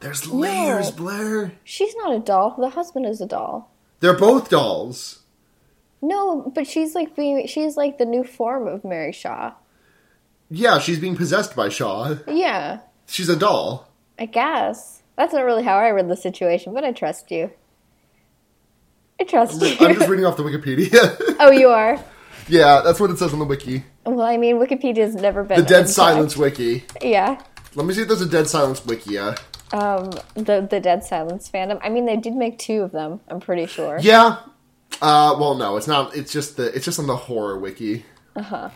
There's 0.00 0.26
layers, 0.26 0.90
Blair. 0.90 1.52
She's 1.64 1.94
not 1.96 2.14
a 2.14 2.18
doll. 2.18 2.56
The 2.58 2.70
husband 2.70 3.06
is 3.06 3.22
a 3.22 3.26
doll. 3.26 3.70
They're 4.00 4.18
both 4.18 4.50
dolls. 4.50 5.20
No, 6.02 6.52
but 6.54 6.66
she's 6.66 6.94
like 6.94 7.16
being 7.16 7.46
she's 7.46 7.76
like 7.78 7.96
the 7.96 8.04
new 8.04 8.22
form 8.24 8.66
of 8.68 8.84
Mary 8.84 9.12
Shaw. 9.12 9.54
Yeah, 10.50 10.78
she's 10.78 10.98
being 10.98 11.16
possessed 11.16 11.56
by 11.56 11.70
Shaw. 11.70 12.16
Yeah, 12.28 12.80
She's 13.06 13.28
a 13.28 13.36
doll. 13.36 13.88
I 14.18 14.26
guess. 14.26 15.02
That's 15.16 15.32
not 15.32 15.44
really 15.44 15.62
how 15.62 15.76
I 15.76 15.90
read 15.90 16.08
the 16.08 16.16
situation, 16.16 16.74
but 16.74 16.84
I 16.84 16.92
trust 16.92 17.30
you. 17.30 17.50
I 19.20 19.24
trust 19.24 19.60
you. 19.62 19.76
I'm 19.80 19.94
just 19.94 20.08
reading 20.08 20.24
off 20.24 20.36
the 20.36 20.42
Wikipedia. 20.42 21.36
oh, 21.40 21.50
you 21.50 21.68
are? 21.68 22.02
yeah, 22.48 22.80
that's 22.84 22.98
what 23.00 23.10
it 23.10 23.18
says 23.18 23.32
on 23.32 23.38
the 23.38 23.44
wiki. 23.44 23.84
Well, 24.04 24.22
I 24.22 24.36
mean, 24.36 24.56
Wikipedia's 24.56 25.14
never 25.14 25.44
been 25.44 25.60
The 25.60 25.66
Dead 25.66 25.80
unchecked. 25.80 25.94
Silence 25.94 26.36
wiki. 26.36 26.84
Yeah. 27.00 27.40
Let 27.74 27.86
me 27.86 27.94
see 27.94 28.02
if 28.02 28.08
there's 28.08 28.20
a 28.20 28.28
Dead 28.28 28.48
Silence 28.48 28.84
wiki. 28.84 29.14
Yeah. 29.14 29.36
Um, 29.72 30.10
the 30.34 30.66
the 30.68 30.80
Dead 30.80 31.04
Silence 31.04 31.50
fandom. 31.52 31.80
I 31.82 31.88
mean, 31.88 32.06
they 32.06 32.16
did 32.16 32.34
make 32.34 32.58
two 32.58 32.82
of 32.82 32.92
them. 32.92 33.20
I'm 33.28 33.40
pretty 33.40 33.66
sure. 33.66 33.98
Yeah. 34.00 34.38
Uh, 35.02 35.36
well, 35.38 35.54
no, 35.54 35.76
it's 35.76 35.88
not. 35.88 36.14
It's 36.16 36.32
just 36.32 36.56
the. 36.56 36.74
It's 36.74 36.84
just 36.84 36.98
on 36.98 37.06
the 37.06 37.16
horror 37.16 37.58
wiki. 37.58 38.04
Uh 38.36 38.42
huh. 38.42 38.70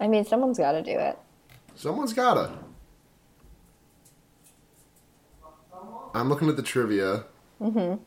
I 0.00 0.08
mean, 0.08 0.24
someone's 0.24 0.58
got 0.58 0.72
to 0.72 0.82
do 0.82 0.92
it. 0.92 1.18
Someone's 1.78 2.12
gotta. 2.12 2.50
I'm 6.12 6.28
looking 6.28 6.48
at 6.48 6.56
the 6.56 6.62
trivia. 6.62 7.22
Mm-hmm. 7.60 8.02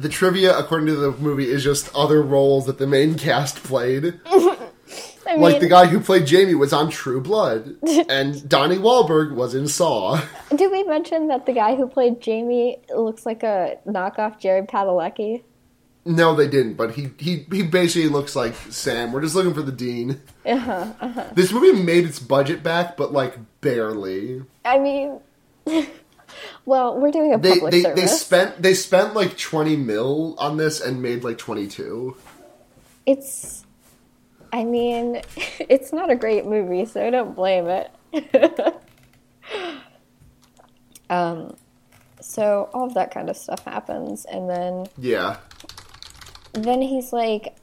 The 0.00 0.08
trivia, 0.08 0.58
according 0.58 0.88
to 0.88 0.96
the 0.96 1.12
movie, 1.12 1.48
is 1.48 1.62
just 1.62 1.94
other 1.94 2.20
roles 2.20 2.66
that 2.66 2.78
the 2.78 2.86
main 2.88 3.14
cast 3.16 3.62
played. 3.62 4.20
I 4.26 5.32
mean, 5.34 5.40
Like 5.40 5.60
the 5.60 5.68
guy 5.68 5.86
who 5.86 6.00
played 6.00 6.26
Jamie 6.26 6.56
was 6.56 6.72
on 6.72 6.90
True 6.90 7.20
Blood, 7.20 7.76
and 8.08 8.48
Donnie 8.48 8.78
Wahlberg 8.78 9.36
was 9.36 9.54
in 9.54 9.68
Saw. 9.68 10.20
did 10.56 10.72
we 10.72 10.82
mention 10.82 11.28
that 11.28 11.46
the 11.46 11.52
guy 11.52 11.76
who 11.76 11.86
played 11.86 12.20
Jamie 12.20 12.78
looks 12.92 13.24
like 13.24 13.44
a 13.44 13.78
knockoff 13.86 14.40
Jared 14.40 14.66
Padalecki? 14.66 15.44
No, 16.08 16.34
they 16.34 16.48
didn't, 16.48 16.74
but 16.74 16.92
he 16.92 17.10
he 17.18 17.44
he 17.52 17.62
basically 17.62 18.08
looks 18.08 18.34
like 18.34 18.54
Sam. 18.70 19.12
We're 19.12 19.20
just 19.20 19.34
looking 19.34 19.52
for 19.52 19.60
the 19.60 19.72
dean. 19.72 20.22
Uh-huh, 20.46 20.86
uh-huh. 21.00 21.24
This 21.34 21.52
movie 21.52 21.82
made 21.82 22.06
its 22.06 22.18
budget 22.18 22.62
back, 22.62 22.96
but 22.96 23.12
like 23.12 23.36
barely. 23.60 24.42
I 24.64 24.78
mean, 24.78 25.20
well, 26.64 26.98
we're 26.98 27.10
doing 27.10 27.34
a 27.34 27.38
They 27.38 27.52
public 27.54 27.72
they, 27.72 27.82
service. 27.82 28.00
they 28.00 28.06
spent 28.06 28.62
they 28.62 28.72
spent 28.74 29.12
like 29.14 29.36
twenty 29.36 29.76
mil 29.76 30.34
on 30.38 30.56
this 30.56 30.80
and 30.80 31.02
made 31.02 31.24
like 31.24 31.36
twenty 31.36 31.66
two. 31.68 32.16
It's, 33.04 33.66
I 34.50 34.64
mean, 34.64 35.20
it's 35.60 35.92
not 35.92 36.10
a 36.10 36.16
great 36.16 36.46
movie, 36.46 36.86
so 36.86 37.06
I 37.06 37.10
don't 37.10 37.34
blame 37.36 37.66
it. 37.68 37.90
um, 41.10 41.54
so 42.20 42.70
all 42.72 42.86
of 42.86 42.94
that 42.94 43.12
kind 43.12 43.28
of 43.30 43.36
stuff 43.36 43.64
happens, 43.64 44.24
and 44.24 44.48
then 44.48 44.86
Yeah, 44.98 45.36
then 46.52 46.82
he's 46.82 47.12
like, 47.12 47.56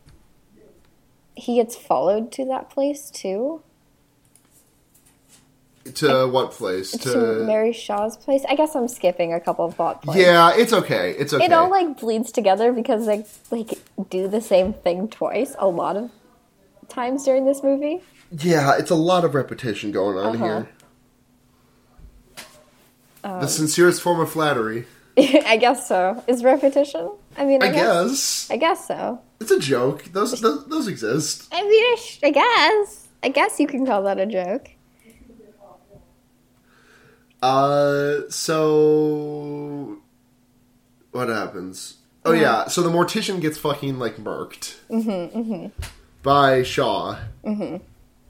he 1.35 1.55
gets 1.55 1.75
followed 1.75 2.31
to 2.33 2.45
that 2.45 2.69
place 2.69 3.09
too, 3.09 3.61
to 5.95 6.27
what 6.27 6.51
place? 6.51 6.91
to, 6.91 7.11
To 7.11 7.43
Mary 7.45 7.71
Shaw's 7.73 8.17
place. 8.17 8.43
I 8.49 8.55
guess 8.55 8.75
I'm 8.75 8.87
skipping 8.87 9.33
a 9.33 9.39
couple 9.39 9.65
of 9.65 9.75
plot 9.75 10.01
points. 10.01 10.19
yeah, 10.19 10.53
it's 10.55 10.73
okay. 10.73 11.11
It's 11.11 11.33
okay. 11.33 11.45
It 11.45 11.53
all 11.53 11.69
like 11.69 11.99
bleeds 11.99 12.31
together 12.31 12.71
because 12.71 13.05
they 13.05 13.25
like 13.51 13.79
do 14.09 14.27
the 14.27 14.41
same 14.41 14.73
thing 14.73 15.07
twice 15.09 15.55
a 15.59 15.67
lot 15.67 15.95
of 15.95 16.09
times 16.89 17.23
during 17.25 17.45
this 17.45 17.61
movie. 17.63 18.01
yeah, 18.31 18.77
it's 18.77 18.89
a 18.91 18.95
lot 18.95 19.23
of 19.25 19.35
repetition 19.35 19.91
going 19.91 20.17
on 20.17 20.35
Uh-huh. 20.35 20.45
here. 20.45 20.69
Um, 23.23 23.41
the 23.41 23.47
sincerest 23.47 24.01
form 24.01 24.19
of 24.19 24.31
flattery, 24.31 24.85
I 25.17 25.57
guess 25.57 25.87
so. 25.87 26.23
Is 26.27 26.43
repetition? 26.43 27.11
I 27.37 27.45
mean, 27.45 27.61
I, 27.63 27.67
I 27.67 27.71
guess, 27.71 28.47
guess. 28.47 28.51
I 28.51 28.57
guess 28.57 28.87
so. 28.87 29.19
It's 29.39 29.51
a 29.51 29.59
joke. 29.59 30.05
Those 30.13 30.39
those, 30.41 30.65
those 30.67 30.87
exist. 30.87 31.47
I 31.51 31.61
mean, 31.63 31.83
I, 31.83 31.95
sh- 31.99 32.19
I 32.23 32.29
guess. 32.31 33.07
I 33.23 33.29
guess 33.29 33.59
you 33.59 33.67
can 33.67 33.85
call 33.85 34.03
that 34.03 34.19
a 34.19 34.25
joke. 34.25 34.69
Uh, 37.41 38.21
so 38.29 39.97
what 41.11 41.29
happens? 41.29 41.97
Oh 42.23 42.31
yeah, 42.31 42.67
so 42.67 42.81
the 42.81 42.89
mortician 42.89 43.39
gets 43.39 43.57
fucking 43.59 43.99
like 43.99 44.15
murked 44.17 44.77
Mm-hmm, 44.89 45.67
by 46.23 46.63
Shaw 46.63 47.19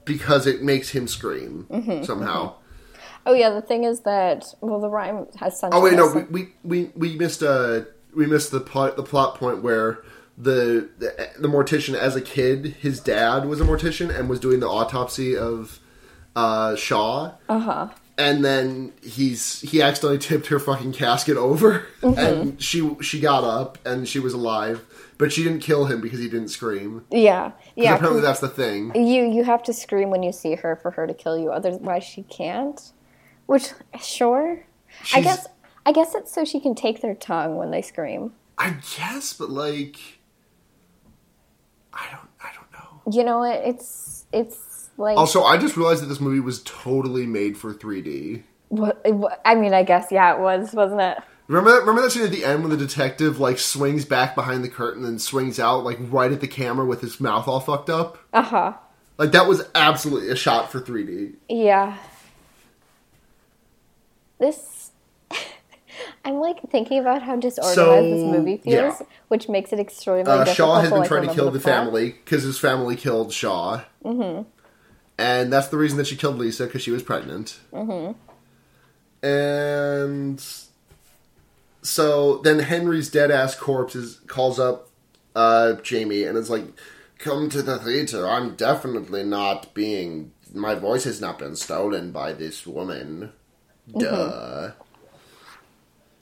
because 0.03 0.45
it 0.47 0.61
makes 0.63 0.89
him 0.89 1.07
scream 1.07 1.65
Mm-hmm, 1.71 2.03
somehow. 2.03 2.55
Oh 3.25 3.33
yeah, 3.33 3.49
the 3.51 3.61
thing 3.61 3.85
is 3.85 4.01
that 4.01 4.45
well, 4.59 4.81
the 4.81 4.89
rhyme 4.89 5.27
has 5.39 5.57
sunshine. 5.59 5.79
Oh 5.79 5.83
wait, 5.83 5.93
no, 5.95 6.11
we 6.11 6.23
we, 6.23 6.49
we, 6.63 6.91
we 6.95 7.17
missed 7.17 7.41
uh 7.41 7.81
we 8.15 8.25
missed 8.25 8.51
the 8.51 8.59
plot 8.59 8.95
the 8.95 9.03
plot 9.03 9.35
point 9.35 9.61
where 9.63 9.99
the, 10.37 10.89
the 10.99 11.29
the 11.39 11.47
mortician 11.47 11.93
as 11.95 12.15
a 12.15 12.21
kid, 12.21 12.65
his 12.81 12.99
dad 12.99 13.45
was 13.45 13.61
a 13.61 13.63
mortician 13.63 14.13
and 14.13 14.27
was 14.29 14.39
doing 14.39 14.59
the 14.59 14.67
autopsy 14.69 15.35
of 15.37 15.79
uh 16.35 16.75
Shaw. 16.75 17.31
uh-huh. 17.47 17.87
and 18.17 18.43
then 18.43 18.91
he's 19.01 19.61
he 19.61 19.81
accidentally 19.81 20.17
tipped 20.19 20.47
her 20.47 20.59
fucking 20.59 20.91
casket 20.93 21.37
over 21.37 21.85
Mm-hmm. 22.01 22.19
and 22.19 22.61
she 22.61 22.95
she 23.01 23.19
got 23.21 23.43
up 23.45 23.77
and 23.85 24.07
she 24.07 24.19
was 24.19 24.33
alive 24.33 24.85
but 25.17 25.31
she 25.31 25.43
didn't 25.43 25.59
kill 25.61 25.85
him 25.85 26.01
because 26.01 26.19
he 26.19 26.27
didn't 26.29 26.49
scream 26.49 27.05
Yeah, 27.09 27.51
yeah. 27.75 27.95
apparently 27.95 28.21
that's 28.21 28.41
the 28.41 28.49
thing 28.49 28.93
You 28.95 29.23
you 29.23 29.45
have 29.45 29.63
to 29.63 29.73
scream 29.73 30.09
when 30.09 30.21
you 30.23 30.33
see 30.33 30.55
her 30.55 30.75
for 30.75 30.91
her 30.91 31.07
to 31.07 31.13
kill 31.13 31.37
you. 31.39 31.51
Otherwise, 31.51 32.03
she 32.03 32.23
can't. 32.23 32.91
Which 33.45 33.69
sure, 34.01 34.65
I 35.13 35.21
guess 35.21 35.47
I 35.85 35.91
guess 35.91 36.15
it's 36.15 36.31
so 36.33 36.43
she 36.45 36.59
can 36.59 36.73
take 36.75 37.01
their 37.01 37.13
tongue 37.15 37.57
when 37.57 37.71
they 37.71 37.81
scream. 37.81 38.33
i 38.57 38.75
guess 38.97 39.33
but 39.33 39.49
like 39.49 39.97
i 41.93 42.05
don't 42.11 42.29
i 42.43 42.49
don't 42.55 42.71
know 42.73 43.11
You 43.17 43.23
know 43.23 43.39
what? 43.39 43.61
It's 43.65 44.25
it's 44.33 44.89
like 44.97 45.17
also 45.17 45.43
i 45.43 45.57
just 45.57 45.77
realized 45.77 46.01
that 46.01 46.07
this 46.07 46.19
movie 46.21 46.39
was 46.39 46.61
totally 46.63 47.25
made 47.27 47.57
for 47.57 47.73
3d 47.73 48.43
what, 48.69 48.99
what- 49.05 49.41
I 49.45 49.53
mean, 49.55 49.73
I 49.75 49.83
guess 49.83 50.07
yeah, 50.11 50.35
it 50.35 50.39
was, 50.41 50.73
wasn't 50.73 50.99
it? 51.01 51.19
Remember 51.47 51.69
that, 51.71 51.81
remember 51.81 52.01
that 52.01 52.09
scene 52.09 52.23
at 52.23 52.31
the 52.31 52.43
end 52.43 52.61
when 52.63 52.71
the 52.71 52.77
detective 52.77 53.39
like 53.39 53.59
swings 53.59 54.03
back 54.05 54.33
behind 54.33 54.63
the 54.63 54.69
curtain 54.69 55.05
and 55.05 55.21
swings 55.21 55.59
out 55.59 55.83
like 55.83 55.99
right 56.01 56.31
at 56.31 56.41
the 56.41 56.47
camera 56.47 56.83
with 56.85 56.99
his 57.01 57.19
mouth 57.19 57.47
all 57.47 57.59
fucked 57.59 57.89
up? 57.91 58.17
Uh 58.33 58.41
huh. 58.41 58.73
Like 59.19 59.31
that 59.33 59.47
was 59.47 59.61
absolutely 59.75 60.29
a 60.31 60.35
shot 60.35 60.71
for 60.71 60.81
3D. 60.81 61.35
Yeah. 61.47 61.95
This. 64.39 64.74
I'm 66.25 66.39
like 66.39 66.59
thinking 66.71 66.99
about 66.99 67.21
how 67.21 67.35
disorganized 67.35 68.13
this 68.13 68.23
movie 68.23 68.57
feels, 68.57 68.99
yeah. 68.99 69.05
which 69.27 69.47
makes 69.47 69.71
it 69.71 69.79
extremely 69.79 70.23
Uh, 70.23 70.43
Shaw 70.45 70.81
has 70.81 70.89
been 70.89 71.05
trying 71.05 71.27
to 71.27 71.33
kill 71.33 71.51
the 71.51 71.59
plot. 71.59 71.85
family 71.85 72.09
because 72.09 72.41
his 72.41 72.57
family 72.57 72.95
killed 72.95 73.31
Shaw. 73.31 73.81
Mm-hmm. 74.03 74.41
And 75.19 75.53
that's 75.53 75.67
the 75.67 75.77
reason 75.77 75.97
that 75.99 76.07
she 76.07 76.15
killed 76.15 76.37
Lisa 76.39 76.65
because 76.65 76.81
she 76.81 76.89
was 76.89 77.03
pregnant. 77.03 77.59
Mm-hmm. 77.71 78.13
And 79.25 80.43
so 81.83 82.37
then 82.39 82.59
Henry's 82.59 83.09
dead 83.09 83.29
ass 83.29 83.55
corpse 83.55 83.95
is, 83.95 84.19
calls 84.27 84.59
up 84.59 84.89
uh, 85.35 85.73
Jamie 85.73 86.23
and 86.23 86.37
is 86.37 86.49
like, 86.49 86.65
"Come 87.19 87.49
to 87.49 87.61
the 87.61 87.77
theater. 87.77 88.27
I'm 88.27 88.55
definitely 88.55 89.23
not 89.23 89.73
being. 89.73 90.31
My 90.53 90.73
voice 90.75 91.03
has 91.03 91.21
not 91.21 91.37
been 91.39 91.55
stolen 91.55 92.11
by 92.11 92.33
this 92.33 92.65
woman. 92.65 93.31
Duh." 93.97 94.71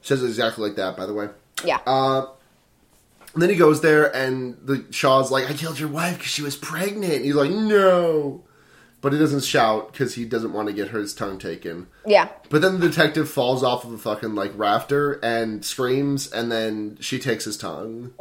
Says 0.03 0.21
it 0.21 0.27
exactly 0.27 0.67
like 0.67 0.75
that, 0.75 0.95
by 0.95 1.05
the 1.07 1.13
way. 1.13 1.29
Yeah. 1.65 1.79
Uh, 1.87 2.27
and 3.33 3.41
then 3.41 3.49
he 3.49 3.55
goes 3.55 3.81
there, 3.81 4.15
and 4.15 4.57
the 4.63 4.85
Shaw's 4.91 5.31
like, 5.31 5.49
"I 5.49 5.53
killed 5.53 5.79
your 5.79 5.89
wife 5.89 6.17
because 6.19 6.31
she 6.31 6.43
was 6.43 6.55
pregnant." 6.55 7.13
And 7.13 7.25
he's 7.25 7.33
like, 7.35 7.49
"No," 7.49 8.43
but 9.01 9.11
he 9.13 9.17
doesn't 9.17 9.43
shout 9.43 9.91
because 9.91 10.13
he 10.15 10.25
doesn't 10.25 10.53
want 10.53 10.67
to 10.67 10.73
get 10.73 10.89
his 10.89 11.13
tongue 11.15 11.39
taken. 11.39 11.87
yeah. 12.05 12.27
But 12.49 12.61
then 12.61 12.79
the 12.79 12.87
detective 12.89 13.29
falls 13.29 13.63
off 13.63 13.85
of 13.85 13.91
a 13.93 13.97
fucking 13.97 14.35
like 14.35 14.51
rafter 14.55 15.13
and 15.23 15.65
screams, 15.65 16.31
and 16.31 16.51
then 16.51 16.97
she 16.99 17.17
takes 17.17 17.45
his 17.45 17.57
tongue. 17.57 18.11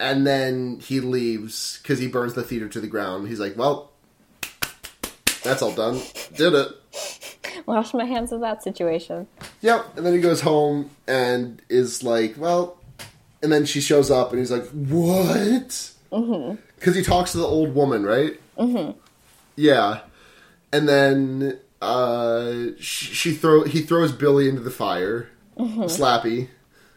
and 0.00 0.26
then 0.26 0.80
he 0.80 0.98
leaves 1.00 1.78
because 1.82 1.98
he 2.00 2.08
burns 2.08 2.34
the 2.34 2.42
theater 2.42 2.68
to 2.68 2.80
the 2.80 2.88
ground. 2.88 3.28
He's 3.28 3.38
like, 3.40 3.56
"Well, 3.56 3.92
that's 5.44 5.62
all 5.62 5.72
done. 5.74 6.00
Did 6.34 6.54
it." 6.54 6.68
Wash 7.66 7.94
my 7.94 8.04
hands 8.04 8.32
of 8.32 8.40
that 8.40 8.62
situation. 8.62 9.26
Yep. 9.60 9.96
And 9.96 10.06
then 10.06 10.14
he 10.14 10.20
goes 10.20 10.40
home 10.40 10.90
and 11.06 11.60
is 11.68 12.02
like, 12.02 12.34
"Well," 12.36 12.76
and 13.42 13.52
then 13.52 13.64
she 13.64 13.80
shows 13.80 14.10
up 14.10 14.30
and 14.30 14.38
he's 14.38 14.50
like, 14.50 14.66
"What?" 14.70 15.90
Mhm. 16.12 16.58
Because 16.78 16.94
he 16.94 17.02
talks 17.02 17.32
to 17.32 17.38
the 17.38 17.46
old 17.46 17.74
woman, 17.74 18.04
right? 18.04 18.38
Mm-hmm. 18.58 18.98
Yeah. 19.56 20.00
And 20.72 20.88
then 20.88 21.58
uh, 21.80 22.52
she, 22.78 23.06
she 23.14 23.32
throw 23.34 23.64
he 23.64 23.80
throws 23.82 24.12
Billy 24.12 24.48
into 24.48 24.60
the 24.62 24.70
fire. 24.70 25.28
Slappy. 25.58 26.48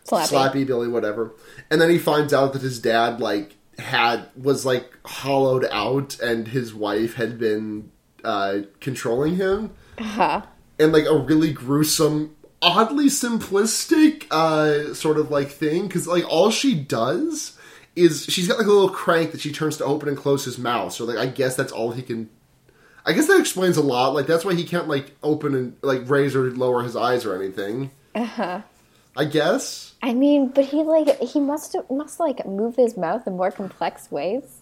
Slappy. 0.05 0.27
Slappy 0.27 0.65
Billy, 0.67 0.87
whatever. 0.87 1.33
And 1.69 1.79
then 1.81 1.89
he 1.89 1.97
finds 1.97 2.33
out 2.33 2.53
that 2.53 2.61
his 2.61 2.79
dad 2.79 3.19
like 3.19 3.55
had 3.79 4.25
was 4.41 4.65
like 4.65 4.91
hollowed 5.05 5.65
out, 5.71 6.19
and 6.19 6.47
his 6.47 6.73
wife 6.73 7.15
had 7.15 7.37
been 7.39 7.91
uh, 8.23 8.59
controlling 8.79 9.35
him, 9.35 9.71
Uh-huh. 9.97 10.41
And 10.79 10.91
like 10.91 11.05
a 11.05 11.17
really 11.17 11.51
gruesome, 11.51 12.35
oddly 12.61 13.05
simplistic 13.05 14.25
uh, 14.31 14.93
sort 14.93 15.17
of 15.17 15.31
like 15.31 15.49
thing 15.49 15.87
because 15.87 16.07
like 16.07 16.25
all 16.29 16.51
she 16.51 16.75
does 16.75 17.57
is 17.95 18.25
she's 18.25 18.47
got 18.47 18.57
like 18.57 18.67
a 18.67 18.71
little 18.71 18.89
crank 18.89 19.31
that 19.31 19.41
she 19.41 19.51
turns 19.51 19.77
to 19.77 19.85
open 19.85 20.09
and 20.09 20.17
close 20.17 20.45
his 20.45 20.57
mouth. 20.57 20.93
So 20.93 21.05
like 21.05 21.17
I 21.17 21.27
guess 21.27 21.55
that's 21.55 21.71
all 21.71 21.91
he 21.91 22.01
can. 22.01 22.29
I 23.05 23.13
guess 23.13 23.27
that 23.27 23.39
explains 23.39 23.77
a 23.77 23.83
lot. 23.83 24.13
Like 24.13 24.27
that's 24.27 24.43
why 24.43 24.55
he 24.55 24.63
can't 24.63 24.87
like 24.87 25.11
open 25.23 25.55
and 25.55 25.77
like 25.81 26.09
raise 26.09 26.35
or 26.35 26.51
lower 26.51 26.83
his 26.83 26.95
eyes 26.95 27.25
or 27.25 27.35
anything. 27.35 27.91
Uh 28.13 28.25
huh. 28.25 28.61
I 29.17 29.25
guess. 29.25 29.93
I 30.01 30.13
mean, 30.13 30.49
but 30.49 30.65
he 30.65 30.83
like 30.83 31.19
he 31.19 31.39
must 31.39 31.75
must 31.89 32.19
like 32.19 32.45
move 32.45 32.75
his 32.75 32.97
mouth 32.97 33.25
in 33.27 33.37
more 33.37 33.51
complex 33.51 34.11
ways 34.11 34.61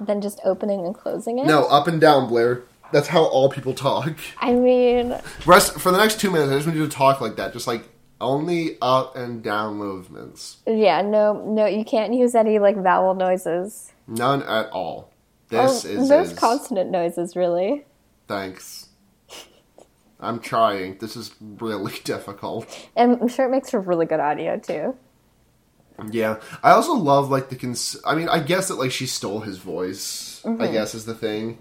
than 0.00 0.20
just 0.20 0.40
opening 0.44 0.84
and 0.84 0.94
closing 0.94 1.38
it. 1.38 1.46
No, 1.46 1.64
up 1.64 1.88
and 1.88 2.00
down, 2.00 2.28
Blair. 2.28 2.62
That's 2.92 3.08
how 3.08 3.24
all 3.24 3.48
people 3.50 3.74
talk. 3.74 4.14
I 4.38 4.54
mean, 4.54 5.14
Rest 5.44 5.78
for 5.80 5.90
the 5.92 5.98
next 5.98 6.20
two 6.20 6.30
minutes. 6.30 6.50
I 6.50 6.54
just 6.56 6.66
want 6.66 6.78
you 6.78 6.86
to 6.86 6.90
talk 6.96 7.20
like 7.20 7.36
that, 7.36 7.52
just 7.52 7.66
like 7.66 7.84
only 8.20 8.76
up 8.82 9.16
and 9.16 9.42
down 9.42 9.76
movements, 9.76 10.56
yeah, 10.66 11.02
no, 11.02 11.44
no, 11.46 11.66
you 11.66 11.84
can't 11.84 12.12
use 12.14 12.34
any 12.34 12.58
like 12.58 12.76
vowel 12.76 13.14
noises. 13.14 13.92
none 14.06 14.42
at 14.42 14.68
all. 14.70 15.10
Oh, 15.10 15.14
this 15.48 15.84
Oh, 15.84 15.88
is 15.88 16.08
those 16.08 16.32
is- 16.32 16.38
consonant 16.38 16.90
noises, 16.90 17.36
really. 17.36 17.84
Thanks. 18.26 18.88
I'm 20.20 20.40
trying. 20.40 20.98
This 20.98 21.16
is 21.16 21.34
really 21.40 21.94
difficult. 22.04 22.66
And 22.96 23.18
I'm 23.20 23.28
sure 23.28 23.46
it 23.46 23.50
makes 23.50 23.70
for 23.70 23.80
really 23.80 24.06
good 24.06 24.20
audio 24.20 24.58
too. 24.58 24.96
Yeah, 26.10 26.40
I 26.62 26.70
also 26.72 26.94
love 26.94 27.28
like 27.30 27.48
the 27.48 27.56
cons. 27.56 27.96
I 28.06 28.14
mean, 28.14 28.28
I 28.28 28.38
guess 28.40 28.68
that 28.68 28.76
like 28.76 28.92
she 28.92 29.06
stole 29.06 29.40
his 29.40 29.58
voice. 29.58 30.42
I 30.44 30.48
mm-hmm. 30.48 30.72
guess 30.72 30.94
is 30.94 31.06
the 31.06 31.14
thing. 31.14 31.58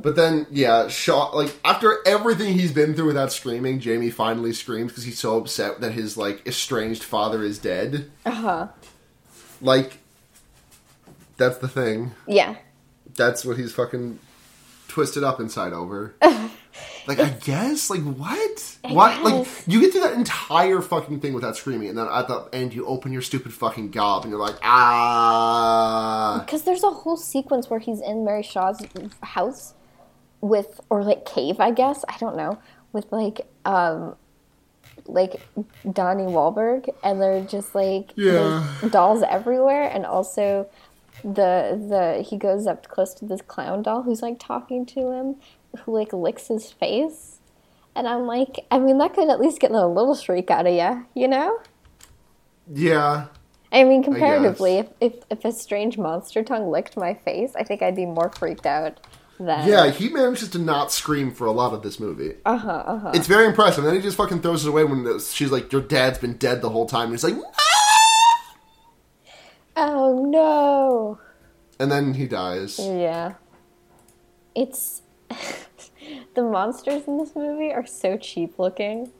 But 0.00 0.16
then, 0.16 0.46
yeah, 0.50 0.88
shot 0.88 1.34
like 1.34 1.56
after 1.64 1.98
everything 2.06 2.54
he's 2.54 2.72
been 2.72 2.94
through 2.94 3.06
without 3.06 3.32
screaming, 3.32 3.80
Jamie 3.80 4.10
finally 4.10 4.52
screams 4.52 4.92
because 4.92 5.04
he's 5.04 5.18
so 5.18 5.38
upset 5.38 5.80
that 5.80 5.92
his 5.92 6.16
like 6.16 6.46
estranged 6.46 7.02
father 7.02 7.42
is 7.42 7.58
dead. 7.58 8.10
Uh 8.26 8.30
huh. 8.30 8.68
Like, 9.60 9.98
that's 11.36 11.58
the 11.58 11.68
thing. 11.68 12.12
Yeah. 12.26 12.56
That's 13.14 13.44
what 13.44 13.56
he's 13.56 13.72
fucking 13.72 14.18
twisted 14.88 15.22
up 15.22 15.40
inside 15.40 15.72
over. 15.72 16.14
like, 17.06 17.18
I 17.18 17.30
guess, 17.30 17.90
like 17.90 18.02
what? 18.02 18.76
What? 18.82 19.22
Like, 19.22 19.44
guess. 19.44 19.64
you 19.66 19.80
get 19.80 19.92
through 19.92 20.02
that 20.02 20.14
entire 20.14 20.80
fucking 20.80 21.20
thing 21.20 21.32
without 21.34 21.56
screaming, 21.56 21.88
and 21.88 21.98
then 21.98 22.08
at 22.08 22.28
the 22.28 22.48
end, 22.52 22.74
you 22.74 22.86
open 22.86 23.12
your 23.12 23.22
stupid 23.22 23.52
fucking 23.52 23.90
gob, 23.90 24.24
and 24.24 24.30
you're 24.30 24.40
like, 24.40 24.56
ah. 24.62 26.42
Because 26.44 26.62
there's 26.62 26.82
a 26.84 26.90
whole 26.90 27.16
sequence 27.16 27.68
where 27.70 27.80
he's 27.80 28.00
in 28.00 28.24
Mary 28.24 28.42
Shaw's 28.42 28.84
house 29.22 29.74
with, 30.40 30.80
or 30.90 31.02
like 31.04 31.24
cave, 31.24 31.60
I 31.60 31.70
guess. 31.70 32.04
I 32.08 32.16
don't 32.18 32.36
know. 32.36 32.58
With 32.92 33.10
like, 33.10 33.46
um, 33.64 34.16
like 35.06 35.40
Donnie 35.90 36.24
Wahlberg, 36.24 36.88
and 37.02 37.20
they're 37.20 37.44
just 37.44 37.74
like 37.74 38.12
Yeah. 38.16 38.66
dolls 38.90 39.22
everywhere, 39.28 39.84
and 39.84 40.06
also 40.06 40.68
the 41.24 41.78
the 41.88 42.22
he 42.22 42.36
goes 42.36 42.66
up 42.66 42.88
close 42.88 43.14
to 43.14 43.24
this 43.24 43.40
clown 43.42 43.82
doll 43.82 44.02
who's 44.02 44.22
like 44.22 44.38
talking 44.38 44.84
to 44.86 45.10
him, 45.12 45.36
who 45.80 45.92
like 45.98 46.12
licks 46.12 46.48
his 46.48 46.70
face, 46.72 47.40
and 47.96 48.06
I'm 48.08 48.26
like, 48.26 48.66
I 48.70 48.78
mean, 48.78 48.98
that 48.98 49.14
could 49.14 49.28
at 49.30 49.40
least 49.40 49.60
get 49.60 49.70
a 49.70 49.86
little 49.86 50.14
shriek 50.14 50.50
out 50.50 50.66
of 50.66 50.74
you, 50.74 51.06
you 51.14 51.28
know? 51.28 51.58
Yeah. 52.72 53.26
I 53.72 53.84
mean, 53.84 54.02
comparatively, 54.02 54.78
if, 54.78 54.88
if 55.00 55.14
if 55.30 55.44
a 55.44 55.52
strange 55.52 55.96
monster 55.98 56.42
tongue 56.42 56.70
licked 56.70 56.96
my 56.96 57.14
face, 57.14 57.52
I 57.56 57.64
think 57.64 57.80
I'd 57.82 57.96
be 57.96 58.04
more 58.06 58.30
freaked 58.38 58.66
out 58.66 59.00
than. 59.40 59.66
Yeah, 59.66 59.90
he 59.90 60.10
manages 60.10 60.50
to 60.50 60.58
not 60.58 60.92
scream 60.92 61.32
for 61.32 61.46
a 61.46 61.52
lot 61.52 61.72
of 61.72 61.82
this 61.82 61.98
movie. 61.98 62.34
Uh 62.44 62.56
huh. 62.58 62.82
Uh 62.86 62.98
huh. 62.98 63.10
It's 63.14 63.26
very 63.26 63.46
impressive. 63.46 63.78
And 63.78 63.86
then 63.88 63.94
he 63.96 64.02
just 64.02 64.16
fucking 64.18 64.42
throws 64.42 64.64
it 64.66 64.68
away 64.68 64.84
when 64.84 65.04
the- 65.04 65.18
she's 65.20 65.50
like, 65.50 65.72
"Your 65.72 65.80
dad's 65.80 66.18
been 66.18 66.34
dead 66.36 66.60
the 66.60 66.68
whole 66.68 66.84
time." 66.86 67.04
And 67.04 67.12
he's 67.12 67.24
like, 67.24 67.34
"No!" 67.36 67.44
Oh 69.74 70.26
no. 70.26 71.18
and 71.80 71.90
then 71.90 72.14
he 72.14 72.26
dies. 72.26 72.78
Yeah. 72.78 73.34
It's 74.54 75.01
the 76.34 76.42
monsters 76.42 77.06
in 77.06 77.18
this 77.18 77.34
movie 77.36 77.72
are 77.72 77.86
so 77.86 78.16
cheap 78.16 78.58
looking 78.58 79.10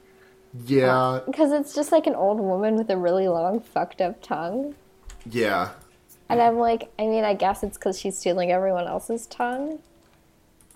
Yeah, 0.65 0.97
uh, 0.97 1.25
because 1.25 1.51
it's 1.51 1.73
just 1.73 1.91
like 1.91 2.07
an 2.07 2.15
old 2.15 2.39
woman 2.39 2.75
with 2.75 2.89
a 2.89 2.97
really 2.97 3.27
long 3.27 3.59
fucked 3.59 4.01
up 4.01 4.21
tongue. 4.21 4.75
yeah, 5.25 5.69
And 6.29 6.41
I'm 6.41 6.57
like, 6.57 6.91
I 6.99 7.03
mean, 7.07 7.23
I 7.23 7.33
guess 7.33 7.63
it's 7.63 7.77
because 7.77 7.99
she's 7.99 8.17
stealing 8.17 8.51
everyone 8.51 8.87
else's 8.87 9.25
tongue, 9.27 9.79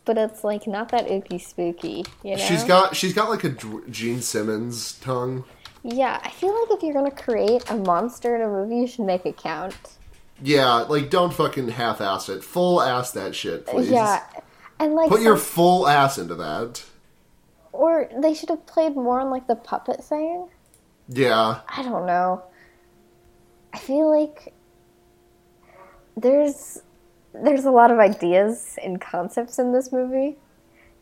but 0.05 0.17
it's 0.17 0.43
like 0.43 0.67
not 0.67 0.89
that 0.89 1.07
ooky 1.07 1.39
spooky, 1.41 2.05
you 2.23 2.35
know? 2.37 2.37
She's 2.37 2.63
got 2.63 2.95
she's 2.95 3.13
got 3.13 3.29
like 3.29 3.43
a 3.43 3.49
Gene 3.89 4.21
Simmons 4.21 4.93
tongue. 4.99 5.43
Yeah, 5.83 6.19
I 6.23 6.29
feel 6.31 6.53
like 6.59 6.71
if 6.71 6.83
you're 6.83 6.93
gonna 6.93 7.11
create 7.11 7.69
a 7.69 7.75
monster 7.75 8.35
in 8.35 8.41
a 8.41 8.47
movie, 8.47 8.77
you 8.77 8.87
should 8.87 9.05
make 9.05 9.25
it 9.25 9.37
count. 9.37 9.75
Yeah, 10.41 10.73
like 10.83 11.09
don't 11.09 11.33
fucking 11.33 11.69
half-ass 11.69 12.29
it. 12.29 12.43
Full 12.43 12.81
ass 12.81 13.11
that 13.11 13.35
shit, 13.35 13.65
please. 13.65 13.89
Yeah, 13.89 14.23
and 14.79 14.93
like, 14.95 15.09
Put 15.09 15.21
your 15.21 15.37
full 15.37 15.87
ass 15.87 16.17
into 16.17 16.35
that. 16.35 16.83
or 17.71 18.09
they 18.21 18.33
should 18.33 18.49
have 18.49 18.65
played 18.65 18.95
more 18.95 19.19
on 19.19 19.29
like 19.29 19.47
the 19.47 19.55
puppet 19.55 20.03
thing. 20.03 20.47
Yeah, 21.09 21.61
I 21.69 21.83
don't 21.83 22.05
know. 22.05 22.43
I 23.73 23.77
feel 23.79 24.09
like 24.09 24.53
there's 26.15 26.79
there's 27.33 27.65
a 27.65 27.71
lot 27.71 27.91
of 27.91 27.99
ideas 27.99 28.77
and 28.83 28.99
concepts 28.99 29.59
in 29.59 29.71
this 29.71 29.91
movie, 29.91 30.37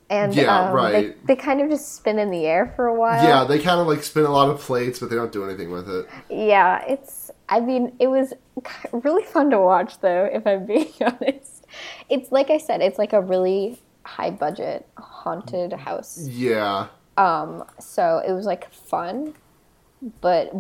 and 0.09 0.36
Yeah, 0.36 0.67
um, 0.67 0.73
right. 0.76 1.15
They, 1.26 1.36
they 1.36 1.41
kind 1.41 1.61
of 1.61 1.69
just 1.69 1.95
spin 1.95 2.19
in 2.19 2.30
the 2.30 2.45
air 2.45 2.73
for 2.76 2.88
a 2.88 2.93
while. 2.93 3.23
yeah. 3.23 3.45
They 3.45 3.59
kind 3.59 3.80
of 3.80 3.88
like 3.88 4.03
spin 4.03 4.26
a 4.26 4.32
lot 4.32 4.49
of 4.49 4.59
plates, 4.59 4.99
but 4.99 5.09
they 5.09 5.15
don't 5.15 5.32
do 5.32 5.45
anything 5.45 5.71
with 5.71 5.89
it. 5.89 6.07
Yeah, 6.30 6.84
it's. 6.88 7.32
I 7.47 7.59
mean, 7.61 7.95
it 7.99 8.07
was 8.07 8.34
really 8.91 9.23
fun 9.23 9.49
to 9.51 9.59
watch, 9.59 9.99
though. 10.01 10.26
If 10.32 10.45
I'm 10.45 10.65
being 10.65 10.91
honest, 11.01 11.55
it's 12.09 12.32
like 12.32 12.49
I 12.49 12.57
said, 12.57 12.82
it's 12.82 12.97
like 12.97 13.13
a 13.13 13.21
really 13.21 13.80
high 14.03 14.30
budget 14.32 14.88
haunted 14.97 15.73
house. 15.73 16.28
Yeah, 16.28 16.88
Um, 17.17 17.63
so 17.80 18.21
it 18.28 18.34
was 18.34 18.45
like 18.45 18.71
fun, 18.71 19.34
but 20.21 20.53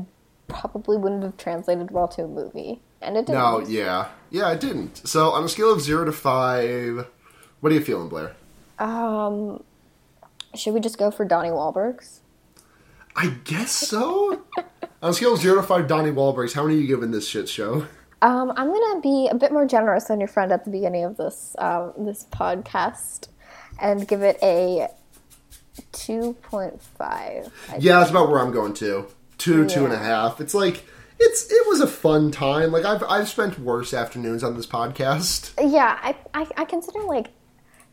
probably 0.47 0.97
wouldn't 0.97 1.23
have 1.23 1.37
translated 1.37 1.91
well 1.91 2.07
to 2.09 2.23
a 2.23 2.27
movie, 2.27 2.81
and 3.01 3.17
it 3.17 3.25
didn't. 3.25 3.41
no, 3.41 3.59
yeah, 3.59 4.07
yeah. 4.31 4.51
It 4.51 4.59
didn't. 4.59 5.07
So 5.07 5.31
on 5.31 5.43
a 5.43 5.49
scale 5.49 5.71
of 5.71 5.81
zero 5.81 6.05
to 6.05 6.11
five, 6.11 7.07
what 7.59 7.71
are 7.71 7.75
you 7.75 7.81
feeling, 7.81 8.09
Blair? 8.09 8.35
Um, 8.79 9.63
should 10.53 10.73
we 10.73 10.79
just 10.79 10.97
go 10.97 11.11
for 11.11 11.25
Donnie 11.25 11.49
Wahlberg's? 11.49 12.21
I 13.15 13.27
guess 13.45 13.71
so. 13.71 14.41
on 15.01 15.11
a 15.11 15.13
scale 15.13 15.33
of 15.33 15.39
zero 15.39 15.61
to 15.61 15.63
five, 15.67 15.87
Donnie 15.87 16.11
Wahlberg's. 16.11 16.53
How 16.53 16.63
many 16.63 16.75
are 16.75 16.81
you 16.81 16.87
giving 16.87 17.11
this 17.11 17.27
shit 17.27 17.47
show? 17.47 17.85
Um, 18.21 18.51
I'm 18.55 18.67
gonna 18.71 19.01
be 19.01 19.27
a 19.31 19.35
bit 19.35 19.51
more 19.51 19.65
generous 19.67 20.05
than 20.05 20.19
your 20.19 20.27
friend 20.29 20.51
at 20.51 20.63
the 20.65 20.71
beginning 20.71 21.03
of 21.03 21.17
this 21.17 21.55
um, 21.59 21.93
this 21.97 22.25
podcast, 22.31 23.27
and 23.79 24.07
give 24.07 24.21
it 24.21 24.37
a 24.41 24.87
two 25.91 26.33
point 26.43 26.81
five. 26.81 27.51
Yeah, 27.79 27.99
that's 27.99 28.11
about 28.11 28.29
where 28.29 28.39
I'm 28.39 28.51
going 28.51 28.73
to. 28.75 29.07
Two, 29.37 29.67
two 29.67 29.83
and 29.83 29.93
a 29.93 29.97
Yeah. 29.97 30.03
half. 30.03 30.39
It's 30.41 30.53
like 30.53 30.85
it's 31.19 31.51
it 31.51 31.67
was 31.67 31.81
a 31.81 31.87
fun 31.87 32.31
time. 32.31 32.71
Like 32.71 32.85
I've 32.85 33.03
I've 33.03 33.27
spent 33.29 33.59
worse 33.59 33.93
afternoons 33.93 34.43
on 34.43 34.55
this 34.55 34.65
podcast. 34.65 35.51
Yeah, 35.61 35.99
I, 36.01 36.15
I, 36.33 36.47
I 36.57 36.65
consider 36.65 37.01
like 37.03 37.27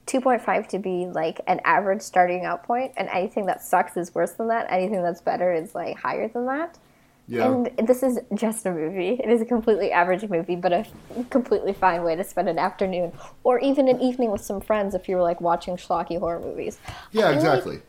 2.5 0.06 0.68
to 0.68 0.78
be 0.78 1.06
like 1.06 1.40
an 1.46 1.60
average 1.64 2.00
starting 2.02 2.44
out 2.44 2.62
point, 2.62 2.92
and 2.96 3.08
anything 3.08 3.46
that 3.46 3.62
sucks 3.62 3.96
is 3.96 4.14
worse 4.14 4.32
than 4.32 4.48
that. 4.48 4.66
Anything 4.70 5.02
that's 5.02 5.20
better 5.20 5.52
is 5.52 5.74
like 5.74 5.98
higher 5.98 6.28
than 6.28 6.46
that. 6.46 6.78
Yeah. 7.32 7.46
And 7.50 7.88
this 7.88 8.02
is 8.02 8.18
just 8.34 8.66
a 8.66 8.70
movie. 8.70 9.18
It 9.22 9.30
is 9.30 9.40
a 9.40 9.44
completely 9.46 9.90
average 9.90 10.28
movie, 10.28 10.56
but 10.56 10.72
a 10.72 10.86
completely 11.30 11.72
fine 11.72 12.02
way 12.02 12.14
to 12.14 12.24
spend 12.24 12.48
an 12.48 12.58
afternoon 12.58 13.12
or 13.42 13.58
even 13.60 13.88
an 13.88 14.00
evening 14.00 14.30
with 14.30 14.42
some 14.42 14.60
friends 14.60 14.94
if 14.94 15.08
you 15.08 15.16
were 15.16 15.22
like 15.22 15.40
watching 15.40 15.76
schlocky 15.76 16.18
horror 16.18 16.40
movies. 16.40 16.78
yeah, 17.10 17.22
feel 17.22 17.26
like 17.28 17.34
exactly. 17.36 17.80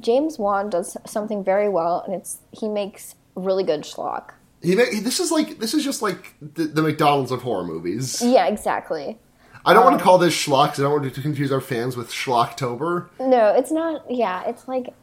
James 0.00 0.38
Wan 0.38 0.70
does 0.70 0.96
something 1.06 1.44
very 1.44 1.68
well, 1.68 2.02
and 2.06 2.14
it's 2.14 2.38
he 2.52 2.68
makes 2.68 3.14
really 3.34 3.64
good 3.64 3.82
schlock. 3.82 4.30
He, 4.62 4.74
this 4.74 5.20
is 5.20 5.30
like 5.30 5.58
this 5.58 5.74
is 5.74 5.84
just 5.84 6.02
like 6.02 6.34
the, 6.40 6.64
the 6.64 6.82
McDonald's 6.82 7.30
of 7.30 7.42
horror 7.42 7.64
movies. 7.64 8.20
Yeah, 8.22 8.46
exactly. 8.46 9.18
I 9.64 9.74
don't 9.74 9.82
Um, 9.84 9.90
want 9.90 9.98
to 9.98 10.04
call 10.04 10.18
this 10.18 10.34
schlock. 10.34 10.78
I 10.78 10.82
don't 10.82 11.02
want 11.02 11.14
to 11.14 11.20
confuse 11.22 11.52
our 11.52 11.60
fans 11.60 11.96
with 11.96 12.10
Schlocktober. 12.10 13.08
No, 13.20 13.54
it's 13.54 13.70
not. 13.70 14.10
Yeah, 14.10 14.42
it's 14.46 14.66
like 14.68 14.94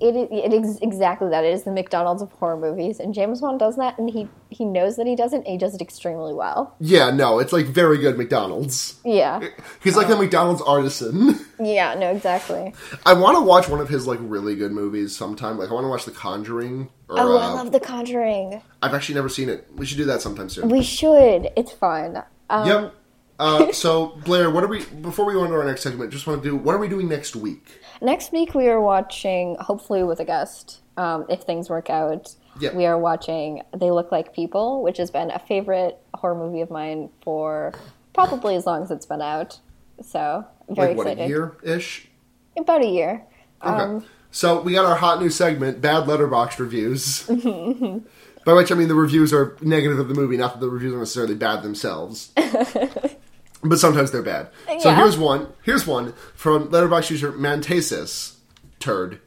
it. 0.00 0.14
It 0.30 0.52
is 0.52 0.78
exactly 0.80 1.30
that. 1.30 1.44
It 1.44 1.54
is 1.54 1.64
the 1.64 1.70
McDonald's 1.72 2.22
of 2.22 2.30
horror 2.32 2.56
movies, 2.56 3.00
and 3.00 3.14
James 3.14 3.40
Wan 3.40 3.56
does 3.58 3.76
that, 3.76 3.98
and 3.98 4.10
he 4.10 4.28
he 4.50 4.64
knows 4.64 4.96
that 4.96 5.06
he 5.06 5.16
does 5.16 5.32
it, 5.32 5.38
and 5.38 5.46
he 5.46 5.58
does 5.58 5.74
it 5.74 5.80
extremely 5.80 6.34
well. 6.34 6.74
Yeah, 6.80 7.10
no, 7.10 7.38
it's 7.38 7.52
like 7.52 7.66
very 7.66 7.98
good 7.98 8.18
McDonald's. 8.18 9.00
Yeah, 9.04 9.40
He's 9.82 9.96
like 9.96 10.08
a 10.08 10.16
McDonald's 10.16 10.62
artisan. 10.62 11.38
yeah, 11.60 11.94
no, 11.94 12.10
exactly. 12.10 12.74
I 13.04 13.14
want 13.14 13.36
to 13.38 13.42
watch 13.42 13.68
one 13.68 13.80
of 13.80 13.88
his 13.88 14.06
like 14.06 14.18
really 14.22 14.54
good 14.56 14.72
movies 14.72 15.16
sometime. 15.16 15.58
Like 15.58 15.70
I 15.70 15.74
want 15.74 15.84
to 15.84 15.88
watch 15.88 16.04
The 16.04 16.10
Conjuring. 16.12 16.90
Or, 17.08 17.20
Oh, 17.20 17.36
I 17.38 17.46
uh, 17.46 17.54
love 17.54 17.72
The 17.72 17.80
Conjuring. 17.80 18.60
I've 18.82 18.94
actually 18.94 19.14
never 19.14 19.28
seen 19.28 19.48
it. 19.48 19.66
We 19.76 19.86
should 19.86 19.98
do 19.98 20.04
that 20.06 20.20
sometime 20.20 20.48
soon. 20.48 20.68
We 20.68 20.82
should. 20.82 21.48
It's 21.56 21.72
fun. 21.72 22.22
Um, 22.50 22.68
yep. 22.68 22.94
Uh, 23.38 23.72
so 23.72 24.18
Blair, 24.24 24.50
what 24.50 24.64
are 24.64 24.68
we? 24.68 24.84
Before 24.84 25.24
we 25.24 25.34
go 25.34 25.44
into 25.44 25.56
our 25.56 25.64
next 25.64 25.82
segment, 25.82 26.10
just 26.10 26.26
want 26.26 26.42
to 26.42 26.48
do. 26.48 26.56
What 26.56 26.74
are 26.74 26.78
we 26.78 26.88
doing 26.88 27.08
next 27.08 27.36
week? 27.36 27.80
Next 28.00 28.32
week 28.32 28.54
we 28.54 28.68
are 28.68 28.80
watching, 28.80 29.56
hopefully 29.60 30.02
with 30.04 30.20
a 30.20 30.24
guest, 30.24 30.80
um, 30.96 31.26
if 31.28 31.42
things 31.42 31.68
work 31.68 31.90
out. 31.90 32.34
Yep. 32.60 32.74
We 32.74 32.86
are 32.86 32.98
watching 32.98 33.62
They 33.76 33.90
Look 33.90 34.10
Like 34.10 34.32
People, 34.34 34.82
which 34.82 34.96
has 34.96 35.10
been 35.10 35.30
a 35.30 35.38
favorite 35.38 35.98
horror 36.14 36.34
movie 36.34 36.62
of 36.62 36.70
mine 36.70 37.10
for 37.20 37.74
probably 38.14 38.56
as 38.56 38.64
long 38.64 38.82
as 38.82 38.90
it's 38.90 39.04
been 39.06 39.20
out. 39.20 39.60
So 40.00 40.46
very 40.68 40.88
like 40.88 40.96
what 40.96 41.06
excited. 41.06 41.24
a 41.24 41.28
year 41.28 41.56
ish. 41.62 42.08
About 42.56 42.82
a 42.82 42.88
year. 42.88 43.22
Okay. 43.62 43.82
Um, 43.82 44.04
so 44.30 44.60
we 44.62 44.72
got 44.72 44.84
our 44.86 44.96
hot 44.96 45.20
new 45.20 45.30
segment, 45.30 45.80
bad 45.80 46.04
Letterboxd 46.04 46.58
reviews. 46.58 47.22
By 48.44 48.52
which 48.52 48.70
I 48.70 48.74
mean 48.76 48.88
the 48.88 48.94
reviews 48.94 49.32
are 49.32 49.56
negative 49.60 49.98
of 49.98 50.08
the 50.08 50.14
movie, 50.14 50.36
not 50.36 50.54
that 50.54 50.60
the 50.60 50.68
reviews 50.68 50.94
are 50.94 50.98
necessarily 50.98 51.34
bad 51.34 51.62
themselves. 51.62 52.32
but 53.62 53.78
sometimes 53.78 54.10
they're 54.10 54.22
bad. 54.22 54.48
So 54.80 54.92
here's 54.92 55.16
one. 55.18 55.52
Here's 55.62 55.86
one 55.86 56.12
from 56.34 56.68
Letterboxd 56.68 57.10
user 57.10 57.32
Mantasis. 57.32 58.34
Turd. 58.78 59.20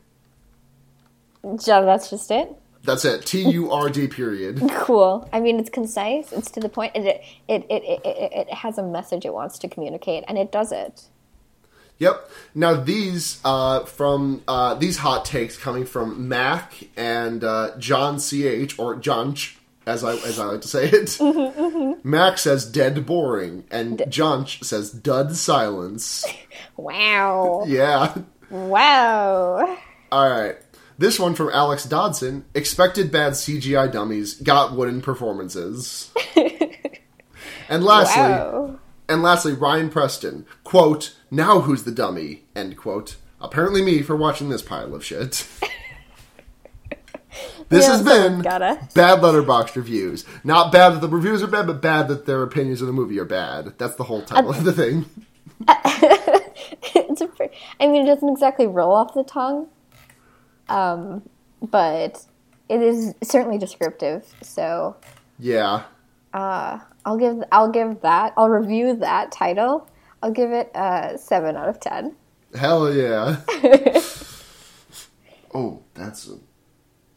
so 1.57 1.85
that's 1.85 2.09
just 2.09 2.29
it. 2.31 2.55
That's 2.83 3.03
it. 3.03 3.25
T 3.25 3.49
U 3.49 3.71
R 3.71 3.89
D 3.89 4.07
period. 4.19 4.61
Cool. 4.71 5.27
I 5.33 5.39
mean, 5.39 5.59
it's 5.59 5.69
concise. 5.69 6.31
It's 6.31 6.51
to 6.51 6.59
the 6.59 6.69
point. 6.69 6.95
It 6.95 7.05
it, 7.05 7.23
it, 7.47 7.65
it, 7.69 8.01
it, 8.05 8.31
it 8.33 8.53
has 8.53 8.77
a 8.77 8.83
message 8.83 9.25
it 9.25 9.33
wants 9.33 9.59
to 9.59 9.67
communicate, 9.67 10.23
and 10.27 10.37
it 10.37 10.51
does 10.51 10.71
it. 10.71 11.03
Yep. 11.99 12.29
Now 12.55 12.75
these 12.75 13.41
uh, 13.43 13.83
from 13.85 14.41
uh, 14.47 14.75
these 14.75 14.97
hot 14.97 15.25
takes 15.25 15.57
coming 15.57 15.85
from 15.85 16.29
Mac 16.29 16.73
and 16.95 17.43
uh, 17.43 17.71
John 17.77 18.19
Ch 18.19 18.79
or 18.79 18.95
John 18.95 19.35
Ch, 19.35 19.57
as 19.89 20.03
I 20.03 20.13
as 20.13 20.39
I 20.39 20.45
like 20.45 20.61
to 20.61 20.67
say 20.67 20.85
it. 20.89 21.17
Mm-hmm, 21.29 21.61
mm-hmm. 21.61 22.09
Max 22.09 22.41
says 22.43 22.65
dead 22.65 23.05
boring, 23.05 23.65
and 23.69 24.03
John 24.09 24.47
says 24.47 24.91
dud 24.91 25.35
silence. 25.35 26.25
Wow. 26.75 27.65
Yeah. 27.67 28.15
Wow. 28.49 29.77
All 30.11 30.29
right. 30.29 30.55
This 30.97 31.19
one 31.19 31.35
from 31.35 31.49
Alex 31.49 31.83
Dodson. 31.85 32.45
Expected 32.53 33.11
bad 33.11 33.33
CGI 33.33 33.91
dummies 33.91 34.35
got 34.35 34.73
wooden 34.73 35.01
performances. 35.01 36.11
and 37.69 37.83
lastly, 37.83 38.21
Wow. 38.21 38.79
And 39.09 39.23
lastly, 39.23 39.53
Ryan 39.53 39.89
Preston, 39.89 40.45
quote, 40.63 41.15
now 41.31 41.61
who's 41.61 41.83
the 41.83 41.91
dummy, 41.91 42.43
end 42.55 42.77
quote. 42.77 43.17
Apparently 43.41 43.81
me 43.81 44.01
for 44.01 44.15
watching 44.15 44.49
this 44.49 44.61
pile 44.61 44.93
of 44.93 45.03
shit. 45.03 45.47
This 47.69 47.85
Yeah, 47.85 47.91
has 47.91 48.03
been 48.03 48.41
bad 48.41 49.21
Letterboxd 49.21 49.75
reviews. 49.75 50.25
Not 50.43 50.71
bad 50.71 50.89
that 50.95 51.01
the 51.01 51.07
reviews 51.07 51.43
are 51.43 51.47
bad, 51.47 51.67
but 51.67 51.81
bad 51.81 52.07
that 52.07 52.25
their 52.25 52.41
opinions 52.41 52.81
of 52.81 52.87
the 52.87 52.93
movie 52.93 53.19
are 53.19 53.25
bad. 53.25 53.77
That's 53.77 53.95
the 53.95 54.05
whole 54.05 54.23
title 54.23 54.49
of 54.49 54.63
the 54.63 54.73
thing. 54.73 55.05
it's 55.67 57.21
a 57.21 57.29
I 57.79 57.87
mean, 57.87 58.03
it 58.03 58.05
doesn't 58.07 58.29
exactly 58.29 58.65
roll 58.65 58.93
off 58.93 59.13
the 59.13 59.23
tongue, 59.23 59.67
um, 60.67 61.21
but 61.61 62.25
it 62.69 62.81
is 62.81 63.13
certainly 63.23 63.57
descriptive. 63.57 64.25
So 64.41 64.95
Yeah. 65.37 65.83
I'll 66.33 67.17
give 67.17 67.43
I'll 67.51 67.71
give 67.71 68.01
that 68.01 68.33
I'll 68.37 68.49
review 68.49 68.95
that 68.97 69.31
title. 69.31 69.87
I'll 70.21 70.31
give 70.31 70.51
it 70.51 70.71
a 70.75 71.17
seven 71.17 71.55
out 71.55 71.69
of 71.69 71.79
ten. 71.79 72.15
Hell 72.55 72.93
yeah. 72.93 73.37
oh, 75.53 75.81
that's 75.93 76.27
a... 76.29 76.39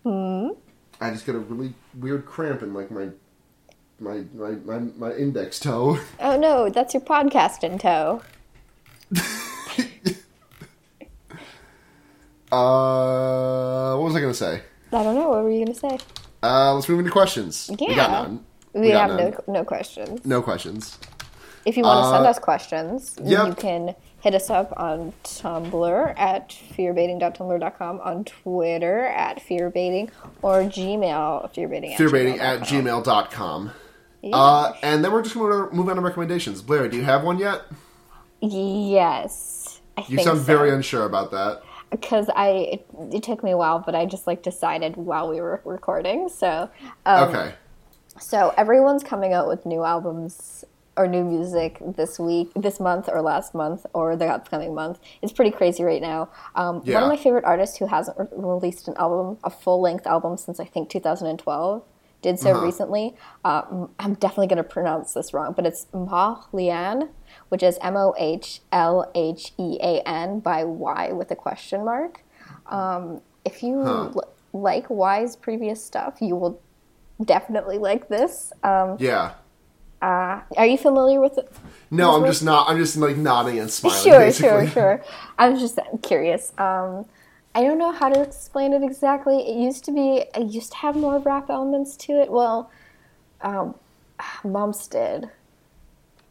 Hmm? 0.05 0.49
I 1.01 1.11
just 1.11 1.27
got 1.27 1.35
a 1.35 1.39
really 1.39 1.75
weird 1.99 2.27
cramp 2.27 2.63
in 2.63 2.73
like 2.75 2.91
my 2.91 3.09
my 4.01 4.25
my 4.35 4.51
my, 4.65 4.79
my 4.97 5.13
index 5.15 5.59
toe. 5.61 5.99
Oh 6.21 6.37
no, 6.39 6.69
that's 6.71 6.95
your 6.95 7.03
podcast 7.03 7.63
in 7.65 7.79
tow. 7.79 8.23
Uh, 12.51 13.97
what 13.97 14.05
was 14.05 14.15
I 14.17 14.21
gonna 14.21 14.35
say? 14.35 14.61
I 14.93 15.03
don't 15.03 15.15
know. 15.15 15.31
What 15.31 15.43
were 15.43 15.51
you 15.51 15.65
gonna 15.65 15.75
say? 15.75 15.99
Uh, 16.43 16.75
let's 16.75 16.89
move 16.89 16.99
into 16.99 17.11
questions. 17.11 17.71
We 17.71 17.77
got 17.77 17.89
Yeah. 17.97 18.07
none. 18.09 18.45
We, 18.75 18.91
got 18.91 19.11
have 19.11 19.19
none. 19.19 19.31
no 19.47 19.53
no 19.61 19.65
questions. 19.65 20.25
No 20.27 20.43
questions. 20.43 20.99
If 21.65 21.77
you 21.77 21.83
want 21.85 22.05
to 22.05 22.11
send 22.11 22.27
Uh, 22.27 22.31
us 22.31 22.39
questions, 22.39 23.17
yep. 23.23 23.47
you 23.47 23.55
can 23.55 23.95
hit 24.23 24.35
us 24.35 24.49
up 24.51 24.73
on 24.77 25.13
Tumblr 25.25 26.15
at 26.19 26.51
fearbaiting.tumblr.com, 26.51 28.01
on 28.01 28.25
Twitter 28.25 29.01
at 29.07 29.39
fearbaiting, 29.39 30.11
or 30.43 30.61
Gmail 30.63 31.53
fearbaiting 31.55 31.93
at 31.93 31.99
Fearbaiting 31.99 32.39
at 32.39 32.61
gmail.com. 32.61 33.05
gmail.com. 33.05 33.71
Yeah. 34.23 34.37
Uh, 34.37 34.77
and 34.83 35.05
then 35.05 35.13
we're 35.13 35.23
just 35.23 35.35
going 35.35 35.69
to 35.69 35.75
move 35.75 35.89
on 35.89 35.97
to 35.97 36.03
recommendations. 36.03 36.63
Blair, 36.63 36.89
do 36.89 36.97
you 36.97 37.03
have 37.03 37.25
one 37.25 37.39
yet? 37.39 37.63
yes. 38.41 39.81
I 39.97 40.05
You 40.09 40.19
sound 40.19 40.39
so. 40.39 40.45
very 40.45 40.71
unsure 40.71 41.05
about 41.05 41.31
that. 41.33 41.63
because 41.91 42.29
I 42.35 42.49
it, 42.49 42.87
it 43.13 43.23
took 43.23 43.43
me 43.45 43.51
a 43.51 43.57
while, 43.57 43.81
but 43.81 43.95
I 43.95 44.07
just 44.07 44.27
like 44.27 44.43
decided 44.43 44.97
while 44.97 45.29
we 45.29 45.41
were 45.41 45.61
recording. 45.65 46.29
So 46.29 46.71
um, 47.05 47.29
okay. 47.29 47.55
So 48.21 48.55
everyone's 48.57 49.03
coming 49.03 49.33
out 49.33 49.49
with 49.49 49.67
new 49.67 49.83
albums 49.85 50.65
or 50.97 51.07
new 51.07 51.25
music 51.25 51.79
this 51.97 52.19
week, 52.19 52.51
this 52.55 52.79
month, 52.79 53.09
or 53.11 53.23
last 53.23 53.55
month, 53.55 53.87
or 53.95 54.15
the 54.17 54.27
upcoming 54.27 54.75
month. 54.75 54.99
It's 55.23 55.33
pretty 55.33 55.51
crazy 55.51 55.83
right 55.85 56.03
now. 56.03 56.29
Um, 56.55 56.81
One 56.83 57.03
of 57.03 57.09
my 57.09 57.17
favorite 57.17 57.45
artists 57.45 57.79
who 57.79 57.87
hasn't 57.87 58.19
re- 58.19 58.27
released 58.33 58.89
an 58.89 58.95
album, 58.99 59.39
a 59.43 59.51
full 59.51 59.81
length 59.81 60.07
album 60.07 60.37
since 60.37 60.61
I 60.61 60.65
think 60.67 60.91
2012, 60.91 61.83
did 62.21 62.39
so 62.39 62.51
Uh-huh. 62.51 62.61
recently. 62.61 63.17
Uh, 63.45 63.87
I'm 63.99 64.15
definitely 64.15 64.47
going 64.49 64.59
to 64.59 64.69
pronounce 64.69 65.15
this 65.15 65.33
wrong, 65.35 65.55
but 65.55 65.67
it's 65.67 65.87
Mah 65.95 66.45
Lian, 66.53 67.09
which 67.49 67.63
is 67.63 67.79
M 67.81 67.97
O 67.97 68.15
H 68.19 68.61
L 68.71 69.11
H 69.15 69.55
E 69.59 69.79
A 69.83 70.03
N 70.07 70.41
by 70.41 70.63
Y 70.63 71.11
with 71.13 71.31
a 71.31 71.37
question 71.37 71.85
mark. 71.85 72.23
Um, 72.67 73.23
if 73.45 73.63
you 73.63 73.83
Huh. 73.83 74.11
l- 74.15 74.29
like 74.53 74.87
Y's 74.91 75.35
previous 75.37 75.83
stuff, 75.83 76.19
you 76.21 76.37
will 76.37 76.61
definitely 77.25 77.79
like 77.79 78.09
this. 78.09 78.53
Um, 78.63 78.97
Yeah. 79.01 79.33
Are 80.03 80.67
you 80.67 80.77
familiar 80.77 81.21
with 81.21 81.39
it? 81.39 81.51
No, 81.91 82.17
I'm 82.17 82.25
just 82.25 82.43
not. 82.43 82.69
I'm 82.69 82.79
just 82.79 82.97
like 82.97 83.17
nodding 83.17 83.59
and 83.59 83.71
smiling. 83.71 84.03
Sure, 84.03 84.19
basically. 84.19 84.67
sure, 84.67 84.69
sure. 84.69 85.05
I 85.39 85.49
was 85.49 85.61
just 85.61 85.79
curious. 86.03 86.53
Um, 86.59 87.07
I 87.55 87.63
don't 87.63 87.79
know 87.79 87.93
how 87.93 88.09
to 88.09 88.21
explain 88.21 88.73
it 88.73 88.83
exactly. 88.83 89.39
It 89.39 89.57
used 89.57 89.85
to 89.85 89.93
be, 89.93 90.25
it 90.35 90.47
used 90.51 90.73
to 90.73 90.79
have 90.79 90.97
more 90.97 91.19
rap 91.19 91.51
elements 91.51 91.97
to 91.99 92.13
it. 92.13 92.31
Well, 92.31 92.71
um, 93.43 93.75
Mumps 94.43 94.87
did. 94.89 95.29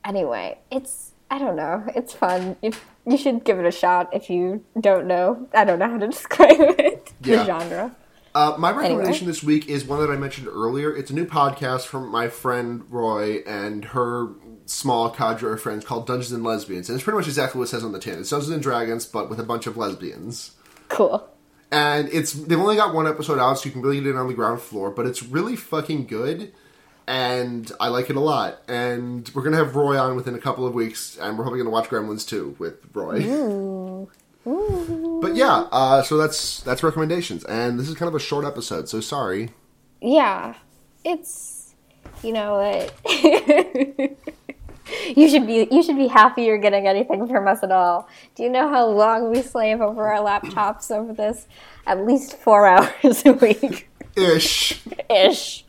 Anyway, 0.03 0.57
it's, 0.72 1.11
I 1.30 1.38
don't 1.38 1.55
know. 1.55 1.84
It's 1.95 2.11
fun. 2.11 2.57
If 2.63 2.84
you 3.05 3.17
should 3.17 3.43
give 3.43 3.59
it 3.59 3.65
a 3.65 3.72
shot 3.72 4.09
if 4.13 4.30
you 4.30 4.65
don't 4.80 5.05
know. 5.05 5.47
I 5.53 5.63
don't 5.63 5.80
know 5.80 5.89
how 5.89 5.97
to 5.99 6.07
describe 6.09 6.59
it. 6.59 7.13
Yeah. 7.24 7.38
The 7.38 7.45
genre. 7.45 7.95
Uh, 8.34 8.55
my 8.57 8.71
recommendation 8.71 9.27
this 9.27 9.43
week 9.43 9.67
is 9.67 9.84
one 9.84 9.99
that 9.99 10.09
I 10.09 10.15
mentioned 10.15 10.47
earlier. 10.47 10.95
It's 10.95 11.11
a 11.11 11.13
new 11.13 11.25
podcast 11.25 11.86
from 11.86 12.09
my 12.09 12.29
friend 12.29 12.84
Roy 12.89 13.39
and 13.45 13.84
her 13.86 14.29
small 14.65 15.09
cadre 15.09 15.51
of 15.51 15.61
friends 15.61 15.84
called 15.84 16.07
Dungeons 16.07 16.32
and 16.32 16.43
Lesbians, 16.43 16.88
and 16.89 16.95
it's 16.95 17.03
pretty 17.03 17.17
much 17.17 17.27
exactly 17.27 17.59
what 17.59 17.65
it 17.65 17.71
says 17.71 17.84
on 17.84 17.91
the 17.91 17.99
tin. 17.99 18.19
It's 18.19 18.29
Dungeons 18.29 18.53
and 18.53 18.63
Dragons, 18.63 19.05
but 19.05 19.29
with 19.29 19.39
a 19.39 19.43
bunch 19.43 19.67
of 19.67 19.75
lesbians. 19.75 20.51
Cool. 20.88 21.27
And 21.71 22.09
it's 22.09 22.32
they've 22.34 22.59
only 22.59 22.75
got 22.77 22.93
one 22.93 23.07
episode 23.07 23.39
out, 23.39 23.55
so 23.55 23.65
you 23.65 23.71
can 23.71 23.82
really 23.82 23.99
get 23.99 24.07
it 24.07 24.15
on 24.15 24.27
the 24.27 24.34
ground 24.34 24.61
floor. 24.61 24.91
But 24.91 25.07
it's 25.07 25.23
really 25.23 25.57
fucking 25.57 26.07
good, 26.07 26.53
and 27.07 27.69
I 27.82 27.89
like 27.89 28.09
it 28.09 28.15
a 28.15 28.21
lot. 28.21 28.61
And 28.67 29.29
we're 29.34 29.43
gonna 29.43 29.57
have 29.57 29.75
Roy 29.75 29.97
on 29.97 30.15
within 30.15 30.36
a 30.36 30.39
couple 30.39 30.65
of 30.65 30.73
weeks, 30.73 31.17
and 31.17 31.38
we're 31.38 31.43
probably 31.43 31.59
gonna 31.59 31.69
watch 31.69 31.89
Gremlins 31.89 32.27
2 32.27 32.55
with 32.59 32.75
Roy. 32.93 34.07
But 34.43 35.35
yeah, 35.35 35.67
uh, 35.71 36.01
so 36.01 36.17
that's 36.17 36.61
that's 36.61 36.83
recommendations, 36.83 37.43
and 37.45 37.79
this 37.79 37.87
is 37.87 37.95
kind 37.95 38.07
of 38.07 38.15
a 38.15 38.19
short 38.19 38.43
episode, 38.43 38.89
so 38.89 38.99
sorry. 38.99 39.51
Yeah, 40.01 40.55
it's 41.05 41.75
you 42.23 42.33
know 42.33 42.57
what. 42.57 42.93
you 45.15 45.29
should 45.29 45.45
be 45.45 45.67
you 45.71 45.83
should 45.83 45.97
be 45.97 46.07
happy 46.07 46.43
you're 46.43 46.57
getting 46.57 46.87
anything 46.87 47.27
from 47.27 47.47
us 47.47 47.63
at 47.63 47.71
all. 47.71 48.09
Do 48.35 48.43
you 48.43 48.49
know 48.49 48.67
how 48.67 48.87
long 48.87 49.31
we 49.31 49.41
slave 49.41 49.79
over 49.79 50.11
our 50.11 50.23
laptops 50.23 50.91
over 50.91 51.13
this? 51.13 51.47
At 51.85 52.05
least 52.05 52.37
four 52.37 52.67
hours 52.67 53.23
a 53.25 53.33
week. 53.33 53.89
Ish. 54.15 54.81
Ish. 55.09 55.65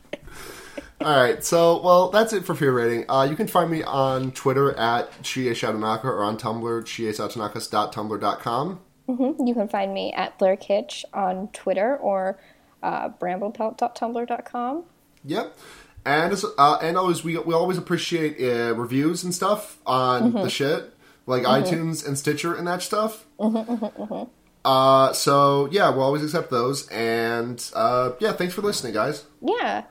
All 1.03 1.15
right, 1.23 1.43
so 1.43 1.81
well, 1.81 2.09
that's 2.09 2.33
it 2.33 2.45
for 2.45 2.55
fear 2.55 2.73
baiting. 2.75 3.05
Uh, 3.09 3.23
you 3.29 3.35
can 3.35 3.47
find 3.47 3.69
me 3.69 3.83
on 3.83 4.31
Twitter 4.31 4.73
at 4.77 5.21
Chie 5.23 5.45
Satanaka 5.51 6.05
or 6.05 6.23
on 6.23 6.37
Tumblr 6.37 6.83
chiesatanakas.tumblr.com. 6.83 8.79
Mm-hmm. 9.09 9.45
You 9.47 9.53
can 9.53 9.67
find 9.67 9.93
me 9.93 10.13
at 10.13 10.37
Blair 10.39 10.55
Kitsch 10.55 11.03
on 11.13 11.49
Twitter 11.49 11.97
or 11.97 12.39
uh, 12.81 13.09
bramblepelt.tumblr.com. 13.09 14.83
Yep. 15.25 15.57
And 16.05 16.33
as, 16.33 16.45
uh, 16.57 16.77
and 16.81 16.97
always 16.97 17.23
we 17.23 17.37
we 17.37 17.53
always 17.53 17.77
appreciate 17.77 18.37
uh, 18.41 18.75
reviews 18.75 19.23
and 19.23 19.33
stuff 19.33 19.77
on 19.85 20.31
Mm-hmm. 20.33 20.41
the 20.43 20.49
shit 20.49 20.91
like 21.25 21.43
iTunes 21.43 22.05
and 22.05 22.17
Stitcher 22.17 22.53
and 22.53 22.67
that 22.67 22.81
stuff. 22.81 23.25
Mm-hmm, 23.39 24.23
Uh, 24.65 25.13
so 25.13 25.67
yeah, 25.71 25.89
we'll 25.89 26.03
always 26.03 26.23
accept 26.23 26.49
those. 26.49 26.87
And 26.89 27.63
uh, 27.73 28.11
yeah, 28.19 28.33
thanks 28.33 28.53
for 28.53 28.61
listening, 28.61 28.93
guys. 28.93 29.23
Yeah. 29.41 29.83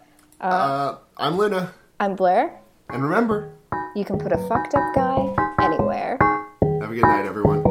Uh, 0.43 0.97
I'm 1.19 1.39
Luna, 1.39 1.73
I'm 2.01 2.17
Blair. 2.17 2.59
and 2.91 3.03
remember, 3.03 3.53
You 3.95 4.05
can 4.05 4.19
put 4.19 4.33
a 4.33 4.39
fucked 4.49 4.75
up 4.75 4.95
guy 4.95 5.33
anywhere. 5.61 6.19
have 6.81 6.91
a 6.91 6.95
good 6.95 7.03
night, 7.03 7.27
everyone. 7.27 7.63